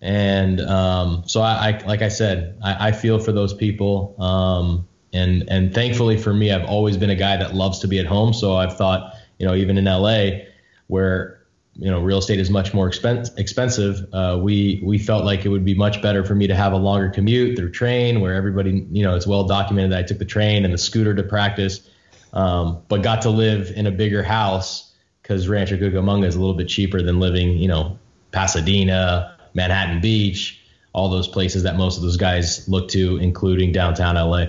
And 0.03 0.61
um, 0.61 1.23
so 1.27 1.41
I, 1.41 1.71
I, 1.71 1.87
like 1.87 2.03
I 2.03 2.09
said, 2.09 2.59
I, 2.63 2.89
I 2.89 2.93
feel 2.93 3.19
for 3.19 3.33
those 3.33 3.55
people. 3.55 4.15
Um, 4.21 4.87
and 5.13 5.45
and 5.49 5.75
thankfully 5.75 6.17
for 6.17 6.35
me, 6.35 6.53
I've 6.53 6.67
always 6.67 6.97
been 6.97 7.11
a 7.11 7.17
guy 7.17 7.37
that 7.39 7.55
loves 7.55 7.79
to 7.81 7.89
be 7.89 7.99
at 7.99 8.07
home. 8.07 8.33
So 8.33 8.57
I've 8.57 8.77
thought, 8.77 9.15
you 9.39 9.47
know, 9.47 9.55
even 9.55 9.79
in 9.79 9.87
LA, 9.87 10.43
where 10.87 11.36
you 11.79 11.91
know 11.91 12.01
real 12.01 12.19
estate 12.19 12.41
is 12.41 12.51
much 12.51 12.73
more 12.73 12.89
expense, 12.89 13.31
expensive 13.37 14.07
uh, 14.13 14.39
we 14.41 14.81
we 14.85 14.99
felt 14.99 15.25
like 15.25 15.45
it 15.45 15.49
would 15.49 15.65
be 15.65 15.75
much 15.75 16.01
better 16.01 16.25
for 16.25 16.35
me 16.35 16.47
to 16.47 16.55
have 16.55 16.73
a 16.73 16.77
longer 16.77 17.11
commute 17.11 17.57
through 17.57 17.71
train 17.71 18.21
where 18.21 18.35
everybody 18.35 18.87
you 18.91 19.03
know 19.03 19.15
it's 19.15 19.27
well 19.27 19.45
documented 19.45 19.93
that 19.93 19.99
i 19.99 20.03
took 20.03 20.19
the 20.19 20.25
train 20.25 20.65
and 20.65 20.73
the 20.73 20.79
scooter 20.79 21.15
to 21.15 21.23
practice 21.23 21.89
um, 22.33 22.83
but 22.89 23.03
got 23.03 23.23
to 23.23 23.31
live 23.31 23.71
in 23.71 23.87
a 23.87 23.91
bigger 23.91 24.23
house 24.23 24.95
because 25.23 25.49
rancho 25.49 25.77
cucamonga 25.77 26.27
is 26.27 26.35
a 26.35 26.41
little 26.41 26.55
bit 26.55 26.69
cheaper 26.69 27.03
than 27.03 27.21
living 27.21 27.59
you 27.59 27.69
know 27.69 27.99
pasadena 28.33 29.37
manhattan 29.55 30.01
beach 30.01 30.63
all 30.93 31.11
those 31.11 31.29
places 31.29 31.65
that 31.65 31.77
most 31.77 31.97
of 31.97 32.03
those 32.03 32.17
guys 32.17 32.67
look 32.69 32.89
to 32.89 33.19
including 33.19 33.73
downtown 33.73 34.15
la 34.15 34.47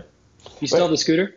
you 0.59 0.67
still 0.67 0.81
have 0.81 0.91
the 0.91 0.97
scooter 0.97 1.33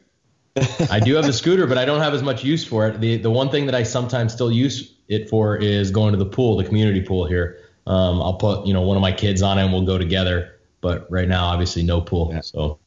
I 0.91 0.99
do 0.99 1.15
have 1.15 1.25
the 1.25 1.33
scooter, 1.33 1.69
but 1.69 1.79
I 1.79 1.85
don't 1.85 2.01
have 2.01 2.13
as 2.13 2.25
much 2.25 2.43
use 2.43 2.65
for 2.65 2.89
it. 2.89 3.01
The 3.01 3.19
the 3.19 3.31
one 3.31 3.51
thing 3.51 3.67
that 3.67 3.75
I 3.75 3.85
sometimes 3.85 4.33
still 4.33 4.51
use 4.51 4.93
it 5.11 5.29
for 5.29 5.57
is 5.57 5.91
going 5.91 6.13
to 6.13 6.19
the 6.19 6.25
pool, 6.25 6.57
the 6.57 6.65
community 6.65 7.03
pool 7.03 7.27
here. 7.27 7.59
Um, 7.87 8.23
I'll 8.23 8.35
put 8.35 8.67
you 8.67 8.73
know 8.73 8.81
one 8.81 8.97
of 8.97 9.03
my 9.03 9.13
kids 9.13 9.43
on 9.43 9.59
it 9.59 9.65
and 9.65 9.73
we'll 9.73 9.85
go 9.85 9.99
together. 9.99 10.57
But 10.81 11.11
right 11.11 11.29
now, 11.29 11.45
obviously, 11.45 11.83
no 11.83 12.01
pool. 12.01 12.31
Yeah. 12.33 12.41
So, 12.41 12.79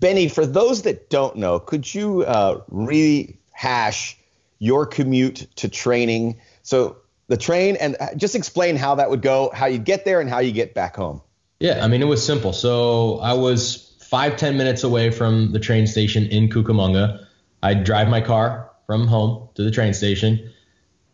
Benny, 0.00 0.28
for 0.28 0.44
those 0.44 0.82
that 0.82 1.08
don't 1.08 1.36
know, 1.36 1.58
could 1.58 1.94
you 1.94 2.24
uh, 2.24 2.60
rehash 2.68 4.18
your 4.58 4.84
commute 4.84 5.46
to 5.56 5.68
training? 5.68 6.38
So 6.62 6.98
the 7.28 7.38
train 7.38 7.76
and 7.76 7.96
uh, 8.00 8.14
just 8.16 8.34
explain 8.34 8.76
how 8.76 8.96
that 8.96 9.08
would 9.08 9.22
go, 9.22 9.50
how 9.54 9.66
you 9.66 9.78
get 9.78 10.04
there, 10.04 10.20
and 10.20 10.28
how 10.28 10.40
you 10.40 10.52
get 10.52 10.74
back 10.74 10.96
home. 10.96 11.22
Yeah, 11.60 11.82
I 11.82 11.88
mean 11.88 12.02
it 12.02 12.06
was 12.06 12.26
simple. 12.26 12.52
So 12.52 13.20
I 13.20 13.32
was 13.32 13.96
five 14.02 14.36
ten 14.36 14.56
minutes 14.56 14.82
away 14.82 15.10
from 15.10 15.52
the 15.52 15.60
train 15.60 15.86
station 15.86 16.26
in 16.26 16.48
Cucamonga. 16.48 17.24
I'd 17.62 17.84
drive 17.84 18.08
my 18.08 18.20
car 18.20 18.70
from 18.86 19.06
home 19.06 19.48
to 19.54 19.62
the 19.62 19.70
train 19.70 19.94
station 19.94 20.52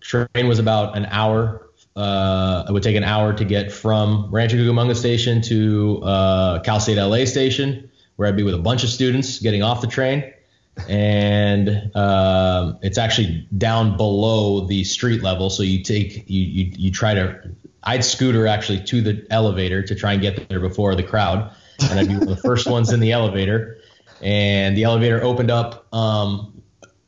train 0.02 0.48
was 0.48 0.58
about 0.58 0.96
an 0.96 1.06
hour. 1.06 1.68
Uh, 1.94 2.64
it 2.68 2.72
would 2.72 2.82
take 2.82 2.96
an 2.96 3.04
hour 3.04 3.32
to 3.32 3.44
get 3.44 3.70
from 3.70 4.28
Rancho 4.30 4.56
Cucamonga 4.56 4.96
station 4.96 5.42
to 5.42 6.02
uh, 6.02 6.60
Cal 6.60 6.80
State 6.80 6.96
LA 6.96 7.24
station, 7.24 7.90
where 8.16 8.28
I'd 8.28 8.36
be 8.36 8.42
with 8.42 8.54
a 8.54 8.58
bunch 8.58 8.82
of 8.82 8.90
students 8.90 9.38
getting 9.40 9.62
off 9.62 9.80
the 9.80 9.86
train. 9.86 10.32
And 10.88 11.94
um, 11.94 12.78
it's 12.80 12.96
actually 12.96 13.46
down 13.58 13.98
below 13.98 14.66
the 14.66 14.84
street 14.84 15.22
level, 15.22 15.50
so 15.50 15.62
you 15.62 15.82
take 15.82 16.28
you 16.30 16.40
you, 16.40 16.72
you 16.76 16.90
try 16.90 17.12
to. 17.14 17.50
I'd 17.84 18.04
scooter 18.04 18.46
actually 18.46 18.82
to 18.84 19.02
the 19.02 19.26
elevator 19.30 19.82
to 19.82 19.94
try 19.94 20.14
and 20.14 20.22
get 20.22 20.48
there 20.48 20.60
before 20.60 20.94
the 20.94 21.02
crowd, 21.02 21.52
and 21.90 22.00
I'd 22.00 22.08
be 22.08 22.14
one 22.14 22.22
of 22.22 22.28
the 22.28 22.36
first 22.36 22.70
ones 22.70 22.90
in 22.90 23.00
the 23.00 23.12
elevator. 23.12 23.78
And 24.22 24.76
the 24.76 24.84
elevator 24.84 25.22
opened 25.22 25.50
up 25.50 25.92
um, 25.92 26.51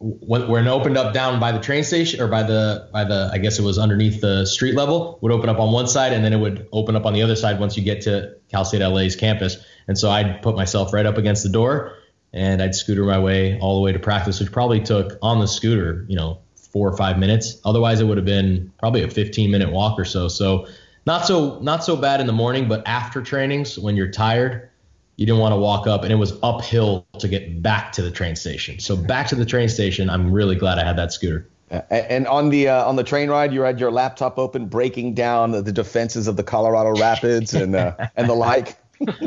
when, 0.05 0.49
when 0.49 0.67
it 0.67 0.71
opened 0.71 0.99
up 0.99 1.15
down 1.15 1.41
by 1.41 1.51
the 1.51 1.59
train 1.59 1.83
station 1.83 2.21
or 2.21 2.29
by 2.29 2.43
the 2.43 2.89
by 2.93 3.05
the 3.05 3.31
I 3.33 3.39
guess 3.39 3.59
it 3.59 3.63
was 3.63 3.79
underneath 3.79 4.21
the 4.21 4.45
street 4.45 4.75
level 4.75 5.19
would 5.23 5.33
open 5.33 5.49
up 5.49 5.59
on 5.59 5.73
one 5.73 5.87
side 5.87 6.13
and 6.13 6.23
then 6.23 6.35
it 6.35 6.37
would 6.37 6.69
open 6.73 6.95
up 6.95 7.07
on 7.07 7.15
the 7.15 7.23
other 7.23 7.35
side 7.35 7.59
once 7.59 7.75
you 7.77 7.83
get 7.83 8.03
to 8.03 8.35
Cal 8.51 8.67
State 8.67 8.87
LA's 8.87 9.17
campus. 9.17 9.65
And 9.89 9.99
so 9.99 10.11
I'd 10.11 10.43
put 10.43 10.57
myself 10.57 10.93
right 10.93 11.07
up 11.07 11.17
against 11.17 11.43
the 11.43 11.49
door 11.49 11.97
and 12.35 12.61
I'd 12.61 12.75
scooter 12.75 13.05
my 13.05 13.19
way 13.19 13.59
all 13.61 13.77
the 13.77 13.81
way 13.81 13.93
to 13.93 13.99
practice, 13.99 14.41
which 14.41 14.53
probably 14.53 14.81
took 14.81 15.17
on 15.23 15.41
the 15.41 15.49
scooter, 15.49 16.05
you 16.07 16.17
know, 16.17 16.41
four 16.55 16.87
or 16.87 16.97
five 16.97 17.19
minutes. 17.19 17.59
Otherwise, 17.65 18.01
it 18.01 18.05
would 18.05 18.19
have 18.19 18.27
been 18.27 18.71
probably 18.79 19.03
a 19.05 19.09
15 19.09 19.51
minute 19.51 19.73
walk 19.73 19.99
or 19.99 20.05
so. 20.05 20.29
So 20.29 20.67
not 21.07 21.25
so 21.25 21.59
not 21.61 21.83
so 21.83 21.97
bad 21.97 22.21
in 22.21 22.27
the 22.27 22.33
morning, 22.35 22.69
but 22.69 22.87
after 22.87 23.23
trainings 23.23 23.79
when 23.79 23.97
you're 23.97 24.11
tired 24.11 24.69
you 25.17 25.27
didn't 25.27 25.41
want 25.41 25.53
to 25.53 25.57
walk 25.57 25.87
up 25.87 26.03
and 26.03 26.13
it 26.13 26.17
was 26.17 26.39
uphill 26.43 27.07
to 27.19 27.29
get 27.29 27.63
back 27.63 27.93
to 27.93 28.03
the 28.03 28.11
train 28.11 28.37
station. 28.37 28.81
So 28.81 28.97
back 28.97 29.29
to 29.29 29.35
the 29.35 29.45
train 29.45 29.69
station 29.69 30.11
i'm 30.11 30.33
really 30.33 30.57
glad 30.57 30.79
i 30.79 30.85
had 30.85 30.97
that 30.97 31.13
scooter. 31.13 31.49
And 31.91 32.27
on 32.29 32.51
the 32.51 32.69
uh, 32.69 32.85
on 32.85 32.97
the 32.97 33.05
train 33.05 33.31
ride 33.31 33.53
you 33.53 33.63
had 33.63 33.81
your 33.81 33.91
laptop 33.91 34.39
open 34.39 34.67
breaking 34.67 35.15
down 35.15 35.51
the 35.53 35.73
defenses 35.73 36.29
of 36.29 36.37
the 36.37 36.45
colorado 36.45 36.99
rapids 37.01 37.55
and 37.55 37.75
uh, 37.75 37.97
and 38.17 38.29
the 38.29 38.35
like. 38.35 38.77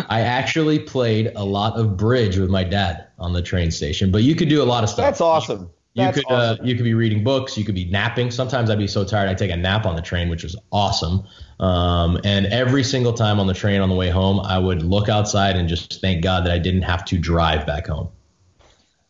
I 0.10 0.21
actually 0.21 0.80
played 0.80 1.32
a 1.36 1.43
lot 1.43 1.78
of 1.78 1.97
bridge 1.97 2.38
with 2.38 2.50
my 2.50 2.63
dad 2.63 3.08
on 3.19 3.34
the 3.34 3.41
train 3.41 3.71
station 3.71 4.12
but 4.12 4.23
you 4.23 4.36
could 4.36 4.50
do 4.50 4.62
a 4.62 4.65
lot 4.65 4.84
of 4.84 4.89
stuff. 4.89 5.06
That's 5.06 5.21
awesome 5.21 5.69
you 5.97 6.12
could 6.12 6.25
uh, 6.31 6.36
awesome. 6.36 6.63
uh, 6.63 6.67
you 6.67 6.75
could 6.75 6.83
be 6.83 6.93
reading 6.93 7.23
books. 7.23 7.57
You 7.57 7.65
could 7.65 7.75
be 7.75 7.86
napping. 7.86 8.29
Sometimes 8.31 8.69
I'd 8.69 8.77
be 8.77 8.88
so 8.88 9.03
tired 9.03 9.29
I'd 9.29 9.38
take 9.38 9.51
a 9.51 9.57
nap 9.57 9.86
on 9.86 9.95
the 9.95 10.01
train, 10.01 10.29
which 10.29 10.43
was 10.43 10.55
awesome. 10.71 11.23
Um, 11.60 12.19
and 12.23 12.45
every 12.47 12.83
single 12.83 13.13
time 13.13 13.39
on 13.39 13.47
the 13.47 13.53
train 13.53 13.81
on 13.81 13.89
the 13.89 13.95
way 13.95 14.10
home, 14.10 14.39
I 14.39 14.60
would 14.60 14.83
look 14.83 15.10
outside 15.10 15.55
and 15.55 15.67
just 15.67 15.99
thank 16.01 16.23
God 16.23 16.45
that 16.45 16.51
I 16.51 16.60
didn't 16.60 16.83
have 16.83 17.03
to 17.05 17.17
drive 17.17 17.65
back 17.65 17.88
home. 17.88 18.10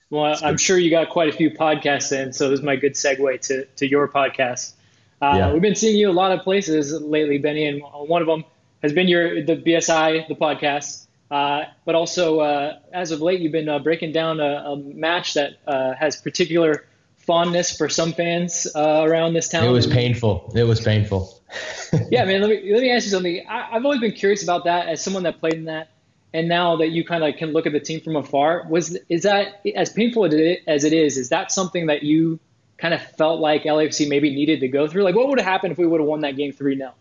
Well, 0.09 0.37
I'm 0.41 0.57
sure 0.57 0.77
you 0.77 0.89
got 0.89 1.09
quite 1.09 1.27
a 1.27 1.33
few 1.33 1.51
podcasts 1.51 2.17
in, 2.17 2.31
so 2.31 2.49
this 2.49 2.59
is 2.59 2.65
my 2.65 2.77
good 2.77 2.93
segue 2.93 3.41
to 3.47 3.65
to 3.65 3.87
your 3.87 4.07
podcast. 4.07 4.73
Uh, 5.21 5.33
yeah. 5.35 5.51
We've 5.51 5.61
been 5.61 5.75
seeing 5.75 5.97
you 5.97 6.09
a 6.09 6.13
lot 6.13 6.31
of 6.31 6.41
places 6.41 6.93
lately, 7.01 7.37
Benny, 7.37 7.65
and 7.65 7.81
one 7.81 8.21
of 8.21 8.27
them 8.27 8.45
has 8.81 8.93
been 8.93 9.09
your 9.09 9.43
the 9.43 9.57
BSI, 9.57 10.27
the 10.29 10.35
podcast. 10.35 11.06
Uh, 11.29 11.65
but 11.85 11.95
also, 11.95 12.39
uh, 12.39 12.79
as 12.93 13.11
of 13.11 13.21
late, 13.21 13.41
you've 13.41 13.51
been 13.51 13.67
uh, 13.67 13.79
breaking 13.79 14.13
down 14.13 14.39
a, 14.39 14.71
a 14.71 14.77
match 14.77 15.33
that 15.33 15.57
uh, 15.67 15.93
has 15.93 16.15
particular 16.21 16.85
fondness 17.17 17.75
for 17.75 17.89
some 17.89 18.13
fans 18.13 18.65
uh, 18.73 19.03
around 19.05 19.33
this 19.33 19.49
town. 19.49 19.65
It 19.65 19.71
was 19.71 19.85
painful. 19.85 20.51
It 20.55 20.63
was 20.63 20.79
painful. 20.79 21.41
yeah, 22.09 22.23
man. 22.23 22.41
Let 22.41 22.49
me 22.49 22.73
let 22.73 22.81
me 22.81 22.91
ask 22.91 23.05
you 23.05 23.11
something. 23.11 23.45
I, 23.47 23.73
have 23.73 23.85
always 23.85 23.99
been 23.99 24.13
curious 24.13 24.41
about 24.41 24.63
that 24.65 24.87
as 24.87 25.03
someone 25.03 25.23
that 25.23 25.39
played 25.39 25.55
in 25.55 25.65
that, 25.65 25.89
and 26.33 26.47
now 26.47 26.77
that 26.77 26.89
you 26.89 27.03
kind 27.03 27.23
of 27.23 27.35
can 27.35 27.51
look 27.51 27.65
at 27.65 27.73
the 27.73 27.79
team 27.79 27.99
from 27.99 28.15
afar. 28.15 28.65
Was 28.69 28.97
is 29.09 29.23
that 29.23 29.61
as 29.75 29.91
painful 29.91 30.25
as 30.25 30.83
it 30.83 30.93
is? 30.93 31.17
Is 31.17 31.29
that 31.29 31.51
something 31.51 31.87
that 31.87 32.03
you 32.03 32.39
kind 32.77 32.93
of 32.93 33.01
felt 33.01 33.39
like 33.39 33.63
LAFC 33.63 34.07
maybe 34.07 34.33
needed 34.33 34.61
to 34.61 34.67
go 34.67 34.87
through? 34.87 35.03
Like, 35.03 35.15
what 35.15 35.27
would 35.27 35.39
have 35.39 35.47
happened 35.47 35.73
if 35.73 35.77
we 35.77 35.87
would 35.87 35.99
have 35.99 36.07
won 36.07 36.21
that 36.21 36.37
game 36.37 36.53
three 36.53 36.77
0 36.77 36.93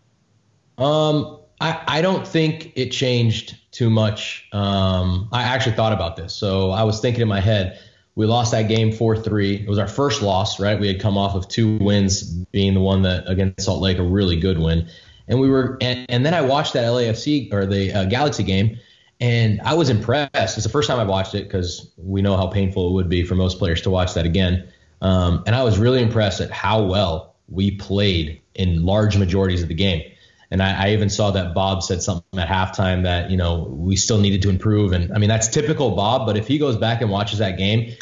Um, 0.77 1.39
I, 1.59 1.83
I 1.87 2.01
don't 2.01 2.27
think 2.27 2.73
it 2.75 2.89
changed 2.89 3.57
too 3.71 3.89
much. 3.89 4.47
Um, 4.51 5.27
I 5.31 5.43
actually 5.43 5.75
thought 5.75 5.93
about 5.93 6.15
this. 6.15 6.33
So 6.33 6.71
I 6.71 6.83
was 6.83 6.99
thinking 6.99 7.21
in 7.21 7.27
my 7.27 7.39
head, 7.39 7.79
We 8.15 8.25
lost 8.25 8.51
that 8.51 8.63
game 8.67 8.91
4-3. 8.91 9.61
It 9.61 9.69
was 9.69 9.77
our 9.77 9.87
first 9.87 10.23
loss, 10.23 10.59
right? 10.59 10.79
We 10.79 10.87
had 10.87 10.99
come 10.99 11.17
off 11.17 11.35
of 11.35 11.47
two 11.47 11.77
wins, 11.77 12.23
being 12.23 12.73
the 12.73 12.79
one 12.79 13.03
that 13.03 13.27
against 13.27 13.61
Salt 13.65 13.79
Lake, 13.81 13.99
a 13.99 14.03
really 14.03 14.39
good 14.39 14.57
win. 14.57 14.89
And 15.27 15.39
we 15.39 15.49
were, 15.49 15.77
and, 15.81 16.05
and 16.09 16.25
then 16.25 16.33
I 16.33 16.41
watched 16.41 16.73
that 16.73 16.85
LAFC 16.85 17.53
or 17.53 17.65
the 17.65 17.93
uh, 17.93 18.05
Galaxy 18.05 18.43
game, 18.43 18.79
and 19.19 19.61
I 19.61 19.73
was 19.75 19.89
impressed. 19.89 20.57
It's 20.57 20.63
the 20.63 20.69
first 20.69 20.87
time 20.87 20.99
I've 20.99 21.07
watched 21.07 21.35
it 21.35 21.43
because 21.43 21.91
we 21.97 22.21
know 22.23 22.37
how 22.37 22.47
painful 22.47 22.89
it 22.89 22.93
would 22.93 23.09
be 23.09 23.23
for 23.23 23.35
most 23.35 23.59
players 23.59 23.81
to 23.81 23.89
watch 23.89 24.13
that 24.15 24.25
again. 24.25 24.67
Um, 25.01 25.43
and 25.45 25.55
I 25.55 25.63
was 25.63 25.77
really 25.77 26.01
impressed 26.01 26.41
at 26.41 26.49
how 26.49 26.83
well 26.83 27.35
we 27.49 27.71
played 27.71 28.41
in 28.55 28.83
large 28.85 29.17
majorities 29.17 29.61
of 29.61 29.69
the 29.69 29.75
game. 29.75 30.01
And 30.49 30.63
I, 30.63 30.87
I, 30.87 30.93
even 30.93 31.09
saw 31.09 31.31
that 31.31 31.53
Bob 31.53 31.83
said 31.83 32.01
something 32.01 32.39
at 32.39 32.47
halftime 32.47 33.03
that, 33.03 33.29
you 33.29 33.37
know, 33.37 33.67
we 33.69 33.97
still 33.97 34.17
needed 34.17 34.41
to 34.43 34.49
improve. 34.49 34.93
And 34.93 35.11
I 35.13 35.17
mean, 35.17 35.29
that's 35.29 35.49
typical 35.49 35.91
Bob, 35.91 36.25
but 36.25 36.37
if 36.37 36.47
he 36.47 36.57
goes 36.57 36.77
back 36.77 37.01
and 37.01 37.11
watches 37.11 37.39
that 37.39 37.57
game, 37.57 37.93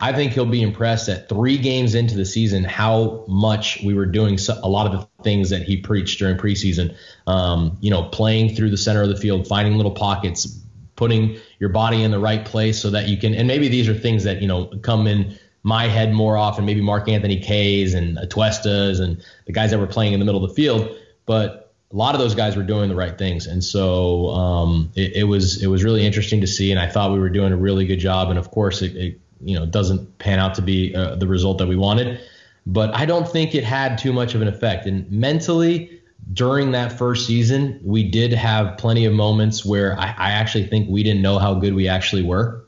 I 0.00 0.12
think 0.12 0.32
he'll 0.32 0.44
be 0.44 0.60
impressed 0.60 1.08
at 1.08 1.28
three 1.28 1.56
games 1.56 1.94
into 1.94 2.16
the 2.16 2.26
season 2.26 2.64
how 2.64 3.24
much 3.28 3.80
we 3.82 3.94
were 3.94 4.06
doing 4.06 4.38
so, 4.38 4.58
a 4.62 4.68
lot 4.68 4.92
of 4.92 5.00
the 5.00 5.22
things 5.22 5.50
that 5.50 5.62
he 5.62 5.78
preached 5.78 6.18
during 6.18 6.36
preseason. 6.36 6.96
Um, 7.26 7.78
you 7.80 7.90
know, 7.90 8.02
playing 8.02 8.54
through 8.54 8.70
the 8.70 8.76
center 8.76 9.02
of 9.02 9.08
the 9.08 9.16
field, 9.16 9.46
finding 9.46 9.76
little 9.76 9.92
pockets, 9.92 10.60
putting 10.96 11.38
your 11.58 11.70
body 11.70 12.02
in 12.02 12.10
the 12.10 12.18
right 12.18 12.44
place 12.44 12.80
so 12.80 12.90
that 12.90 13.08
you 13.08 13.16
can. 13.16 13.34
And 13.34 13.48
maybe 13.48 13.68
these 13.68 13.88
are 13.88 13.94
things 13.94 14.24
that 14.24 14.42
you 14.42 14.48
know 14.48 14.66
come 14.82 15.06
in 15.06 15.38
my 15.62 15.86
head 15.86 16.12
more 16.12 16.36
often. 16.36 16.66
Maybe 16.66 16.80
Mark 16.80 17.08
Anthony 17.08 17.40
Kaye's 17.40 17.94
and 17.94 18.18
Atuestas 18.18 19.00
and 19.00 19.24
the 19.46 19.52
guys 19.52 19.70
that 19.70 19.78
were 19.78 19.86
playing 19.86 20.12
in 20.12 20.20
the 20.20 20.26
middle 20.26 20.44
of 20.44 20.50
the 20.50 20.54
field, 20.54 20.94
but 21.24 21.63
a 21.94 21.96
lot 21.96 22.16
of 22.16 22.20
those 22.20 22.34
guys 22.34 22.56
were 22.56 22.64
doing 22.64 22.88
the 22.88 22.96
right 22.96 23.16
things, 23.16 23.46
and 23.46 23.62
so 23.62 24.30
um, 24.30 24.90
it, 24.96 25.12
it, 25.16 25.24
was 25.24 25.62
it 25.62 25.68
was 25.68 25.84
really 25.84 26.04
interesting 26.04 26.40
to 26.40 26.46
see, 26.46 26.72
and 26.72 26.80
I 26.80 26.88
thought 26.88 27.12
we 27.12 27.20
were 27.20 27.30
doing 27.30 27.52
a 27.52 27.56
really 27.56 27.86
good 27.86 28.00
job. 28.00 28.30
And 28.30 28.38
of 28.38 28.50
course, 28.50 28.82
it, 28.82 28.96
it 28.96 29.20
you 29.40 29.56
know 29.56 29.64
doesn't 29.64 30.18
pan 30.18 30.40
out 30.40 30.54
to 30.56 30.62
be 30.62 30.92
uh, 30.94 31.14
the 31.14 31.28
result 31.28 31.58
that 31.58 31.68
we 31.68 31.76
wanted. 31.76 32.20
But 32.66 32.94
I 32.96 33.04
don't 33.04 33.28
think 33.28 33.54
it 33.54 33.62
had 33.62 33.96
too 33.98 34.12
much 34.12 34.34
of 34.34 34.42
an 34.42 34.48
effect. 34.48 34.86
And 34.86 35.08
mentally, 35.10 36.00
during 36.32 36.72
that 36.72 36.98
first 36.98 37.26
season, 37.26 37.78
we 37.84 38.10
did 38.10 38.32
have 38.32 38.76
plenty 38.76 39.04
of 39.04 39.12
moments 39.12 39.64
where 39.64 39.98
I, 39.98 40.14
I 40.18 40.30
actually 40.30 40.66
think 40.66 40.88
we 40.88 41.02
didn't 41.02 41.22
know 41.22 41.38
how 41.38 41.54
good 41.54 41.74
we 41.74 41.86
actually 41.86 42.22
were. 42.22 42.64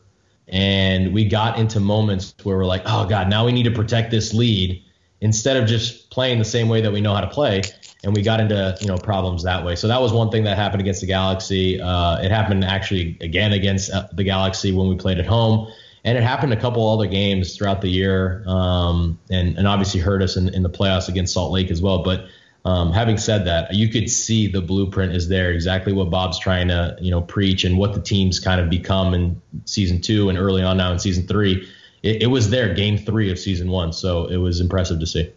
And 0.49 1.13
we 1.13 1.25
got 1.25 1.59
into 1.59 1.81
moments 1.81 2.35
where 2.45 2.57
we're 2.57 2.67
like, 2.67 2.83
oh 2.85 3.07
God, 3.07 3.29
now 3.29 3.45
we 3.47 3.53
need 3.53 3.65
to 3.65 3.71
protect 3.73 4.13
this 4.13 4.33
lead 4.33 4.85
instead 5.21 5.57
of 5.57 5.67
just 5.67 6.11
playing 6.11 6.39
the 6.39 6.45
same 6.45 6.69
way 6.69 6.81
that 6.83 6.93
we 6.93 7.01
know 7.01 7.15
how 7.15 7.23
to 7.23 7.27
play. 7.27 7.63
And 8.05 8.15
we 8.15 8.23
got 8.23 8.41
into 8.41 8.77
you 8.81 8.87
know 8.87 8.99
problems 8.99 9.43
that 9.45 9.65
way. 9.65 9.75
So 9.75 9.89
that 9.89 10.01
was 10.01 10.13
one 10.13 10.31
thing 10.31 10.45
that 10.45 10.57
happened 10.57 10.81
against 10.81 11.01
the 11.01 11.07
Galaxy. 11.07 11.81
Uh, 11.81 12.19
it 12.19 12.31
happened 12.31 12.65
actually 12.65 13.17
again 13.21 13.53
against 13.53 13.91
uh, 13.91 14.07
the 14.13 14.25
Galaxy 14.25 14.73
when 14.73 14.89
we 14.89 14.97
played 14.97 15.19
at 15.19 15.27
home 15.27 15.69
and 16.07 16.17
it 16.17 16.23
happened 16.23 16.53
a 16.53 16.57
couple 16.57 16.89
other 16.89 17.09
games 17.09 17.57
throughout 17.57 17.81
the 17.81 17.89
year, 17.89 18.45
um, 18.47 19.19
and 19.29 19.59
and 19.59 19.67
obviously 19.67 19.99
hurt 19.99 20.23
us 20.23 20.37
in, 20.37 20.55
in 20.55 20.63
the 20.63 20.71
playoffs 20.71 21.09
against 21.09 21.35
Salt 21.35 21.51
Lake 21.51 21.69
as 21.69 21.83
well. 21.83 22.05
But 22.05 22.27
um, 22.65 22.93
having 22.93 23.19
said 23.19 23.47
that, 23.47 23.75
you 23.75 23.89
could 23.89 24.09
see 24.09 24.47
the 24.47 24.63
blueprint 24.63 25.15
is 25.15 25.29
there, 25.29 25.51
exactly 25.51 25.93
what 25.93 26.09
Bob's 26.09 26.39
trying 26.39 26.69
to 26.69 26.97
you 27.01 27.11
know 27.11 27.21
preach, 27.21 27.65
and 27.65 27.77
what 27.77 27.93
the 27.93 28.01
teams 28.01 28.39
kind 28.39 28.61
of 28.61 28.71
become 28.71 29.15
in 29.15 29.43
season 29.65 30.01
two 30.01 30.29
and 30.29 30.39
early 30.39 30.63
on 30.63 30.77
now 30.77 30.93
in 30.93 31.01
season 31.01 31.27
three. 31.27 31.69
It, 32.05 32.23
it 32.23 32.27
was 32.29 32.51
there, 32.51 32.73
game 32.73 32.99
three 32.99 33.33
of 33.33 33.39
season 33.41 33.69
one, 33.69 33.93
so 33.93 34.27
it 34.27 34.37
was 34.37 34.61
impressive 34.61 35.01
to 35.01 35.07
see. 35.09 35.33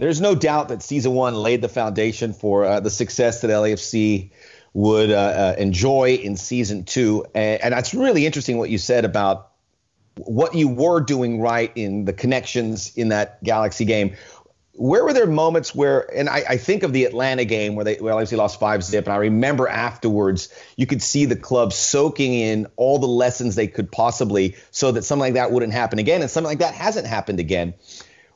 There's 0.00 0.18
no 0.18 0.34
doubt 0.34 0.68
that 0.68 0.82
season 0.82 1.12
one 1.12 1.34
laid 1.34 1.60
the 1.60 1.68
foundation 1.68 2.32
for 2.32 2.64
uh, 2.64 2.80
the 2.80 2.88
success 2.88 3.42
that 3.42 3.48
LAFC 3.48 4.30
would 4.72 5.10
uh, 5.10 5.14
uh, 5.14 5.54
enjoy 5.58 6.14
in 6.14 6.38
season 6.38 6.84
two, 6.84 7.26
and, 7.34 7.60
and 7.60 7.74
that's 7.74 7.92
really 7.92 8.24
interesting 8.24 8.56
what 8.56 8.70
you 8.70 8.78
said 8.78 9.04
about 9.04 9.50
what 10.16 10.54
you 10.54 10.68
were 10.68 11.02
doing 11.02 11.38
right 11.38 11.70
in 11.74 12.06
the 12.06 12.14
connections 12.14 12.96
in 12.96 13.08
that 13.08 13.44
Galaxy 13.44 13.84
game. 13.84 14.16
Where 14.72 15.04
were 15.04 15.12
there 15.12 15.26
moments 15.26 15.74
where, 15.74 16.10
and 16.16 16.30
I, 16.30 16.44
I 16.48 16.56
think 16.56 16.82
of 16.82 16.94
the 16.94 17.04
Atlanta 17.04 17.44
game 17.44 17.74
where 17.74 17.84
they 17.84 17.98
well, 18.00 18.14
obviously 18.14 18.38
lost 18.38 18.58
five 18.58 18.82
zip, 18.82 19.04
and 19.04 19.12
I 19.12 19.16
remember 19.16 19.68
afterwards 19.68 20.48
you 20.76 20.86
could 20.86 21.02
see 21.02 21.26
the 21.26 21.36
club 21.36 21.74
soaking 21.74 22.32
in 22.32 22.68
all 22.76 22.98
the 22.98 23.06
lessons 23.06 23.54
they 23.54 23.66
could 23.66 23.92
possibly, 23.92 24.56
so 24.70 24.92
that 24.92 25.04
something 25.04 25.20
like 25.20 25.34
that 25.34 25.52
wouldn't 25.52 25.74
happen 25.74 25.98
again, 25.98 26.22
and 26.22 26.30
something 26.30 26.48
like 26.48 26.60
that 26.60 26.72
hasn't 26.72 27.06
happened 27.06 27.38
again. 27.38 27.74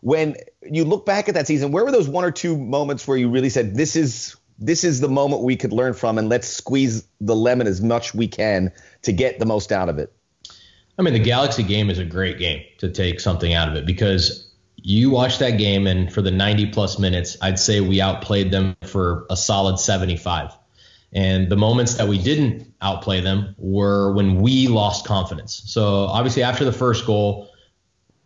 When 0.04 0.36
you 0.62 0.84
look 0.84 1.06
back 1.06 1.30
at 1.30 1.34
that 1.34 1.46
season, 1.46 1.72
where 1.72 1.82
were 1.82 1.90
those 1.90 2.10
one 2.10 2.24
or 2.24 2.30
two 2.30 2.58
moments 2.58 3.08
where 3.08 3.16
you 3.16 3.30
really 3.30 3.48
said, 3.48 3.74
"This 3.74 3.96
is 3.96 4.36
this 4.58 4.84
is 4.84 5.00
the 5.00 5.08
moment 5.08 5.42
we 5.42 5.56
could 5.56 5.72
learn 5.72 5.94
from, 5.94 6.18
and 6.18 6.28
let's 6.28 6.46
squeeze 6.46 7.06
the 7.22 7.34
lemon 7.34 7.66
as 7.66 7.80
much 7.80 8.14
we 8.14 8.28
can 8.28 8.70
to 9.00 9.12
get 9.12 9.38
the 9.38 9.46
most 9.46 9.72
out 9.72 9.88
of 9.88 9.98
it"? 9.98 10.12
I 10.98 11.02
mean, 11.02 11.14
the 11.14 11.20
Galaxy 11.20 11.62
game 11.62 11.88
is 11.88 11.98
a 11.98 12.04
great 12.04 12.38
game 12.38 12.62
to 12.78 12.90
take 12.90 13.18
something 13.18 13.54
out 13.54 13.70
of 13.70 13.76
it 13.76 13.86
because 13.86 14.46
you 14.76 15.08
watch 15.08 15.38
that 15.38 15.52
game, 15.52 15.86
and 15.86 16.12
for 16.12 16.20
the 16.20 16.30
90 16.30 16.66
plus 16.66 16.98
minutes, 16.98 17.38
I'd 17.40 17.58
say 17.58 17.80
we 17.80 18.02
outplayed 18.02 18.50
them 18.50 18.76
for 18.82 19.24
a 19.30 19.38
solid 19.38 19.78
75. 19.78 20.50
And 21.14 21.48
the 21.48 21.56
moments 21.56 21.94
that 21.94 22.08
we 22.08 22.18
didn't 22.18 22.74
outplay 22.82 23.22
them 23.22 23.54
were 23.56 24.12
when 24.12 24.42
we 24.42 24.68
lost 24.68 25.06
confidence. 25.06 25.62
So 25.64 26.04
obviously, 26.04 26.42
after 26.42 26.66
the 26.66 26.72
first 26.72 27.06
goal, 27.06 27.48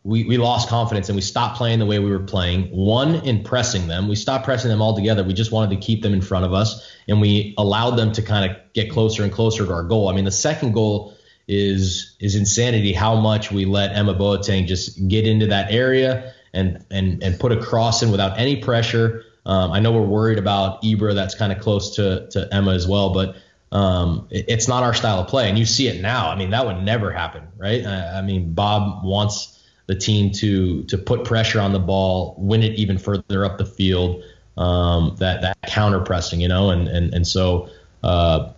we, 0.04 0.24
we 0.24 0.38
lost 0.38 0.68
confidence 0.68 1.08
and 1.08 1.16
we 1.16 1.22
stopped 1.22 1.56
playing 1.56 1.80
the 1.80 1.87
way 1.87 1.98
we 1.98 2.11
were 2.11 2.20
playing. 2.20 2.64
One, 2.70 3.16
in 3.16 3.42
pressing 3.42 3.88
them, 3.88 4.08
we 4.08 4.16
stopped 4.16 4.44
pressing 4.44 4.70
them 4.70 4.80
altogether. 4.80 5.24
We 5.24 5.34
just 5.34 5.52
wanted 5.52 5.78
to 5.78 5.84
keep 5.84 6.02
them 6.02 6.14
in 6.14 6.22
front 6.22 6.44
of 6.44 6.52
us, 6.52 6.90
and 7.08 7.20
we 7.20 7.54
allowed 7.58 7.96
them 7.96 8.12
to 8.12 8.22
kind 8.22 8.50
of 8.50 8.56
get 8.72 8.90
closer 8.90 9.22
and 9.22 9.32
closer 9.32 9.66
to 9.66 9.72
our 9.72 9.82
goal. 9.82 10.08
I 10.08 10.14
mean, 10.14 10.24
the 10.24 10.30
second 10.30 10.72
goal 10.72 11.14
is 11.48 12.16
is 12.20 12.37
insanity 12.37 12.92
how 12.92 13.16
much 13.16 13.50
we 13.50 13.64
let 13.64 13.96
Emma 13.96 14.14
Boateng 14.14 14.66
just 14.66 15.08
get 15.08 15.26
into 15.26 15.46
that 15.46 15.72
area 15.72 16.34
and 16.52 16.84
and 16.90 17.22
and 17.22 17.40
put 17.40 17.52
a 17.52 17.61
cross 17.61 18.02
in 18.02 18.11
without 18.11 18.38
any 18.38 18.56
pressure. 18.56 19.24
Um, 19.46 19.72
I 19.72 19.80
know 19.80 19.92
we're 19.92 20.02
worried 20.02 20.38
about 20.38 20.82
Ibra, 20.82 21.14
that's 21.14 21.34
kind 21.34 21.52
of 21.52 21.58
close 21.58 21.96
to 21.96 22.28
to 22.30 22.48
Emma 22.52 22.72
as 22.72 22.87
well, 22.87 23.12
but 23.12 23.37
um, 23.72 24.28
it, 24.30 24.46
it's 24.48 24.68
not 24.68 24.82
our 24.82 24.94
style 24.94 25.20
of 25.20 25.28
play, 25.28 25.48
and 25.48 25.58
you 25.58 25.66
see 25.66 25.88
it 25.88 26.00
now. 26.00 26.30
I 26.30 26.37
mean, 26.37 26.50
that 26.50 26.66
would 26.66 26.82
never 26.82 27.11
happen, 27.11 27.48
right? 27.56 27.84
I, 27.84 28.18
I 28.18 28.22
mean, 28.22 28.54
Bob 28.54 29.04
wants 29.04 29.57
the 29.88 29.96
team 29.96 30.31
to 30.31 30.85
to 30.85 30.96
put 30.96 31.24
pressure 31.24 31.61
on 31.61 31.72
the 31.72 31.81
ball, 31.81 32.37
win 32.38 32.62
it 32.62 32.79
even 32.79 32.98
further 32.98 33.44
up 33.44 33.59
the 33.59 33.66
field. 33.66 34.22
Um, 34.57 35.16
that 35.18 35.42
that 35.42 35.57
counter 35.66 36.01
pressing, 36.01 36.40
you 36.40 36.48
know, 36.48 36.70
and 36.70 36.87
and 36.87 37.12
and 37.12 37.27
so 37.27 37.68
uh, 38.03 38.53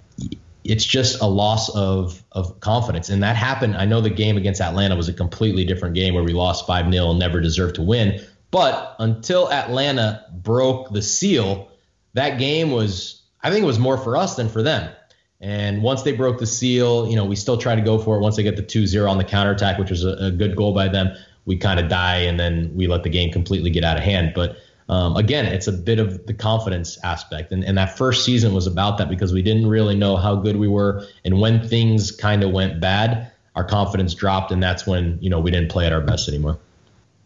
it's 0.65 0.85
just 0.85 1.23
a 1.23 1.27
loss 1.27 1.69
of 1.71 2.23
of 2.33 2.59
confidence. 2.61 3.09
And 3.09 3.23
that 3.23 3.37
happened. 3.37 3.77
I 3.77 3.87
know 3.87 4.01
the 4.01 4.11
game 4.11 4.37
against 4.37 4.61
Atlanta 4.61 4.97
was 4.97 5.09
a 5.09 5.13
completely 5.13 5.65
different 5.65 5.95
game 5.95 6.15
where 6.15 6.25
we 6.25 6.33
lost 6.33 6.67
5 6.67 6.93
0 6.93 7.11
and 7.11 7.19
never 7.19 7.41
deserved 7.41 7.77
to 7.77 7.83
win. 7.83 8.21
But 8.51 8.97
until 8.99 9.51
Atlanta 9.53 10.25
broke 10.33 10.91
the 10.91 11.03
seal, 11.03 11.71
that 12.15 12.39
game 12.39 12.73
was, 12.73 13.23
I 13.43 13.51
think 13.51 13.63
it 13.63 13.67
was 13.67 13.79
more 13.79 13.97
for 13.97 14.17
us 14.17 14.35
than 14.35 14.49
for 14.49 14.63
them. 14.63 14.93
And 15.41 15.83
once 15.83 16.03
they 16.03 16.13
broke 16.13 16.39
the 16.39 16.47
seal, 16.47 17.09
you 17.09 17.17
know, 17.17 17.25
we 17.25 17.35
still 17.35 17.57
try 17.57 17.75
to 17.75 17.81
go 17.81 17.99
for 17.99 18.17
it. 18.17 18.21
Once 18.21 18.37
they 18.37 18.43
get 18.43 18.57
the 18.57 18.63
2 18.63 18.87
0 18.87 19.11
on 19.11 19.19
the 19.19 19.25
counterattack, 19.25 19.79
which 19.79 19.91
was 19.91 20.05
a, 20.05 20.27
a 20.27 20.31
good 20.31 20.55
goal 20.55 20.75
by 20.75 20.89
them, 20.89 21.17
we 21.47 21.57
kind 21.57 21.81
of 21.81 21.89
die 21.89 22.17
and 22.17 22.39
then 22.39 22.71
we 22.75 22.87
let 22.87 23.03
the 23.03 23.09
game 23.09 23.33
completely 23.33 23.71
get 23.71 23.83
out 23.83 23.97
of 23.97 24.03
hand. 24.03 24.33
But 24.35 24.59
um, 24.91 25.17
again, 25.17 25.47
it's 25.47 25.67
a 25.67 25.73
bit 25.73 25.99
of 25.99 26.27
the 26.27 26.35
confidence 26.35 26.99
aspect. 27.05 27.53
And, 27.53 27.65
and 27.65 27.79
that 27.79 27.97
first 27.97 28.25
season 28.25 28.53
was 28.53 28.67
about 28.67 28.99
that 28.99 29.09
because 29.09 29.33
we 29.33 29.41
didn't 29.41 29.67
really 29.67 29.95
know 29.95 30.17
how 30.17 30.35
good 30.35 30.57
we 30.57 30.69
were. 30.69 31.07
And 31.25 31.41
when 31.41 31.67
things 31.67 32.11
kind 32.11 32.43
of 32.43 32.51
went 32.51 32.81
bad, 32.81 33.31
our 33.55 33.65
confidence 33.65 34.15
dropped. 34.15 34.53
And 34.53 34.63
that's 34.63 34.87
when, 34.87 35.19
you 35.23 35.31
know, 35.31 35.41
we 35.41 35.51
didn't 35.51 35.71
play 35.71 35.87
at 35.87 35.93
our 35.93 36.01
best 36.01 36.29
anymore. 36.29 36.59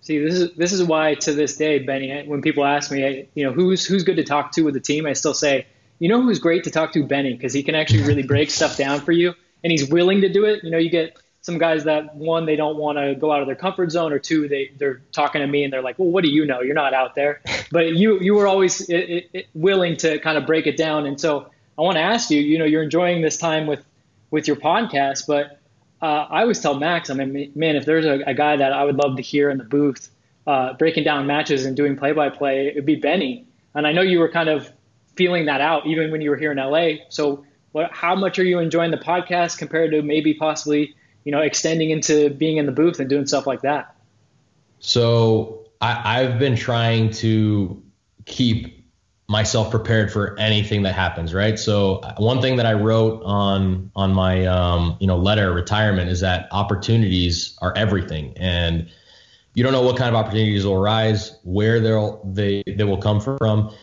See, 0.02 0.18
this 0.18 0.34
is 0.34 0.54
this 0.54 0.72
is 0.74 0.84
why 0.84 1.14
to 1.14 1.32
this 1.32 1.56
day, 1.56 1.78
Benny, 1.78 2.24
when 2.26 2.42
people 2.42 2.66
ask 2.66 2.92
me, 2.92 3.26
you 3.34 3.42
know, 3.42 3.52
who's 3.52 3.86
who's 3.86 4.04
good 4.04 4.16
to 4.16 4.24
talk 4.24 4.52
to 4.52 4.62
with 4.62 4.74
the 4.74 4.80
team, 4.80 5.06
I 5.06 5.14
still 5.14 5.32
say, 5.32 5.66
you 5.98 6.08
know, 6.08 6.20
who's 6.22 6.38
great 6.38 6.64
to 6.64 6.70
talk 6.70 6.92
to, 6.92 7.04
Benny, 7.04 7.34
because 7.34 7.52
he 7.52 7.62
can 7.62 7.74
actually 7.74 8.02
really 8.02 8.22
break 8.22 8.50
stuff 8.50 8.76
down 8.76 9.00
for 9.00 9.12
you, 9.12 9.34
and 9.62 9.70
he's 9.70 9.88
willing 9.88 10.20
to 10.22 10.28
do 10.28 10.44
it. 10.44 10.64
You 10.64 10.70
know, 10.70 10.78
you 10.78 10.90
get 10.90 11.16
some 11.44 11.58
guys 11.58 11.84
that 11.84 12.16
one 12.16 12.46
they 12.46 12.56
don't 12.56 12.78
want 12.78 12.96
to 12.96 13.14
go 13.14 13.30
out 13.30 13.42
of 13.42 13.46
their 13.46 13.54
comfort 13.54 13.90
zone 13.90 14.14
or 14.14 14.18
two 14.18 14.48
they 14.48 14.70
they're 14.78 15.02
talking 15.12 15.42
to 15.42 15.46
me 15.46 15.62
and 15.62 15.70
they're 15.70 15.82
like 15.82 15.98
well 15.98 16.08
what 16.08 16.24
do 16.24 16.30
you 16.30 16.46
know? 16.46 16.62
You're 16.62 16.74
not 16.74 16.94
out 16.94 17.14
there. 17.14 17.42
But 17.70 17.94
you 17.96 18.18
you 18.20 18.34
were 18.34 18.46
always 18.46 18.80
it, 18.88 19.28
it, 19.32 19.46
willing 19.52 19.96
to 19.98 20.18
kind 20.20 20.38
of 20.38 20.46
break 20.46 20.66
it 20.66 20.76
down 20.76 21.06
and 21.06 21.20
so 21.20 21.50
i 21.76 21.82
want 21.82 21.96
to 21.96 22.00
ask 22.00 22.30
you 22.30 22.40
you 22.40 22.56
know 22.58 22.64
you're 22.64 22.84
enjoying 22.84 23.20
this 23.20 23.36
time 23.36 23.66
with 23.66 23.84
with 24.30 24.46
your 24.46 24.56
podcast 24.56 25.26
but 25.26 25.58
uh, 26.00 26.26
i 26.30 26.42
always 26.42 26.60
tell 26.60 26.78
max 26.78 27.10
i 27.10 27.14
mean 27.14 27.50
man 27.56 27.74
if 27.74 27.84
there's 27.84 28.04
a, 28.04 28.20
a, 28.26 28.34
guy 28.34 28.56
that 28.56 28.72
i 28.72 28.84
would 28.84 28.96
love 28.96 29.16
to 29.16 29.22
hear 29.22 29.50
in 29.50 29.58
the 29.58 29.64
booth 29.64 30.08
uh, 30.46 30.74
breaking 30.74 31.02
down 31.02 31.26
matches 31.26 31.66
and 31.66 31.76
doing 31.76 31.96
play 31.96 32.12
by 32.12 32.28
play 32.28 32.68
it'd 32.68 32.86
be 32.86 32.96
benny. 32.96 33.46
And 33.74 33.86
i 33.86 33.92
know 33.92 34.02
you 34.02 34.20
were 34.20 34.30
kind 34.30 34.48
of 34.48 34.70
feeling 35.16 35.46
that 35.46 35.60
out 35.60 35.86
even 35.86 36.10
when 36.10 36.20
you 36.20 36.30
were 36.30 36.36
here 36.36 36.52
in 36.52 36.58
la 36.58 36.88
so 37.08 37.44
what, 37.72 37.90
how 37.92 38.14
much 38.14 38.38
are 38.38 38.44
you 38.44 38.58
enjoying 38.58 38.90
the 38.90 38.96
podcast 38.96 39.58
compared 39.58 39.90
to 39.90 40.02
maybe 40.02 40.34
possibly 40.34 40.94
you 41.24 41.32
know, 41.32 41.40
extending 41.40 41.90
into 41.90 42.30
being 42.30 42.58
in 42.58 42.66
the 42.66 42.72
booth 42.72 43.00
and 43.00 43.08
doing 43.08 43.26
stuff 43.26 43.46
like 43.46 43.62
that? 43.62 43.96
So 44.78 45.66
I, 45.80 46.20
I've 46.20 46.38
been 46.38 46.54
trying 46.54 47.10
to 47.12 47.82
keep 48.26 48.84
myself 49.26 49.70
prepared 49.70 50.12
for 50.12 50.38
anything 50.38 50.82
that 50.82 50.94
happens, 50.94 51.32
right? 51.32 51.58
So 51.58 52.02
one 52.18 52.42
thing 52.42 52.56
that 52.56 52.66
I 52.66 52.74
wrote 52.74 53.22
on 53.24 53.90
on 53.96 54.12
my 54.12 54.44
um, 54.44 54.98
you 55.00 55.06
know 55.06 55.16
letter 55.16 55.52
retirement 55.52 56.10
is 56.10 56.20
that 56.20 56.48
opportunities 56.52 57.56
are 57.62 57.72
everything, 57.74 58.34
and 58.36 58.88
you 59.54 59.64
don't 59.64 59.72
know 59.72 59.82
what 59.82 59.96
kind 59.96 60.14
of 60.14 60.14
opportunities 60.14 60.66
will 60.66 60.74
arise, 60.74 61.38
where 61.42 61.80
they'll 61.80 62.22
they 62.24 62.62
they 62.66 62.84
will 62.84 63.00
come 63.00 63.20
from. 63.20 63.74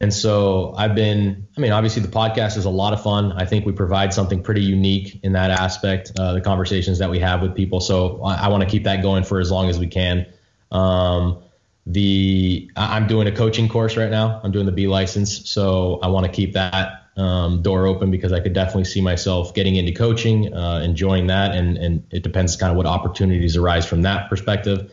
And 0.00 0.12
so 0.12 0.74
I've 0.76 0.94
been, 0.94 1.46
I 1.56 1.60
mean, 1.60 1.72
obviously 1.72 2.02
the 2.02 2.08
podcast 2.08 2.56
is 2.56 2.64
a 2.64 2.70
lot 2.70 2.92
of 2.92 3.02
fun. 3.02 3.32
I 3.32 3.44
think 3.44 3.66
we 3.66 3.72
provide 3.72 4.12
something 4.12 4.42
pretty 4.42 4.62
unique 4.62 5.20
in 5.22 5.32
that 5.32 5.50
aspect, 5.50 6.12
uh, 6.18 6.32
the 6.34 6.40
conversations 6.40 6.98
that 6.98 7.10
we 7.10 7.18
have 7.20 7.42
with 7.42 7.54
people. 7.54 7.80
So 7.80 8.22
I, 8.22 8.46
I 8.46 8.48
want 8.48 8.62
to 8.62 8.68
keep 8.68 8.84
that 8.84 9.02
going 9.02 9.24
for 9.24 9.40
as 9.40 9.50
long 9.50 9.68
as 9.68 9.78
we 9.78 9.86
can. 9.86 10.26
Um, 10.70 11.42
the 11.88 12.70
I'm 12.76 13.06
doing 13.06 13.26
a 13.28 13.32
coaching 13.32 13.68
course 13.68 13.96
right 13.96 14.10
now. 14.10 14.40
I'm 14.44 14.52
doing 14.52 14.66
the 14.66 14.72
B 14.72 14.86
license, 14.86 15.48
so 15.48 15.98
I 16.02 16.08
want 16.08 16.26
to 16.26 16.32
keep 16.32 16.52
that 16.52 17.04
um, 17.16 17.62
door 17.62 17.86
open 17.86 18.10
because 18.10 18.32
I 18.32 18.40
could 18.40 18.52
definitely 18.52 18.84
see 18.84 19.00
myself 19.00 19.54
getting 19.54 19.76
into 19.76 19.92
coaching, 19.92 20.52
uh, 20.52 20.80
enjoying 20.84 21.28
that, 21.28 21.54
and 21.54 21.78
and 21.78 22.06
it 22.10 22.22
depends 22.22 22.56
kind 22.56 22.70
of 22.70 22.76
what 22.76 22.84
opportunities 22.84 23.56
arise 23.56 23.86
from 23.86 24.02
that 24.02 24.28
perspective. 24.28 24.92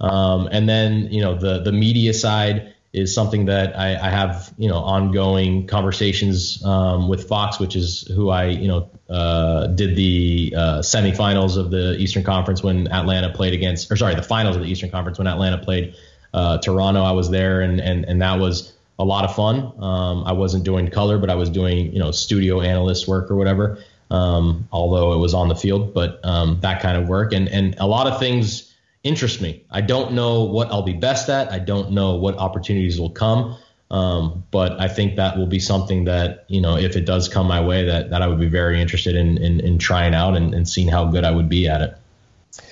Um, 0.00 0.48
and 0.52 0.68
then 0.68 1.08
you 1.10 1.20
know 1.20 1.34
the 1.34 1.62
the 1.62 1.72
media 1.72 2.14
side 2.14 2.74
is 2.96 3.14
something 3.14 3.44
that 3.44 3.78
I, 3.78 3.94
I 3.94 4.08
have 4.08 4.52
you 4.56 4.68
know 4.68 4.78
ongoing 4.78 5.66
conversations 5.66 6.64
um, 6.64 7.08
with 7.08 7.28
Fox, 7.28 7.60
which 7.60 7.76
is 7.76 8.08
who 8.08 8.30
I 8.30 8.46
you 8.46 8.66
know 8.66 8.90
uh, 9.10 9.66
did 9.68 9.94
the 9.94 10.54
uh, 10.56 10.78
semifinals 10.78 11.58
of 11.58 11.70
the 11.70 11.96
Eastern 11.98 12.24
Conference 12.24 12.62
when 12.62 12.90
Atlanta 12.90 13.30
played 13.32 13.52
against, 13.52 13.92
or 13.92 13.96
sorry, 13.96 14.14
the 14.14 14.22
finals 14.22 14.56
of 14.56 14.62
the 14.62 14.68
Eastern 14.68 14.90
Conference 14.90 15.18
when 15.18 15.26
Atlanta 15.26 15.58
played 15.58 15.94
uh, 16.32 16.56
Toronto. 16.58 17.02
I 17.02 17.12
was 17.12 17.30
there, 17.30 17.60
and 17.60 17.80
and 17.80 18.06
and 18.06 18.22
that 18.22 18.40
was 18.40 18.72
a 18.98 19.04
lot 19.04 19.24
of 19.24 19.36
fun. 19.36 19.72
Um, 19.78 20.24
I 20.24 20.32
wasn't 20.32 20.64
doing 20.64 20.88
color, 20.88 21.18
but 21.18 21.28
I 21.28 21.34
was 21.34 21.50
doing 21.50 21.92
you 21.92 21.98
know 21.98 22.10
studio 22.12 22.62
analyst 22.62 23.06
work 23.06 23.30
or 23.30 23.36
whatever. 23.36 23.78
Um, 24.10 24.68
although 24.72 25.12
it 25.12 25.18
was 25.18 25.34
on 25.34 25.48
the 25.48 25.56
field, 25.56 25.92
but 25.92 26.20
um, 26.24 26.60
that 26.60 26.80
kind 26.80 26.96
of 26.96 27.08
work, 27.08 27.34
and 27.34 27.46
and 27.50 27.76
a 27.78 27.86
lot 27.86 28.06
of 28.06 28.18
things 28.18 28.72
interest 29.06 29.40
me. 29.40 29.64
I 29.70 29.80
don't 29.80 30.12
know 30.12 30.42
what 30.42 30.70
I'll 30.70 30.82
be 30.82 30.92
best 30.92 31.28
at. 31.28 31.52
I 31.52 31.58
don't 31.58 31.92
know 31.92 32.16
what 32.16 32.36
opportunities 32.36 33.00
will 33.00 33.10
come. 33.10 33.56
Um, 33.88 34.44
but 34.50 34.80
I 34.80 34.88
think 34.88 35.14
that 35.16 35.38
will 35.38 35.46
be 35.46 35.60
something 35.60 36.06
that, 36.06 36.44
you 36.48 36.60
know, 36.60 36.76
if 36.76 36.96
it 36.96 37.06
does 37.06 37.28
come 37.28 37.46
my 37.46 37.60
way, 37.60 37.84
that, 37.84 38.10
that 38.10 38.20
I 38.20 38.26
would 38.26 38.40
be 38.40 38.48
very 38.48 38.82
interested 38.82 39.14
in, 39.14 39.38
in, 39.38 39.60
in 39.60 39.78
trying 39.78 40.12
out 40.12 40.36
and, 40.36 40.52
and 40.54 40.68
seeing 40.68 40.88
how 40.88 41.04
good 41.04 41.22
I 41.24 41.30
would 41.30 41.48
be 41.48 41.68
at 41.68 41.80
it. 41.82 41.96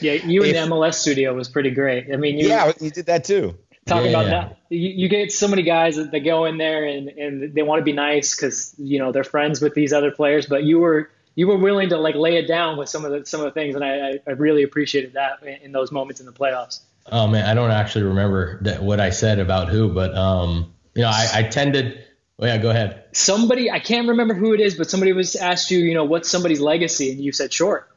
Yeah, 0.01 0.15
you 0.15 0.43
in 0.43 0.55
the 0.55 0.75
MLS 0.75 0.95
studio 0.95 1.33
was 1.35 1.49
pretty 1.49 1.71
great. 1.71 2.13
I 2.13 2.17
mean, 2.17 2.39
you, 2.39 2.49
yeah, 2.49 2.73
you 2.81 2.91
did 2.91 3.07
that 3.07 3.25
too. 3.25 3.57
Talking 3.87 4.11
Yeah, 4.11 4.11
about 4.11 4.25
yeah. 4.25 4.31
that, 4.31 4.59
you, 4.71 4.89
you 4.89 5.09
get 5.09 5.31
so 5.31 5.47
many 5.47 5.63
guys 5.63 5.97
that, 5.97 6.11
that 6.11 6.21
go 6.21 6.47
in 6.47 6.57
there 6.59 6.85
and, 6.85 7.09
and 7.11 7.55
they 7.55 7.63
want 7.63 7.81
to 7.81 7.85
be 7.85 7.93
nice 7.93 8.35
because 8.35 8.75
you 8.79 8.99
know 8.99 9.13
they're 9.13 9.25
friends 9.25 9.61
with 9.61 9.75
these 9.75 9.93
other 9.93 10.11
players, 10.11 10.47
but 10.47 10.65
you 10.65 10.79
were 10.79 11.11
you 11.35 11.47
were 11.49 11.57
willing 11.59 11.89
to 11.91 11.99
like 11.99 12.15
lay 12.15 12.37
it 12.37 12.47
down 12.47 12.77
with 12.77 12.89
some 12.89 13.05
of 13.05 13.13
the 13.13 13.27
some 13.27 13.41
of 13.41 13.47
the 13.47 13.51
things, 13.53 13.75
and 13.75 13.85
I, 13.85 14.09
I, 14.11 14.13
I 14.27 14.31
really 14.33 14.63
appreciated 14.63 15.15
that 15.15 15.43
in, 15.43 15.55
in 15.67 15.73
those 15.73 15.91
moments 15.93 16.21
in 16.21 16.27
the 16.27 16.33
playoffs. 16.33 16.81
Oh 17.11 17.27
man, 17.27 17.45
I 17.47 17.55
don't 17.55 17.71
actually 17.71 18.05
remember 18.05 18.59
that, 18.63 18.83
what 18.83 19.01
I 19.01 19.11
said 19.11 19.39
about 19.39 19.69
who, 19.69 19.89
but 19.93 20.15
um, 20.17 20.73
you 20.95 21.03
know, 21.03 21.09
I, 21.09 21.29
I 21.35 21.43
tended. 21.43 22.05
Oh 22.39 22.47
yeah, 22.47 22.59
go 22.59 22.71
ahead. 22.71 23.05
Somebody 23.13 23.71
I 23.71 23.79
can't 23.79 24.09
remember 24.09 24.35
who 24.35 24.55
it 24.55 24.61
is, 24.61 24.75
but 24.75 24.89
somebody 24.91 25.13
was 25.13 25.37
asked 25.37 25.71
you, 25.71 25.79
you 25.81 25.95
know, 25.95 26.05
what's 26.05 26.29
somebody's 26.29 26.61
legacy, 26.61 27.11
and 27.13 27.21
you 27.21 27.31
said 27.33 27.53
short. 27.53 27.91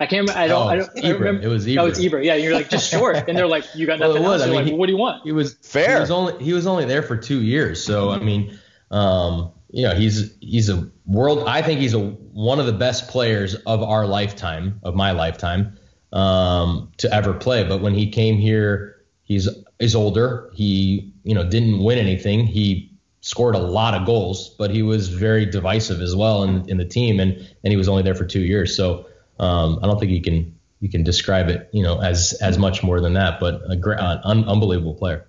I 0.00 0.06
can't. 0.06 0.30
I 0.30 0.46
don't. 0.46 0.62
Oh, 0.62 0.68
I 0.68 0.76
don't. 0.76 0.90
I 0.90 1.00
Ibra. 1.00 1.12
remember. 1.18 1.42
It 1.42 1.48
was 1.48 1.66
Ibra. 1.66 1.82
Oh, 1.82 1.86
it's 1.86 1.98
Ibra. 1.98 2.10
Ibra. 2.20 2.24
Yeah, 2.24 2.34
you're 2.36 2.54
like 2.54 2.68
just 2.70 2.88
short, 2.90 3.16
and 3.28 3.36
they're 3.36 3.48
like, 3.48 3.64
you 3.74 3.86
got 3.86 3.98
Well, 4.00 4.10
nothing 4.10 4.22
it 4.24 4.26
was. 4.28 4.42
else. 4.42 4.42
I 4.42 4.46
You're 4.46 4.54
mean, 4.54 4.64
like, 4.64 4.72
he- 4.72 4.78
what 4.78 4.86
do 4.86 4.92
you 4.92 4.98
want? 4.98 5.22
He 5.24 5.32
was 5.32 5.54
Fair. 5.62 5.94
He 5.94 6.00
was 6.00 6.10
only 6.10 6.44
he 6.44 6.52
was 6.52 6.66
only 6.66 6.84
there 6.84 7.02
for 7.02 7.16
two 7.16 7.42
years, 7.42 7.82
so 7.82 8.10
I 8.10 8.18
mean, 8.18 8.56
um, 8.90 9.50
you 9.70 9.82
know, 9.84 9.94
he's 9.94 10.34
he's 10.48 10.68
a 10.68 10.88
world. 11.06 11.44
I 11.46 11.62
think 11.62 11.80
he's 11.80 11.94
a 11.94 12.00
one 12.00 12.58
of 12.58 12.66
the 12.66 12.72
best 12.72 13.08
players 13.08 13.54
of 13.54 13.82
our 13.82 14.06
lifetime, 14.06 14.80
of 14.82 14.94
my 14.94 15.12
lifetime, 15.12 15.78
um, 16.12 16.92
to 16.98 17.12
ever 17.12 17.34
play. 17.34 17.64
But 17.64 17.80
when 17.80 17.94
he 17.94 18.10
came 18.10 18.38
here, 18.38 18.96
he's 19.22 19.48
is 19.78 19.94
older. 19.94 20.50
He 20.54 21.12
you 21.24 21.34
know 21.34 21.48
didn't 21.48 21.82
win 21.82 21.98
anything. 21.98 22.46
He 22.46 22.92
scored 23.20 23.54
a 23.54 23.58
lot 23.58 23.94
of 23.94 24.06
goals, 24.06 24.50
but 24.58 24.70
he 24.70 24.82
was 24.82 25.08
very 25.08 25.44
divisive 25.44 26.00
as 26.00 26.16
well 26.16 26.42
in, 26.44 26.68
in 26.68 26.78
the 26.78 26.84
team, 26.84 27.20
and 27.20 27.32
and 27.62 27.70
he 27.70 27.76
was 27.76 27.88
only 27.88 28.02
there 28.02 28.14
for 28.14 28.24
two 28.24 28.40
years. 28.40 28.76
So 28.76 29.06
um, 29.38 29.78
I 29.82 29.86
don't 29.86 29.98
think 30.00 30.12
you 30.12 30.22
can 30.22 30.54
you 30.80 30.88
can 30.88 31.02
describe 31.02 31.48
it 31.48 31.68
you 31.72 31.82
know 31.82 32.00
as 32.00 32.32
as 32.40 32.58
much 32.58 32.82
more 32.82 33.00
than 33.00 33.14
that. 33.14 33.40
But 33.40 33.60
a 33.68 33.76
great, 33.76 34.00
un, 34.00 34.44
unbelievable 34.44 34.94
player. 34.94 35.27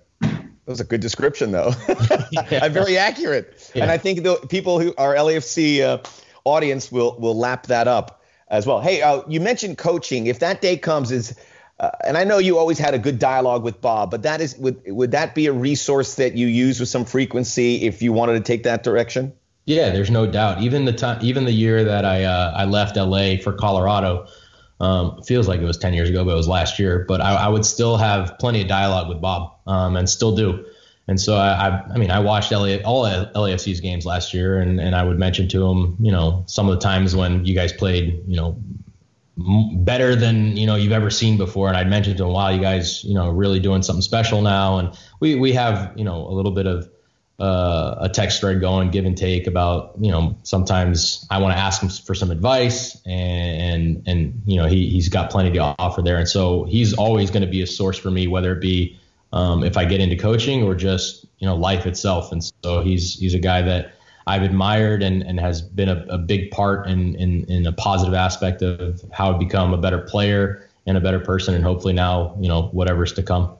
That 0.70 0.74
was 0.74 0.80
a 0.82 0.84
good 0.84 1.00
description, 1.00 1.50
though. 1.50 1.72
I'm 2.62 2.72
very 2.72 2.96
accurate, 2.96 3.68
Yeah. 3.74 3.82
and 3.82 3.90
I 3.90 3.98
think 3.98 4.22
the 4.22 4.36
people 4.48 4.78
who 4.78 4.94
our 4.98 5.16
LAFC 5.16 5.80
uh, 5.80 5.98
audience 6.44 6.92
will 6.92 7.16
will 7.18 7.36
lap 7.36 7.66
that 7.66 7.88
up 7.88 8.22
as 8.46 8.68
well. 8.68 8.80
Hey, 8.80 9.02
uh, 9.02 9.22
you 9.26 9.40
mentioned 9.40 9.78
coaching. 9.78 10.28
If 10.28 10.38
that 10.38 10.60
day 10.60 10.76
comes, 10.76 11.10
is 11.10 11.36
uh, 11.80 11.90
and 12.06 12.16
I 12.16 12.22
know 12.22 12.38
you 12.38 12.56
always 12.56 12.78
had 12.78 12.94
a 12.94 13.00
good 13.00 13.18
dialogue 13.18 13.64
with 13.64 13.80
Bob, 13.80 14.12
but 14.12 14.22
that 14.22 14.40
is 14.40 14.56
would 14.58 14.80
would 14.86 15.10
that 15.10 15.34
be 15.34 15.46
a 15.46 15.52
resource 15.52 16.14
that 16.14 16.36
you 16.36 16.46
use 16.46 16.78
with 16.78 16.88
some 16.88 17.04
frequency 17.04 17.82
if 17.82 18.00
you 18.00 18.12
wanted 18.12 18.34
to 18.34 18.40
take 18.40 18.62
that 18.62 18.84
direction? 18.84 19.32
Yeah, 19.64 19.90
there's 19.90 20.08
no 20.12 20.24
doubt. 20.24 20.62
Even 20.62 20.84
the 20.84 20.92
time, 20.92 21.18
even 21.20 21.46
the 21.46 21.52
year 21.52 21.82
that 21.82 22.04
I 22.04 22.22
uh, 22.22 22.52
I 22.54 22.64
left 22.64 22.94
LA 22.96 23.38
for 23.42 23.52
Colorado, 23.52 24.28
um, 24.80 25.22
feels 25.22 25.46
like 25.46 25.60
it 25.60 25.64
was 25.64 25.76
10 25.76 25.94
years 25.94 26.08
ago, 26.08 26.24
but 26.24 26.32
it 26.32 26.36
was 26.36 26.48
last 26.48 26.78
year. 26.78 27.04
But 27.06 27.20
I, 27.20 27.34
I 27.34 27.48
would 27.48 27.64
still 27.64 27.96
have 27.96 28.38
plenty 28.38 28.62
of 28.62 28.68
dialogue 28.68 29.08
with 29.08 29.20
Bob, 29.20 29.54
um, 29.66 29.96
and 29.96 30.08
still 30.08 30.34
do. 30.34 30.64
And 31.06 31.20
so 31.20 31.36
I, 31.36 31.68
I, 31.68 31.84
I 31.94 31.98
mean, 31.98 32.10
I 32.10 32.20
watched 32.20 32.52
LA, 32.52 32.76
all 32.84 33.04
LAFC's 33.04 33.80
games 33.80 34.06
last 34.06 34.32
year, 34.32 34.60
and, 34.60 34.80
and 34.80 34.94
I 34.94 35.02
would 35.02 35.18
mention 35.18 35.48
to 35.48 35.66
him, 35.66 35.96
you 36.00 36.12
know, 36.12 36.44
some 36.46 36.68
of 36.68 36.76
the 36.76 36.80
times 36.80 37.16
when 37.16 37.44
you 37.44 37.54
guys 37.54 37.72
played, 37.72 38.22
you 38.26 38.36
know, 38.36 38.56
better 39.74 40.14
than 40.14 40.56
you 40.56 40.66
know 40.66 40.76
you've 40.76 40.92
ever 40.92 41.10
seen 41.10 41.36
before. 41.36 41.68
And 41.68 41.76
I'd 41.76 41.88
mentioned 41.88 42.18
to 42.18 42.24
him, 42.24 42.32
wow, 42.32 42.50
you 42.50 42.60
guys, 42.60 43.02
you 43.04 43.14
know, 43.14 43.30
really 43.30 43.60
doing 43.60 43.82
something 43.82 44.02
special 44.02 44.42
now. 44.42 44.78
And 44.78 44.96
we 45.20 45.34
we 45.34 45.52
have, 45.52 45.92
you 45.96 46.04
know, 46.04 46.26
a 46.28 46.32
little 46.32 46.52
bit 46.52 46.66
of 46.66 46.88
uh, 47.40 47.96
a 48.00 48.08
text 48.10 48.40
thread 48.40 48.60
going, 48.60 48.90
give 48.90 49.06
and 49.06 49.16
take 49.16 49.46
about, 49.46 49.94
you 49.98 50.10
know, 50.10 50.36
sometimes 50.42 51.26
I 51.30 51.38
want 51.38 51.54
to 51.54 51.58
ask 51.58 51.82
him 51.82 51.88
for 51.88 52.14
some 52.14 52.30
advice 52.30 53.00
and, 53.06 54.02
and, 54.06 54.42
you 54.44 54.58
know, 54.58 54.66
he, 54.66 54.90
he's 54.90 55.08
got 55.08 55.30
plenty 55.30 55.52
to 55.52 55.74
offer 55.78 56.02
there. 56.02 56.18
And 56.18 56.28
so 56.28 56.64
he's 56.64 56.92
always 56.92 57.30
going 57.30 57.42
to 57.42 57.48
be 57.48 57.62
a 57.62 57.66
source 57.66 57.96
for 57.96 58.10
me, 58.10 58.26
whether 58.26 58.52
it 58.52 58.60
be, 58.60 58.98
um, 59.32 59.64
if 59.64 59.78
I 59.78 59.86
get 59.86 60.00
into 60.00 60.16
coaching 60.16 60.62
or 60.64 60.74
just, 60.74 61.24
you 61.38 61.46
know, 61.46 61.56
life 61.56 61.86
itself. 61.86 62.30
And 62.30 62.44
so 62.62 62.82
he's, 62.82 63.14
he's 63.18 63.32
a 63.32 63.38
guy 63.38 63.62
that 63.62 63.94
I've 64.26 64.42
admired 64.42 65.02
and, 65.02 65.22
and 65.22 65.40
has 65.40 65.62
been 65.62 65.88
a, 65.88 66.04
a 66.10 66.18
big 66.18 66.50
part 66.50 66.86
in, 66.88 67.14
in, 67.14 67.44
in 67.44 67.66
a 67.66 67.72
positive 67.72 68.14
aspect 68.14 68.60
of 68.60 69.02
how 69.12 69.32
to 69.32 69.38
become 69.38 69.72
a 69.72 69.78
better 69.78 69.98
player 69.98 70.68
and 70.86 70.98
a 70.98 71.00
better 71.00 71.20
person. 71.20 71.54
And 71.54 71.64
hopefully 71.64 71.94
now, 71.94 72.36
you 72.38 72.48
know, 72.48 72.64
whatever's 72.64 73.14
to 73.14 73.22
come. 73.22 73.56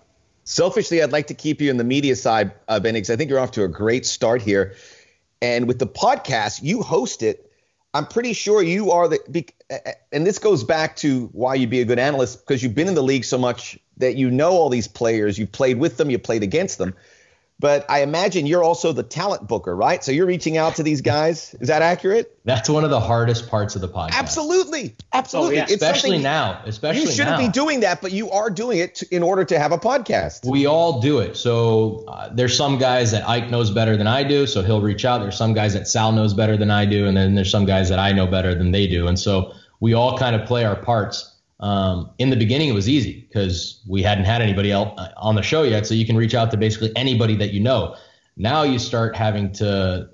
Selfishly, 0.50 1.00
I'd 1.00 1.12
like 1.12 1.28
to 1.28 1.34
keep 1.34 1.60
you 1.60 1.70
in 1.70 1.76
the 1.76 1.84
media 1.84 2.16
side, 2.16 2.50
uh, 2.66 2.80
Benny, 2.80 2.96
because 2.96 3.10
I 3.10 3.14
think 3.14 3.30
you're 3.30 3.38
off 3.38 3.52
to 3.52 3.62
a 3.62 3.68
great 3.68 4.04
start 4.04 4.42
here. 4.42 4.74
And 5.40 5.68
with 5.68 5.78
the 5.78 5.86
podcast, 5.86 6.60
you 6.60 6.82
host 6.82 7.22
it. 7.22 7.52
I'm 7.94 8.04
pretty 8.04 8.32
sure 8.32 8.60
you 8.60 8.90
are 8.90 9.06
the, 9.06 9.48
and 10.10 10.26
this 10.26 10.40
goes 10.40 10.64
back 10.64 10.96
to 10.96 11.26
why 11.26 11.54
you'd 11.54 11.70
be 11.70 11.80
a 11.80 11.84
good 11.84 12.00
analyst 12.00 12.40
because 12.40 12.64
you've 12.64 12.74
been 12.74 12.88
in 12.88 12.96
the 12.96 13.02
league 13.02 13.24
so 13.24 13.38
much 13.38 13.78
that 13.98 14.16
you 14.16 14.28
know 14.28 14.50
all 14.50 14.70
these 14.70 14.88
players. 14.88 15.38
You've 15.38 15.52
played 15.52 15.78
with 15.78 15.98
them, 15.98 16.10
you 16.10 16.18
played 16.18 16.42
against 16.42 16.78
them. 16.78 16.96
But 17.60 17.84
I 17.90 18.00
imagine 18.00 18.46
you're 18.46 18.64
also 18.64 18.92
the 18.92 19.02
talent 19.02 19.46
booker, 19.46 19.76
right? 19.76 20.02
So 20.02 20.12
you're 20.12 20.24
reaching 20.24 20.56
out 20.56 20.76
to 20.76 20.82
these 20.82 21.02
guys. 21.02 21.54
Is 21.60 21.68
that 21.68 21.82
accurate? 21.82 22.38
That's 22.46 22.70
one 22.70 22.84
of 22.84 22.90
the 22.90 23.00
hardest 23.00 23.50
parts 23.50 23.74
of 23.74 23.82
the 23.82 23.88
podcast. 23.88 24.12
Absolutely. 24.14 24.96
Absolutely. 25.12 25.56
Oh, 25.56 25.58
yeah. 25.58 25.62
It's 25.64 25.74
Especially 25.74 26.16
now. 26.16 26.62
Especially 26.64 27.02
You 27.02 27.10
shouldn't 27.10 27.38
now. 27.38 27.46
be 27.46 27.52
doing 27.52 27.80
that, 27.80 28.00
but 28.00 28.12
you 28.12 28.30
are 28.30 28.48
doing 28.48 28.78
it 28.78 28.94
to, 28.96 29.14
in 29.14 29.22
order 29.22 29.44
to 29.44 29.58
have 29.58 29.72
a 29.72 29.78
podcast. 29.78 30.50
We 30.50 30.64
all 30.64 31.02
do 31.02 31.18
it. 31.18 31.36
So 31.36 32.06
uh, 32.08 32.30
there's 32.32 32.56
some 32.56 32.78
guys 32.78 33.10
that 33.10 33.28
Ike 33.28 33.50
knows 33.50 33.70
better 33.70 33.94
than 33.94 34.06
I 34.06 34.24
do, 34.24 34.46
so 34.46 34.62
he'll 34.62 34.80
reach 34.80 35.04
out. 35.04 35.18
There's 35.20 35.36
some 35.36 35.52
guys 35.52 35.74
that 35.74 35.86
Sal 35.86 36.12
knows 36.12 36.32
better 36.32 36.56
than 36.56 36.70
I 36.70 36.86
do, 36.86 37.06
and 37.06 37.14
then 37.14 37.34
there's 37.34 37.50
some 37.50 37.66
guys 37.66 37.90
that 37.90 37.98
I 37.98 38.12
know 38.12 38.26
better 38.26 38.54
than 38.54 38.70
they 38.70 38.86
do. 38.86 39.06
And 39.06 39.18
so 39.18 39.52
we 39.80 39.92
all 39.92 40.16
kind 40.16 40.34
of 40.34 40.46
play 40.48 40.64
our 40.64 40.76
parts. 40.76 41.30
Um, 41.60 42.10
in 42.18 42.30
the 42.30 42.36
beginning, 42.36 42.70
it 42.70 42.72
was 42.72 42.88
easy 42.88 43.26
because 43.28 43.80
we 43.86 44.02
hadn't 44.02 44.24
had 44.24 44.40
anybody 44.40 44.72
else 44.72 44.98
uh, 44.98 45.10
on 45.16 45.34
the 45.34 45.42
show 45.42 45.62
yet, 45.62 45.86
so 45.86 45.94
you 45.94 46.06
can 46.06 46.16
reach 46.16 46.34
out 46.34 46.50
to 46.52 46.56
basically 46.56 46.90
anybody 46.96 47.36
that 47.36 47.52
you 47.52 47.60
know. 47.60 47.96
Now 48.36 48.62
you 48.62 48.78
start 48.78 49.14
having 49.14 49.52
to 49.54 50.08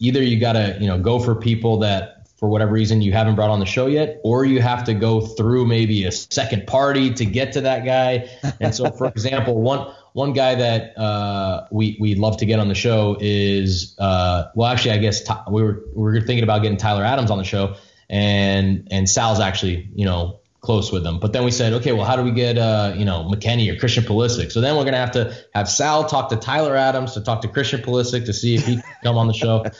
either 0.00 0.22
you 0.22 0.40
got 0.40 0.54
to 0.54 0.76
you 0.80 0.88
know 0.88 0.98
go 0.98 1.20
for 1.20 1.34
people 1.36 1.78
that 1.78 2.22
for 2.36 2.48
whatever 2.48 2.72
reason 2.72 3.00
you 3.00 3.12
haven't 3.12 3.36
brought 3.36 3.50
on 3.50 3.60
the 3.60 3.66
show 3.66 3.86
yet, 3.86 4.20
or 4.24 4.44
you 4.44 4.60
have 4.60 4.82
to 4.82 4.94
go 4.94 5.20
through 5.20 5.64
maybe 5.64 6.04
a 6.04 6.10
second 6.10 6.66
party 6.66 7.14
to 7.14 7.24
get 7.24 7.52
to 7.52 7.60
that 7.60 7.84
guy. 7.84 8.28
And 8.60 8.74
so, 8.74 8.90
for 8.90 9.06
example, 9.14 9.62
one 9.62 9.94
one 10.14 10.32
guy 10.32 10.56
that 10.56 10.98
uh, 10.98 11.68
we 11.70 11.96
we 12.00 12.16
love 12.16 12.38
to 12.38 12.46
get 12.46 12.58
on 12.58 12.66
the 12.66 12.74
show 12.74 13.16
is 13.20 13.94
uh, 14.00 14.46
well, 14.56 14.68
actually, 14.68 14.90
I 14.90 14.98
guess 14.98 15.22
we 15.48 15.62
were 15.62 15.84
we 15.94 16.02
were 16.02 16.20
thinking 16.20 16.42
about 16.42 16.62
getting 16.62 16.78
Tyler 16.78 17.04
Adams 17.04 17.30
on 17.30 17.38
the 17.38 17.44
show, 17.44 17.76
and 18.10 18.88
and 18.90 19.08
Sal's 19.08 19.38
actually 19.38 19.88
you 19.94 20.04
know 20.04 20.40
close 20.62 20.92
with 20.92 21.02
them. 21.02 21.18
But 21.18 21.32
then 21.32 21.44
we 21.44 21.50
said, 21.50 21.72
okay, 21.74 21.92
well, 21.92 22.04
how 22.04 22.16
do 22.16 22.22
we 22.22 22.30
get 22.30 22.56
uh, 22.56 22.94
you 22.96 23.04
know 23.04 23.28
McKennie 23.30 23.70
or 23.70 23.78
Christian 23.78 24.04
Pulisic? 24.04 24.50
So 24.50 24.60
then 24.60 24.76
we're 24.76 24.84
gonna 24.84 24.96
have 24.96 25.10
to 25.12 25.36
have 25.54 25.68
Sal 25.68 26.04
talk 26.06 26.30
to 26.30 26.36
Tyler 26.36 26.74
Adams 26.74 27.14
to 27.14 27.20
talk 27.20 27.42
to 27.42 27.48
Christian 27.48 27.82
Pulisic 27.82 28.24
to 28.26 28.32
see 28.32 28.54
if 28.54 28.64
he 28.64 28.76
can 28.76 28.84
come 29.02 29.16
on 29.18 29.26
the 29.26 29.34
show. 29.34 29.66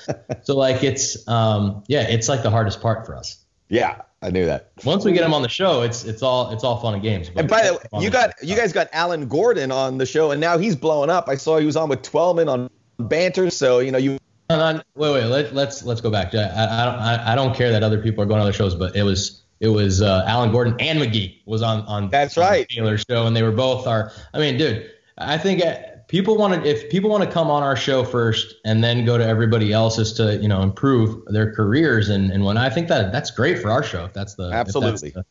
So 0.45 0.57
like 0.57 0.83
it's 0.83 1.27
um, 1.29 1.85
yeah, 1.87 2.09
it's 2.09 2.29
like 2.29 2.43
the 2.43 2.51
hardest 2.51 2.81
part 2.81 3.07
for 3.07 3.15
us. 3.15 3.45
Yeah, 3.69 4.03
I 4.21 4.31
knew 4.31 4.47
that. 4.47 4.73
Once 4.85 5.05
we 5.05 5.13
get 5.13 5.25
him 5.25 5.33
on 5.33 5.43
the 5.43 5.49
show, 5.49 5.83
it's 5.83 6.05
it's 6.05 6.21
all 6.21 6.51
it's 6.51 6.65
all 6.65 6.81
fun 6.81 6.95
and 6.95 7.03
games. 7.03 7.31
And 7.37 7.49
by 7.49 7.63
the 7.63 7.75
way, 7.75 8.03
you 8.03 8.11
got 8.11 8.35
you 8.43 8.57
guys 8.57 8.73
got 8.73 8.89
Alan 8.93 9.29
Gordon 9.29 9.71
on 9.71 9.99
the 9.99 10.07
show, 10.07 10.33
and 10.33 10.41
now 10.41 10.59
he's 10.59 10.75
blowing 10.75 11.11
up. 11.11 11.29
I 11.29 11.37
saw 11.37 11.59
he 11.59 11.67
was 11.67 11.77
on 11.77 11.89
with 11.89 12.03
Twellman 12.03 12.49
on 12.49 12.71
banter. 12.99 13.51
So 13.51 13.79
you 13.79 13.93
know 13.93 13.99
you. 13.99 14.19
wait, 14.51 14.79
wait. 14.97 15.27
Let, 15.27 15.55
let's 15.55 15.85
let's 15.85 16.01
go 16.01 16.11
back. 16.11 16.35
I, 16.35 16.41
I 16.41 16.85
don't 16.85 16.95
I, 16.95 17.33
I 17.33 17.35
don't 17.37 17.55
care 17.55 17.71
that 17.71 17.85
other 17.85 18.03
people 18.03 18.25
are 18.25 18.27
going 18.27 18.41
on 18.41 18.47
other 18.47 18.53
shows, 18.53 18.75
but 18.75 18.97
it 18.97 19.05
was 19.05 19.42
it 19.63 19.69
was 19.69 20.03
uh, 20.03 20.25
Alan 20.27 20.51
Gordon 20.51 20.75
and 20.81 20.99
McGee 20.99 21.41
was 21.47 21.63
on 21.63 21.83
on 21.83 22.11
that's 22.11 22.37
right 22.37 22.69
Taylor 22.69 22.99
show, 22.99 23.27
and 23.27 23.35
they 23.35 23.45
were 23.45 23.53
both 23.53 23.87
our. 23.87 24.13
I 24.35 24.41
mean, 24.41 24.59
dude, 24.59 24.91
I 25.17 25.39
think 25.39 25.65
uh, 25.65 25.77
people 26.09 26.37
want 26.37 26.53
to 26.53 26.69
if 26.69 26.91
people 26.91 27.09
want 27.09 27.23
to 27.23 27.31
come 27.31 27.49
on 27.49 27.63
our 27.63 27.77
show 27.77 28.03
first 28.03 28.57
and 28.65 28.83
then 28.83 29.05
go 29.05 29.17
to 29.17 29.25
everybody 29.25 29.73
else's 29.73 30.13
to 30.15 30.37
you 30.39 30.49
know 30.49 30.63
improve 30.63 31.25
their 31.27 31.55
careers 31.55 32.09
and 32.09 32.33
and 32.33 32.45
when 32.45 32.57
I 32.57 32.71
think 32.71 32.89
that 32.89 33.13
that's 33.13 33.31
great 33.31 33.61
for 33.61 33.71
our 33.71 33.85
show. 33.85 34.05
If 34.05 34.13
that's 34.13 34.35
the 34.35 34.51
absolutely. 34.51 35.11
That's 35.11 35.15
the, 35.15 35.25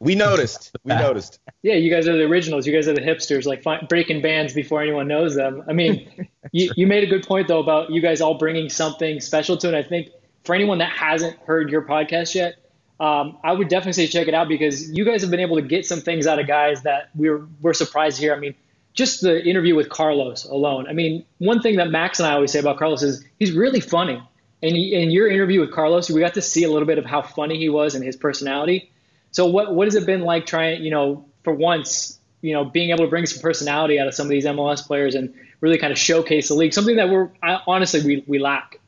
we 0.00 0.14
noticed. 0.14 0.76
We 0.84 0.94
noticed. 0.94 1.40
Yeah, 1.62 1.74
you 1.74 1.90
guys 1.90 2.06
are 2.06 2.16
the 2.16 2.24
originals. 2.24 2.66
You 2.66 2.74
guys 2.74 2.88
are 2.88 2.92
the 2.92 3.00
hipsters, 3.00 3.46
like 3.46 3.88
breaking 3.88 4.20
bands 4.20 4.52
before 4.52 4.82
anyone 4.82 5.08
knows 5.08 5.34
them. 5.34 5.64
I 5.66 5.72
mean, 5.72 6.28
you, 6.52 6.70
you 6.76 6.86
made 6.86 7.04
a 7.04 7.06
good 7.06 7.26
point 7.26 7.48
though 7.48 7.60
about 7.60 7.90
you 7.90 8.02
guys 8.02 8.20
all 8.20 8.34
bringing 8.34 8.68
something 8.68 9.18
special 9.18 9.56
to 9.56 9.68
it. 9.68 9.74
I 9.74 9.82
think 9.82 10.10
for 10.44 10.54
anyone 10.54 10.76
that 10.78 10.90
hasn't 10.90 11.38
heard 11.46 11.70
your 11.70 11.82
podcast 11.82 12.34
yet, 12.34 12.56
um, 13.00 13.38
I 13.44 13.52
would 13.52 13.68
definitely 13.68 13.92
say 13.92 14.06
check 14.08 14.26
it 14.26 14.34
out 14.34 14.48
because 14.48 14.90
you 14.90 15.04
guys 15.04 15.22
have 15.22 15.30
been 15.30 15.40
able 15.40 15.56
to 15.56 15.62
get 15.62 15.86
some 15.86 16.00
things 16.00 16.26
out 16.26 16.38
of 16.38 16.46
guys 16.46 16.82
that 16.82 17.10
we're 17.14 17.46
we're 17.60 17.74
surprised 17.74 18.18
here. 18.18 18.34
I 18.34 18.38
mean, 18.38 18.54
just 18.92 19.20
the 19.20 19.44
interview 19.44 19.76
with 19.76 19.88
Carlos 19.88 20.44
alone. 20.44 20.88
I 20.88 20.92
mean, 20.92 21.24
one 21.38 21.62
thing 21.62 21.76
that 21.76 21.90
Max 21.90 22.18
and 22.18 22.26
I 22.26 22.32
always 22.32 22.50
say 22.50 22.58
about 22.58 22.78
Carlos 22.78 23.02
is 23.02 23.24
he's 23.38 23.52
really 23.52 23.80
funny. 23.80 24.20
And 24.60 24.76
in 24.76 25.12
your 25.12 25.30
interview 25.30 25.60
with 25.60 25.70
Carlos, 25.70 26.10
we 26.10 26.20
got 26.20 26.34
to 26.34 26.42
see 26.42 26.64
a 26.64 26.70
little 26.70 26.86
bit 26.86 26.98
of 26.98 27.06
how 27.06 27.22
funny 27.22 27.58
he 27.58 27.68
was 27.68 27.94
and 27.94 28.04
his 28.04 28.16
personality. 28.16 28.90
So 29.30 29.46
what 29.46 29.72
what 29.74 29.86
has 29.86 29.94
it 29.94 30.04
been 30.04 30.22
like 30.22 30.46
trying, 30.46 30.82
you 30.82 30.90
know, 30.90 31.24
for 31.44 31.52
once, 31.52 32.18
you 32.40 32.52
know, 32.52 32.64
being 32.64 32.90
able 32.90 33.04
to 33.04 33.10
bring 33.10 33.26
some 33.26 33.40
personality 33.40 34.00
out 34.00 34.08
of 34.08 34.14
some 34.14 34.26
of 34.26 34.30
these 34.30 34.44
MLS 34.44 34.84
players 34.84 35.14
and 35.14 35.32
really 35.60 35.78
kind 35.78 35.92
of 35.92 35.98
showcase 35.98 36.48
the 36.48 36.54
league, 36.54 36.74
something 36.74 36.96
that 36.96 37.08
we're 37.08 37.30
honestly 37.68 38.02
we, 38.04 38.24
we 38.26 38.40
lack. 38.40 38.80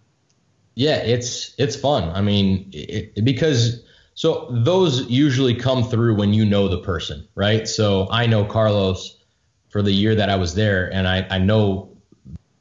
Yeah, 0.75 0.97
it's 0.97 1.55
it's 1.59 1.77
fun. 1.77 2.11
I 2.11 2.21
mean, 2.21 2.71
it, 2.73 3.25
because 3.25 3.85
so 4.21 4.49
those 4.51 5.09
usually 5.09 5.55
come 5.55 5.83
through 5.83 6.15
when 6.15 6.35
you 6.35 6.45
know 6.45 6.69
the 6.69 6.81
person, 6.81 7.27
right? 7.35 7.67
So 7.67 8.07
I 8.11 8.27
know 8.27 8.45
Carlos 8.45 9.17
for 9.71 9.81
the 9.81 9.93
year 9.93 10.15
that 10.15 10.29
I 10.29 10.37
was 10.37 10.55
there, 10.55 10.93
and 10.93 11.09
I, 11.09 11.27
I 11.31 11.39
know 11.39 11.97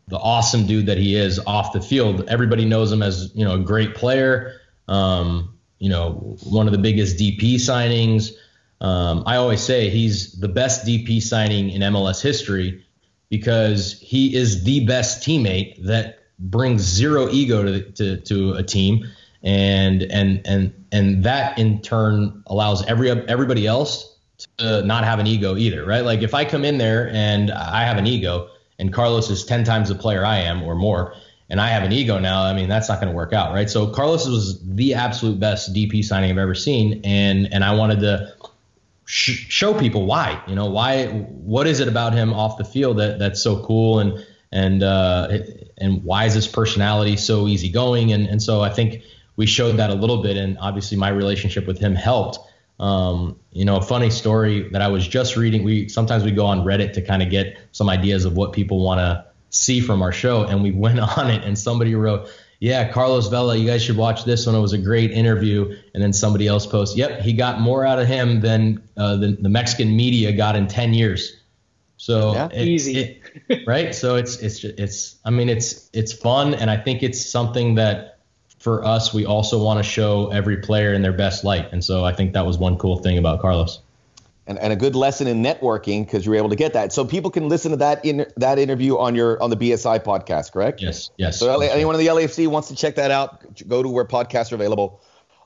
the 0.08 0.18
awesome 0.18 0.68
dude 0.68 0.86
that 0.86 0.98
he 0.98 1.18
is 1.18 1.38
off 1.38 1.74
the 1.74 1.82
field. 1.82 2.24
Everybody 2.30 2.64
knows 2.64 2.94
him 2.94 3.04
as 3.04 3.36
you 3.36 3.44
know 3.44 3.56
a 3.56 3.60
great 3.60 3.94
player. 3.94 4.62
Um, 4.88 5.54
you 5.80 5.90
know, 5.90 6.38
one 6.44 6.66
of 6.66 6.72
the 6.72 6.80
biggest 6.80 7.18
DP 7.18 7.56
signings. 7.56 8.32
Um, 8.80 9.24
I 9.26 9.36
always 9.36 9.60
say 9.60 9.90
he's 9.90 10.40
the 10.40 10.48
best 10.48 10.86
DP 10.86 11.22
signing 11.22 11.72
in 11.72 11.82
MLS 11.82 12.22
history 12.22 12.86
because 13.28 14.00
he 14.00 14.34
is 14.34 14.64
the 14.64 14.86
best 14.86 15.28
teammate 15.28 15.86
that 15.88 16.20
brings 16.40 16.84
zero 16.84 17.30
ego 17.30 17.64
to, 17.64 17.82
to, 17.92 18.18
to 18.22 18.54
a 18.54 18.64
team 18.64 19.06
and 19.44 20.04
and 20.04 20.46
and 20.46 20.86
and 20.92 21.24
that 21.24 21.58
in 21.58 21.82
turn 21.82 22.44
allows 22.48 22.86
every 22.86 23.10
everybody 23.10 23.68
else 23.68 24.18
to 24.58 24.84
not 24.84 25.04
have 25.04 25.20
an 25.20 25.28
ego 25.28 25.58
either, 25.58 25.86
right? 25.86 26.04
Like 26.04 26.22
if 26.22 26.34
I 26.34 26.46
come 26.46 26.64
in 26.64 26.78
there 26.78 27.10
and 27.10 27.52
I 27.52 27.84
have 27.84 27.98
an 27.98 28.08
ego, 28.08 28.50
and 28.78 28.94
Carlos 28.94 29.30
is 29.30 29.46
ten 29.46 29.64
times 29.64 29.90
the 29.90 29.96
player 29.96 30.26
I 30.26 30.38
am 30.38 30.64
or 30.64 30.76
more, 30.76 31.14
and 31.50 31.60
I 31.60 31.70
have 31.70 31.84
an 31.84 31.92
ego 31.92 32.20
now, 32.20 32.44
I 32.44 32.54
mean 32.54 32.70
that's 32.70 32.90
not 32.90 33.02
going 33.02 33.12
to 33.12 33.16
work 33.16 33.34
out, 33.34 33.54
right? 33.54 33.70
So 33.70 33.88
Carlos 33.88 34.28
was 34.28 34.64
the 34.66 34.94
absolute 34.94 35.40
best 35.40 35.74
DP 35.74 36.04
signing 36.04 36.32
I've 36.32 36.38
ever 36.38 36.56
seen, 36.56 37.02
and 37.04 37.52
and 37.54 37.64
I 37.64 37.74
wanted 37.74 38.00
to 38.02 38.34
sh- 39.10 39.46
show 39.50 39.74
people 39.74 40.06
why, 40.06 40.42
you 40.48 40.56
know, 40.56 40.68
why, 40.68 41.08
what 41.08 41.66
is 41.66 41.80
it 41.80 41.88
about 41.88 42.14
him 42.14 42.32
off 42.32 42.58
the 42.58 42.64
field 42.64 42.98
that 42.98 43.20
that's 43.20 43.42
so 43.42 43.64
cool, 43.64 44.00
and 44.00 44.26
and 44.52 44.84
uh, 44.84 45.40
and 45.78 46.04
why 46.04 46.26
is 46.26 46.34
his 46.34 46.48
personality 46.48 47.18
so 47.18 47.48
easygoing, 47.48 48.12
and 48.14 48.28
and 48.28 48.42
so 48.42 48.62
I 48.62 48.70
think 48.70 49.02
we 49.40 49.46
showed 49.46 49.78
that 49.78 49.90
a 49.90 49.94
little 49.94 50.22
bit, 50.22 50.36
and 50.36 50.58
obviously 50.60 50.98
my 50.98 51.08
relationship 51.08 51.66
with 51.66 51.80
him 51.80 51.96
helped. 51.96 52.40
Um, 52.78 53.40
you 53.54 53.64
know, 53.64 53.78
a 53.78 53.82
funny 53.82 54.10
story 54.10 54.68
that 54.74 54.82
I 54.82 54.90
was 54.90 55.08
just 55.08 55.38
reading. 55.38 55.64
We 55.64 55.88
sometimes 55.88 56.26
we 56.26 56.32
go 56.32 56.46
on 56.46 56.66
Reddit 56.66 56.92
to 56.94 57.02
kind 57.02 57.24
of 57.24 57.30
get 57.30 57.58
some 57.72 57.90
ideas 57.90 58.26
of 58.26 58.36
what 58.36 58.52
people 58.52 58.84
want 58.84 59.00
to 59.00 59.24
see 59.50 59.80
from 59.80 60.02
our 60.02 60.12
show, 60.12 60.44
and 60.44 60.62
we 60.62 60.72
went 60.86 61.00
on 61.00 61.30
it, 61.30 61.46
and 61.46 61.58
somebody 61.58 61.96
wrote, 61.96 62.30
"Yeah, 62.60 62.92
Carlos 62.92 63.30
Vela, 63.30 63.56
you 63.56 63.66
guys 63.66 63.82
should 63.82 63.96
watch 63.96 64.26
this 64.26 64.46
one. 64.46 64.56
It 64.56 64.60
was 64.60 64.74
a 64.74 64.78
great 64.78 65.12
interview." 65.12 65.74
And 65.94 66.04
then 66.04 66.12
somebody 66.12 66.46
else 66.46 66.66
posts, 66.66 66.98
"Yep, 66.98 67.22
he 67.22 67.32
got 67.32 67.62
more 67.62 67.86
out 67.86 67.98
of 67.98 68.10
him 68.10 68.42
than 68.42 68.84
uh, 68.98 69.16
the, 69.16 69.38
the 69.40 69.50
Mexican 69.50 69.96
media 69.96 70.34
got 70.34 70.58
in 70.58 70.68
10 70.68 70.94
years." 70.94 71.38
So 71.96 72.34
yeah, 72.34 72.50
it, 72.52 72.68
easy, 72.68 73.22
it, 73.48 73.66
right? 73.66 73.96
So 73.96 74.18
it's 74.18 74.36
it's 74.40 74.66
it's 74.66 75.16
I 75.24 75.30
mean 75.30 75.48
it's 75.48 75.90
it's 75.94 76.12
fun, 76.12 76.56
and 76.56 76.70
I 76.70 76.76
think 76.76 77.04
it's 77.04 77.26
something 77.26 77.76
that 77.76 78.19
for 78.60 78.84
us, 78.84 79.14
we 79.14 79.26
also 79.26 79.64
want 79.64 79.84
to 79.84 79.90
show 79.90 80.30
every 80.32 80.58
player 80.58 80.94
in 80.94 81.02
their 81.02 81.14
best 81.14 81.44
light. 81.44 81.70
And 81.72 81.84
so 81.84 82.04
I 82.04 82.14
think 82.14 82.34
that 82.34 82.46
was 82.46 82.58
one 82.58 82.78
cool 82.78 82.98
thing 82.98 83.18
about 83.18 83.40
Carlos. 83.40 83.80
And, 84.48 84.60
and 84.60 84.74
a 84.74 84.76
good 84.76 84.96
lesson 84.96 85.28
in 85.28 85.44
networking 85.44 86.06
because 86.06 86.26
you 86.26 86.32
were 86.32 86.38
able 86.38 86.50
to 86.50 86.56
get 86.56 86.74
that. 86.74 86.92
So 86.92 87.06
people 87.06 87.32
can 87.32 87.48
listen 87.48 87.72
to 87.72 87.78
that 87.78 88.04
in 88.04 88.26
that 88.38 88.58
interview 88.58 88.98
on 88.98 89.16
your 89.16 89.42
on 89.42 89.52
the 89.52 89.56
BSI 89.56 90.04
podcast, 90.04 90.52
correct? 90.52 90.82
Yes, 90.82 91.12
yes. 91.18 91.40
So 91.40 91.56
LA, 91.56 91.68
anyone 91.68 91.94
in 91.96 92.02
the 92.02 92.08
LAFC 92.08 92.48
wants 92.48 92.68
to 92.70 92.76
check 92.76 92.96
that 92.96 93.12
out, 93.12 93.46
go 93.68 93.84
to 93.84 93.90
where 93.90 94.06
podcasts 94.06 94.52
are 94.52 94.56
available. 94.56 95.02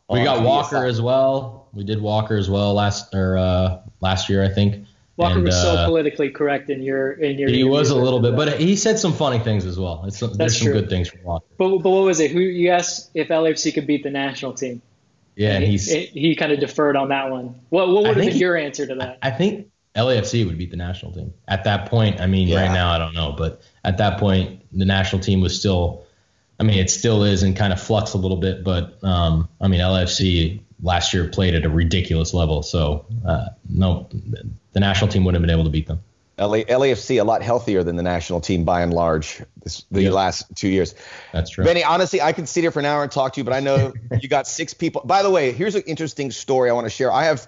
We 0.09 0.23
got 0.23 0.43
Walker 0.43 0.77
BSI. 0.77 0.89
as 0.89 1.01
well. 1.01 1.67
We 1.73 1.83
did 1.83 2.01
Walker 2.01 2.37
as 2.37 2.49
well 2.49 2.73
last 2.73 3.13
or 3.13 3.37
uh, 3.37 3.81
last 3.99 4.29
year, 4.29 4.43
I 4.43 4.49
think. 4.49 4.85
Walker 5.15 5.35
and, 5.35 5.43
was 5.43 5.61
so 5.61 5.75
uh, 5.75 5.85
politically 5.85 6.31
correct 6.31 6.69
in 6.69 6.81
your 6.81 7.11
in 7.11 7.37
your. 7.37 7.49
He 7.49 7.63
was 7.63 7.91
a 7.91 7.95
little 7.95 8.19
bit, 8.19 8.35
but 8.35 8.59
he 8.59 8.75
said 8.75 8.97
some 8.97 9.13
funny 9.13 9.39
things 9.39 9.65
as 9.65 9.77
well. 9.77 10.03
It's, 10.07 10.19
That's 10.19 10.37
there's 10.37 10.57
some 10.57 10.65
true. 10.65 10.73
good 10.73 10.89
things 10.89 11.09
from 11.09 11.23
Walker. 11.23 11.45
But 11.57 11.77
but 11.79 11.89
what 11.89 12.03
was 12.03 12.19
it? 12.19 12.31
Who 12.31 12.39
you 12.39 12.71
asked 12.71 13.11
if 13.13 13.27
LAFC 13.27 13.73
could 13.73 13.85
beat 13.85 14.03
the 14.03 14.09
national 14.09 14.53
team? 14.53 14.81
Yeah, 15.35 15.53
and 15.53 15.63
he's 15.63 15.91
he, 15.91 16.05
he 16.07 16.35
kind 16.35 16.51
of 16.51 16.59
deferred 16.59 16.95
on 16.95 17.09
that 17.09 17.29
one. 17.29 17.59
What 17.69 17.89
what 17.89 18.03
would 18.03 18.17
have 18.17 18.25
been 18.25 18.37
your 18.37 18.57
answer 18.57 18.87
to 18.87 18.95
that? 18.95 19.19
I 19.21 19.29
think 19.29 19.67
LAFC 19.95 20.47
would 20.47 20.57
beat 20.57 20.71
the 20.71 20.77
national 20.77 21.11
team 21.11 21.33
at 21.47 21.63
that 21.65 21.89
point. 21.89 22.19
I 22.19 22.25
mean, 22.25 22.47
yeah. 22.47 22.61
right 22.61 22.73
now 22.73 22.91
I 22.91 22.97
don't 22.97 23.13
know, 23.13 23.33
but 23.37 23.61
at 23.83 23.97
that 23.99 24.19
point 24.19 24.61
the 24.71 24.85
national 24.85 25.21
team 25.21 25.41
was 25.41 25.57
still. 25.57 26.05
I 26.59 26.63
mean, 26.63 26.77
it 26.77 26.89
still 26.89 27.23
is 27.23 27.41
in 27.43 27.55
kind 27.55 27.73
of 27.73 27.81
flux 27.81 28.13
a 28.13 28.17
little 28.17 28.37
bit, 28.37 28.63
but 28.63 29.03
um, 29.03 29.49
I 29.59 29.67
mean, 29.67 29.79
LAFC 29.79 30.61
last 30.83 31.13
year 31.13 31.27
played 31.27 31.55
at 31.55 31.65
a 31.65 31.69
ridiculous 31.69 32.33
level. 32.33 32.61
So 32.61 33.05
uh, 33.25 33.47
no, 33.69 34.09
the 34.73 34.79
national 34.79 35.09
team 35.09 35.23
wouldn't 35.23 35.41
have 35.41 35.47
been 35.47 35.53
able 35.53 35.63
to 35.63 35.71
beat 35.71 35.87
them. 35.87 36.03
LA, 36.37 36.57
LAFC 36.63 37.21
a 37.21 37.23
lot 37.23 37.43
healthier 37.43 37.83
than 37.83 37.95
the 37.95 38.03
national 38.03 38.41
team 38.41 38.63
by 38.65 38.81
and 38.81 38.91
large 38.91 39.41
this, 39.63 39.85
the 39.91 40.09
last 40.09 40.45
two 40.55 40.67
years. 40.67 40.95
That's 41.31 41.51
true. 41.51 41.63
Benny, 41.63 41.83
honestly, 41.83 42.21
I 42.21 42.33
could 42.33 42.49
sit 42.49 42.61
here 42.61 42.71
for 42.71 42.79
an 42.79 42.85
hour 42.85 43.03
and 43.03 43.11
talk 43.11 43.33
to 43.33 43.39
you, 43.39 43.43
but 43.43 43.53
I 43.53 43.59
know 43.59 43.93
you 44.21 44.27
got 44.27 44.47
six 44.47 44.73
people. 44.73 45.03
By 45.05 45.21
the 45.21 45.29
way, 45.29 45.51
here's 45.51 45.75
an 45.75 45.83
interesting 45.85 46.31
story 46.31 46.71
I 46.71 46.73
want 46.73 46.85
to 46.85 46.89
share. 46.89 47.11
I 47.11 47.25
have 47.25 47.47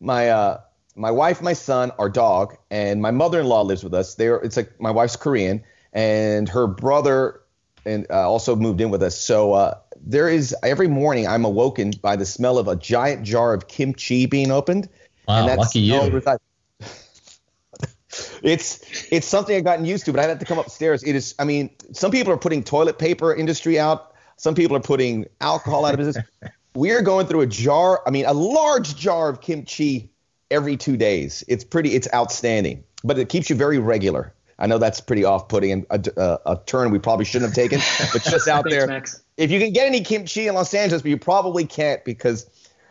my 0.00 0.30
uh, 0.30 0.60
my 0.96 1.12
wife, 1.12 1.42
my 1.42 1.52
son, 1.52 1.92
our 1.98 2.08
dog, 2.08 2.56
and 2.70 3.00
my 3.00 3.12
mother-in-law 3.12 3.62
lives 3.62 3.84
with 3.84 3.94
us. 3.94 4.16
There, 4.16 4.36
it's 4.36 4.56
like 4.56 4.80
my 4.80 4.90
wife's 4.90 5.16
Korean, 5.16 5.62
and 5.92 6.48
her 6.48 6.66
brother 6.66 7.40
and 7.86 8.06
uh, 8.10 8.28
also 8.28 8.56
moved 8.56 8.80
in 8.80 8.90
with 8.90 9.02
us. 9.02 9.18
So 9.18 9.52
uh, 9.52 9.78
there 10.06 10.28
is 10.28 10.54
every 10.62 10.88
morning 10.88 11.26
I'm 11.26 11.44
awoken 11.44 11.92
by 12.02 12.16
the 12.16 12.26
smell 12.26 12.58
of 12.58 12.68
a 12.68 12.76
giant 12.76 13.24
jar 13.24 13.54
of 13.54 13.68
kimchi 13.68 14.26
being 14.26 14.50
opened. 14.50 14.88
Wow, 15.26 15.40
and 15.40 15.48
that's 15.48 15.74
lucky 15.74 15.80
you. 15.80 15.94
it's 18.42 19.08
it's 19.10 19.26
something 19.26 19.56
I've 19.56 19.64
gotten 19.64 19.86
used 19.86 20.04
to, 20.04 20.12
but 20.12 20.20
I 20.20 20.28
had 20.28 20.40
to 20.40 20.46
come 20.46 20.58
upstairs. 20.58 21.02
It 21.02 21.16
is. 21.16 21.34
I 21.38 21.44
mean, 21.44 21.70
some 21.92 22.10
people 22.10 22.32
are 22.32 22.38
putting 22.38 22.62
toilet 22.62 22.98
paper 22.98 23.34
industry 23.34 23.78
out. 23.78 24.12
Some 24.36 24.54
people 24.54 24.76
are 24.76 24.80
putting 24.80 25.26
alcohol 25.40 25.86
out 25.86 25.94
of 25.94 25.98
business. 25.98 26.24
we 26.74 26.92
are 26.92 27.00
going 27.00 27.26
through 27.26 27.40
a 27.40 27.46
jar. 27.46 28.02
I 28.06 28.10
mean, 28.10 28.26
a 28.26 28.34
large 28.34 28.96
jar 28.96 29.30
of 29.30 29.40
kimchi 29.40 30.10
every 30.50 30.76
two 30.76 30.98
days. 30.98 31.42
It's 31.48 31.64
pretty. 31.64 31.94
It's 31.94 32.08
outstanding, 32.12 32.84
but 33.02 33.18
it 33.18 33.30
keeps 33.30 33.48
you 33.48 33.56
very 33.56 33.78
regular. 33.78 34.33
I 34.58 34.66
know 34.66 34.78
that's 34.78 35.00
pretty 35.00 35.24
off-putting 35.24 35.72
and 35.72 35.86
a, 35.90 36.20
a, 36.20 36.52
a 36.52 36.60
turn 36.66 36.90
we 36.90 36.98
probably 36.98 37.24
shouldn't 37.24 37.50
have 37.50 37.56
taken, 37.56 37.80
but 38.12 38.22
just 38.30 38.48
out 38.48 38.64
Thanks, 38.64 38.76
there. 38.76 38.86
Max. 38.86 39.22
If 39.36 39.50
you 39.50 39.58
can 39.58 39.72
get 39.72 39.86
any 39.86 40.02
kimchi 40.02 40.46
in 40.46 40.54
Los 40.54 40.72
Angeles, 40.74 41.02
but 41.02 41.08
you 41.08 41.18
probably 41.18 41.66
can't 41.66 42.04
because 42.04 42.48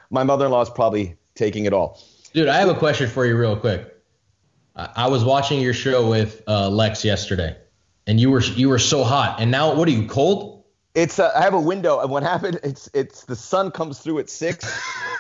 my 0.10 0.24
mother-in-law 0.24 0.62
is 0.62 0.70
probably 0.70 1.16
taking 1.36 1.66
it 1.66 1.74
all. 1.74 2.00
Dude, 2.34 2.48
I 2.48 2.58
have 2.58 2.70
a 2.70 2.76
question 2.76 3.10
for 3.10 3.26
you, 3.26 3.38
real 3.38 3.56
quick. 3.56 3.94
I 4.76 5.08
was 5.08 5.24
watching 5.24 5.62
your 5.62 5.74
show 5.74 6.10
with 6.10 6.42
uh, 6.48 6.68
Lex 6.68 7.06
yesterday, 7.06 7.56
and 8.08 8.20
you 8.20 8.32
were 8.32 8.42
you 8.42 8.70
were 8.70 8.80
so 8.80 9.04
hot, 9.04 9.40
and 9.40 9.52
now 9.52 9.76
what 9.76 9.88
are 9.88 9.92
you 9.92 10.08
cold? 10.08 10.64
It's 10.96 11.20
uh, 11.20 11.32
I 11.36 11.42
have 11.42 11.54
a 11.54 11.62
window, 11.62 12.00
and 12.00 12.10
what 12.10 12.24
happened? 12.24 12.60
It's 12.64 12.90
it's 12.94 13.26
the 13.26 13.36
sun 13.36 13.70
comes 13.70 14.00
through 14.00 14.18
at 14.20 14.32
six, 14.32 14.66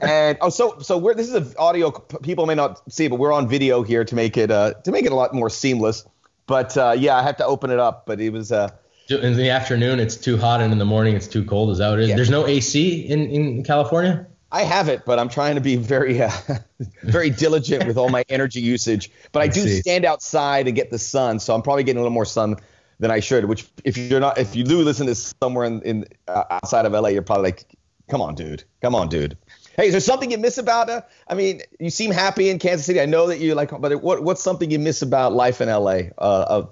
and 0.00 0.38
oh, 0.40 0.48
so 0.48 0.78
so 0.80 0.98
we're 0.98 1.14
this 1.14 1.28
is 1.28 1.34
an 1.34 1.54
audio. 1.58 1.90
People 1.90 2.46
may 2.46 2.54
not 2.54 2.80
see, 2.92 3.08
but 3.08 3.18
we're 3.18 3.32
on 3.32 3.48
video 3.48 3.82
here 3.82 4.04
to 4.04 4.14
make 4.14 4.36
it 4.36 4.50
uh 4.50 4.74
to 4.84 4.92
make 4.92 5.04
it 5.04 5.12
a 5.12 5.14
lot 5.14 5.34
more 5.34 5.50
seamless. 5.50 6.04
But 6.46 6.76
uh, 6.76 6.94
yeah, 6.98 7.16
I 7.16 7.22
have 7.22 7.36
to 7.38 7.46
open 7.46 7.70
it 7.70 7.78
up. 7.78 8.06
But 8.06 8.20
it 8.20 8.30
was 8.30 8.52
uh 8.52 8.70
in 9.08 9.36
the 9.36 9.50
afternoon 9.50 10.00
it's 10.00 10.16
too 10.16 10.36
hot, 10.36 10.60
and 10.60 10.72
in 10.72 10.78
the 10.78 10.84
morning 10.84 11.14
it's 11.14 11.28
too 11.28 11.44
cold. 11.44 11.70
Is 11.70 11.78
that 11.78 11.90
what 11.90 11.98
it 11.98 12.04
is? 12.04 12.08
Yeah. 12.10 12.16
There's 12.16 12.30
no 12.30 12.46
AC 12.46 13.06
in 13.06 13.28
in 13.30 13.64
California. 13.64 14.26
I 14.54 14.62
have 14.62 14.88
it, 14.88 15.04
but 15.04 15.18
I'm 15.18 15.28
trying 15.28 15.56
to 15.56 15.60
be 15.60 15.74
very, 15.74 16.22
uh, 16.22 16.30
very 17.02 17.28
diligent 17.28 17.88
with 17.88 17.98
all 17.98 18.08
my 18.08 18.24
energy 18.28 18.60
usage. 18.60 19.10
But 19.32 19.42
I, 19.42 19.44
I 19.46 19.48
do 19.48 19.62
see. 19.62 19.80
stand 19.80 20.04
outside 20.04 20.68
and 20.68 20.76
get 20.76 20.92
the 20.92 20.98
sun, 20.98 21.40
so 21.40 21.56
I'm 21.56 21.62
probably 21.62 21.82
getting 21.82 21.98
a 21.98 22.02
little 22.02 22.14
more 22.14 22.24
sun 22.24 22.56
than 23.00 23.10
I 23.10 23.18
should. 23.18 23.46
Which, 23.46 23.66
if 23.82 23.98
you're 23.98 24.20
not, 24.20 24.38
if 24.38 24.54
you 24.54 24.62
do 24.62 24.80
listen 24.82 25.08
to 25.08 25.14
somewhere 25.16 25.64
in, 25.64 25.82
in 25.82 26.04
uh, 26.28 26.44
outside 26.50 26.86
of 26.86 26.92
LA, 26.92 27.08
you're 27.08 27.22
probably 27.22 27.46
like, 27.46 27.64
"Come 28.08 28.22
on, 28.22 28.36
dude, 28.36 28.62
come 28.80 28.94
on, 28.94 29.08
dude." 29.08 29.36
Hey, 29.76 29.86
is 29.86 29.92
there 29.92 30.00
something 30.00 30.30
you 30.30 30.38
miss 30.38 30.58
about? 30.58 30.88
Uh, 30.88 31.02
I 31.28 31.34
mean, 31.34 31.62
you 31.80 31.90
seem 31.90 32.10
happy 32.10 32.48
in 32.48 32.58
Kansas 32.58 32.86
City. 32.86 33.00
I 33.00 33.06
know 33.06 33.26
that 33.26 33.38
you 33.38 33.54
like, 33.54 33.70
but 33.80 34.02
what, 34.02 34.22
what's 34.22 34.42
something 34.42 34.70
you 34.70 34.78
miss 34.78 35.02
about 35.02 35.32
life 35.32 35.60
in 35.60 35.68
LA? 35.68 36.10
Uh, 36.18 36.66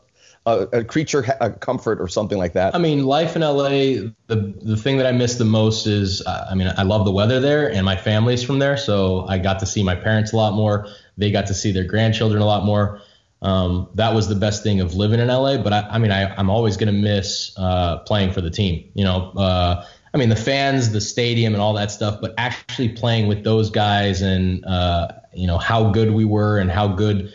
a, 0.45 0.53
a 0.73 0.85
creature 0.85 1.25
a 1.41 1.51
comfort 1.51 2.01
or 2.01 2.09
something 2.09 2.39
like 2.39 2.55
that? 2.55 2.75
I 2.75 2.79
mean, 2.79 3.05
life 3.05 3.37
in 3.37 3.43
LA, 3.43 4.11
the 4.27 4.55
the 4.63 4.77
thing 4.77 4.97
that 4.97 5.07
I 5.07 5.13
miss 5.13 5.37
the 5.37 5.45
most 5.45 5.87
is, 5.87 6.25
uh, 6.27 6.49
I 6.51 6.55
mean, 6.55 6.73
I 6.77 6.83
love 6.83 7.05
the 7.05 7.13
weather 7.13 7.41
there, 7.41 7.71
and 7.71 7.85
my 7.85 7.97
family's 7.97 8.43
from 8.43 8.59
there, 8.59 8.77
so 8.77 9.27
I 9.29 9.39
got 9.39 9.61
to 9.61 9.67
see 9.67 9.83
my 9.83 9.95
parents 9.95 10.33
a 10.33 10.37
lot 10.37 10.55
more. 10.55 10.89
They 11.17 11.31
got 11.31 11.47
to 11.47 11.55
see 11.55 11.73
their 11.73 11.85
grandchildren 11.85 12.43
a 12.43 12.47
lot 12.47 12.65
more. 12.65 13.01
Um, 13.43 13.89
that 13.95 14.15
was 14.15 14.29
the 14.29 14.37
best 14.37 14.63
thing 14.63 14.81
of 14.81 14.95
living 14.95 15.21
in 15.21 15.29
LA. 15.29 15.59
But 15.59 15.73
I, 15.73 15.81
I 15.91 15.99
mean, 15.99 16.13
I, 16.13 16.33
I'm 16.37 16.49
always 16.49 16.77
going 16.77 16.93
to 16.93 17.01
miss 17.01 17.53
uh, 17.57 17.99
playing 17.99 18.33
for 18.33 18.41
the 18.41 18.51
team. 18.51 18.91
You 18.95 19.05
know, 19.05 19.33
uh, 19.37 19.85
I 20.15 20.19
mean, 20.19 20.29
the 20.29 20.37
fans, 20.37 20.93
the 20.93 21.01
stadium, 21.01 21.55
and 21.55 21.63
all 21.63 21.73
that 21.75 21.91
stuff. 21.91 22.21
But 22.21 22.35
actually 22.37 22.91
playing 22.91 23.29
with 23.29 23.45
those 23.45 23.71
guys 23.71 24.21
and 24.21 24.65
uh, 24.65 25.09
you 25.35 25.47
know 25.47 25.59
how 25.59 25.91
good 25.91 26.11
we 26.11 26.25
were 26.25 26.59
and 26.59 26.71
how 26.71 26.89
good 26.89 27.33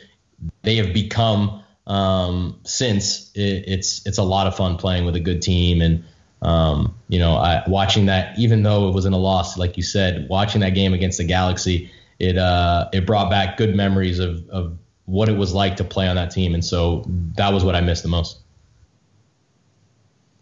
they 0.64 0.76
have 0.76 0.94
become 0.94 1.64
um, 1.88 2.60
since 2.64 3.32
it, 3.34 3.64
it's 3.68 4.06
it's 4.06 4.18
a 4.18 4.24
lot 4.24 4.48
of 4.48 4.56
fun 4.56 4.78
playing 4.78 5.06
with 5.06 5.16
a 5.16 5.20
good 5.20 5.42
team 5.42 5.82
and 5.82 6.04
um, 6.42 6.96
you 7.08 7.20
know 7.20 7.36
I, 7.36 7.64
watching 7.68 8.06
that 8.08 8.38
even 8.38 8.64
though 8.64 8.90
it 8.90 8.94
was 8.94 9.06
in 9.06 9.14
a 9.14 9.18
loss 9.18 9.58
like 9.58 9.78
you 9.78 9.84
said 9.84 10.28
watching 10.30 10.62
that 10.62 10.72
game 10.72 10.94
against 10.94 11.18
the 11.18 11.24
Galaxy 11.24 11.90
it 12.20 12.38
uh, 12.38 12.90
it 12.94 13.06
brought 13.06 13.30
back 13.30 13.58
good 13.58 13.76
memories 13.76 14.20
of 14.20 14.48
of 14.50 14.78
what 15.06 15.30
it 15.30 15.38
was 15.38 15.54
like 15.54 15.78
to 15.78 15.84
play 15.84 16.08
on 16.08 16.18
that 16.18 16.32
team 16.32 16.54
and 16.54 16.64
so 16.64 17.06
that 17.36 17.54
was 17.54 17.64
what 17.64 17.76
I 17.76 17.82
missed 17.82 18.04
the 18.04 18.10
most. 18.10 18.40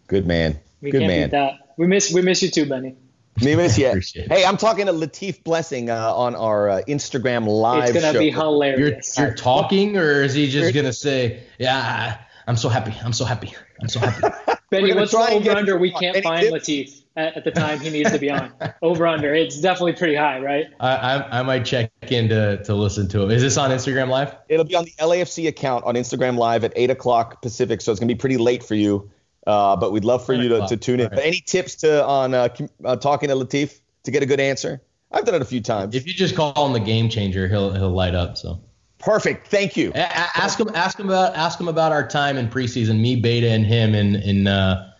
Good 0.08 0.26
man. 0.26 0.58
We 0.80 0.90
good 0.90 1.02
can't 1.02 1.32
man. 1.32 1.58
Beat 1.76 1.82
that. 1.82 1.82
We 1.82 1.86
miss 1.86 2.12
we 2.12 2.22
miss 2.22 2.42
you 2.42 2.50
too, 2.50 2.66
Benny. 2.66 2.96
We 3.42 3.56
miss 3.56 3.78
you. 4.14 4.24
Hey, 4.28 4.44
I'm 4.44 4.56
talking 4.56 4.86
to 4.86 4.92
Latif 4.92 5.44
Blessing 5.44 5.90
uh, 5.90 6.14
on 6.14 6.34
our 6.34 6.68
uh, 6.70 6.82
Instagram 6.88 7.46
live. 7.46 7.90
It's 7.90 7.92
gonna 7.92 8.12
show. 8.12 8.18
be 8.18 8.30
hilarious. 8.30 9.16
You're, 9.18 9.26
you're 9.28 9.36
talking, 9.36 9.96
or 9.96 10.22
is 10.22 10.34
he 10.34 10.48
just 10.48 10.74
gonna 10.74 10.92
say, 10.92 11.42
"Yeah, 11.58 12.18
I'm 12.46 12.56
so 12.56 12.68
happy. 12.68 12.94
I'm 13.04 13.12
so 13.12 13.24
happy. 13.24 13.54
I'm 13.80 13.88
so 13.88 14.00
happy." 14.00 14.28
Benny, 14.70 14.94
what's 14.94 15.12
the 15.12 15.18
over 15.18 15.50
under? 15.52 15.78
We 15.78 15.92
can't 15.92 16.22
find 16.24 16.46
Latif 16.48 17.02
at, 17.14 17.36
at, 17.36 17.44
the 17.44 17.52
time 17.52 17.78
he 17.78 17.90
needs 17.90 18.10
to 18.10 18.18
be 18.18 18.30
on. 18.30 18.52
over 18.82 19.06
under, 19.06 19.32
it's 19.32 19.60
definitely 19.60 19.92
pretty 19.92 20.16
high, 20.16 20.40
right? 20.40 20.66
I, 20.80 20.96
I, 20.96 21.38
I 21.38 21.42
might 21.42 21.64
check 21.64 21.92
in 22.08 22.28
to, 22.30 22.62
to 22.64 22.74
listen 22.74 23.06
to 23.10 23.22
him. 23.22 23.30
Is 23.30 23.42
this 23.42 23.56
on 23.56 23.70
Instagram 23.70 24.08
Live? 24.08 24.34
It'll 24.48 24.64
be 24.64 24.74
on 24.74 24.84
the 24.84 24.92
LAFC 24.98 25.46
account 25.46 25.84
on 25.84 25.94
Instagram 25.94 26.36
Live 26.36 26.64
at 26.64 26.72
eight 26.74 26.90
o'clock 26.90 27.42
Pacific, 27.42 27.80
so 27.80 27.92
it's 27.92 28.00
gonna 28.00 28.12
be 28.12 28.18
pretty 28.18 28.38
late 28.38 28.64
for 28.64 28.74
you. 28.74 29.08
Uh, 29.46 29.76
but 29.76 29.92
we'd 29.92 30.04
love 30.04 30.26
for 30.26 30.34
you 30.34 30.48
to, 30.48 30.66
to 30.66 30.76
tune 30.76 31.00
in. 31.00 31.08
Right. 31.10 31.20
Any 31.22 31.40
tips 31.40 31.76
to 31.76 32.04
on 32.04 32.34
uh, 32.34 32.48
uh, 32.84 32.96
talking 32.96 33.28
to 33.28 33.34
Latif 33.36 33.80
to 34.02 34.10
get 34.10 34.22
a 34.22 34.26
good 34.26 34.40
answer? 34.40 34.82
I've 35.12 35.24
done 35.24 35.36
it 35.36 35.42
a 35.42 35.46
few 35.46 35.60
times. 35.60 35.94
If 35.94 36.06
you 36.06 36.12
just 36.12 36.34
call 36.34 36.66
him 36.66 36.72
the 36.72 36.80
game 36.80 37.08
changer, 37.08 37.46
he'll 37.46 37.72
he'll 37.72 37.90
light 37.90 38.14
up. 38.14 38.36
So 38.36 38.60
perfect. 38.98 39.46
Thank 39.46 39.76
you. 39.76 39.92
A- 39.94 40.38
ask 40.38 40.58
him 40.58 40.68
ask 40.74 40.98
him 40.98 41.06
about 41.06 41.36
ask 41.36 41.60
him 41.60 41.68
about 41.68 41.92
our 41.92 42.06
time 42.06 42.36
in 42.36 42.48
preseason. 42.48 43.00
Me, 43.00 43.14
Beta, 43.14 43.48
and 43.48 43.64
him 43.64 43.94
in 43.94 44.16
in 44.16 44.48
uh, 44.48 44.92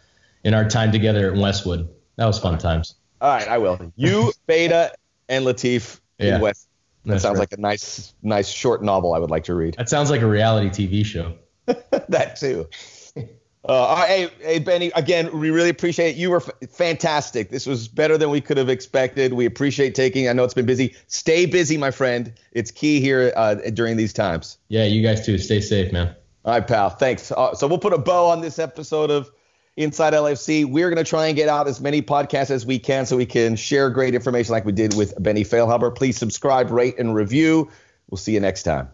in 0.44 0.54
our 0.54 0.68
time 0.68 0.92
together 0.92 1.32
at 1.32 1.36
Westwood. 1.36 1.88
That 2.16 2.26
was 2.26 2.38
fun 2.38 2.58
times. 2.58 2.94
All 3.20 3.30
right, 3.30 3.48
I 3.48 3.58
will. 3.58 3.92
You, 3.96 4.32
Beta, 4.46 4.92
and 5.28 5.44
Latif 5.44 6.00
yeah. 6.18 6.36
in 6.36 6.40
West. 6.40 6.68
That 7.04 7.12
That's 7.12 7.22
sounds 7.22 7.38
right. 7.38 7.50
like 7.50 7.58
a 7.58 7.60
nice 7.60 8.14
nice 8.22 8.48
short 8.48 8.82
novel 8.82 9.14
I 9.14 9.18
would 9.18 9.30
like 9.30 9.44
to 9.44 9.54
read. 9.54 9.74
That 9.74 9.88
sounds 9.88 10.10
like 10.10 10.22
a 10.22 10.26
reality 10.26 10.68
TV 10.68 11.04
show. 11.04 11.34
that 11.66 12.36
too. 12.36 12.68
Uh, 13.66 14.06
hey, 14.06 14.30
hey, 14.40 14.58
Benny, 14.60 14.92
again, 14.94 15.36
we 15.36 15.50
really 15.50 15.70
appreciate 15.70 16.10
it. 16.10 16.16
You 16.16 16.30
were 16.30 16.36
f- 16.36 16.70
fantastic. 16.70 17.50
This 17.50 17.66
was 17.66 17.88
better 17.88 18.16
than 18.16 18.30
we 18.30 18.40
could 18.40 18.58
have 18.58 18.68
expected. 18.68 19.32
We 19.32 19.44
appreciate 19.44 19.96
taking. 19.96 20.28
I 20.28 20.32
know 20.34 20.44
it's 20.44 20.54
been 20.54 20.66
busy. 20.66 20.94
Stay 21.08 21.46
busy, 21.46 21.76
my 21.76 21.90
friend. 21.90 22.32
It's 22.52 22.70
key 22.70 23.00
here 23.00 23.32
uh, 23.34 23.54
during 23.74 23.96
these 23.96 24.12
times. 24.12 24.58
Yeah, 24.68 24.84
you 24.84 25.02
guys 25.02 25.26
too. 25.26 25.36
Stay 25.38 25.60
safe, 25.60 25.92
man. 25.92 26.14
All 26.44 26.52
right, 26.52 26.66
pal. 26.66 26.90
Thanks. 26.90 27.32
Uh, 27.32 27.54
so 27.54 27.66
we'll 27.66 27.78
put 27.78 27.92
a 27.92 27.98
bow 27.98 28.26
on 28.30 28.40
this 28.40 28.60
episode 28.60 29.10
of 29.10 29.30
Inside 29.76 30.12
LFC. 30.12 30.64
We're 30.64 30.88
going 30.88 31.04
to 31.04 31.08
try 31.08 31.26
and 31.26 31.36
get 31.36 31.48
out 31.48 31.66
as 31.66 31.80
many 31.80 32.02
podcasts 32.02 32.50
as 32.50 32.64
we 32.64 32.78
can 32.78 33.04
so 33.04 33.16
we 33.16 33.26
can 33.26 33.56
share 33.56 33.90
great 33.90 34.14
information 34.14 34.52
like 34.52 34.64
we 34.64 34.72
did 34.72 34.94
with 34.94 35.20
Benny 35.20 35.42
Feilhaber. 35.42 35.94
Please 35.94 36.16
subscribe, 36.16 36.70
rate, 36.70 36.98
and 36.98 37.14
review. 37.14 37.68
We'll 38.08 38.16
see 38.16 38.32
you 38.32 38.40
next 38.40 38.62
time. 38.62 38.88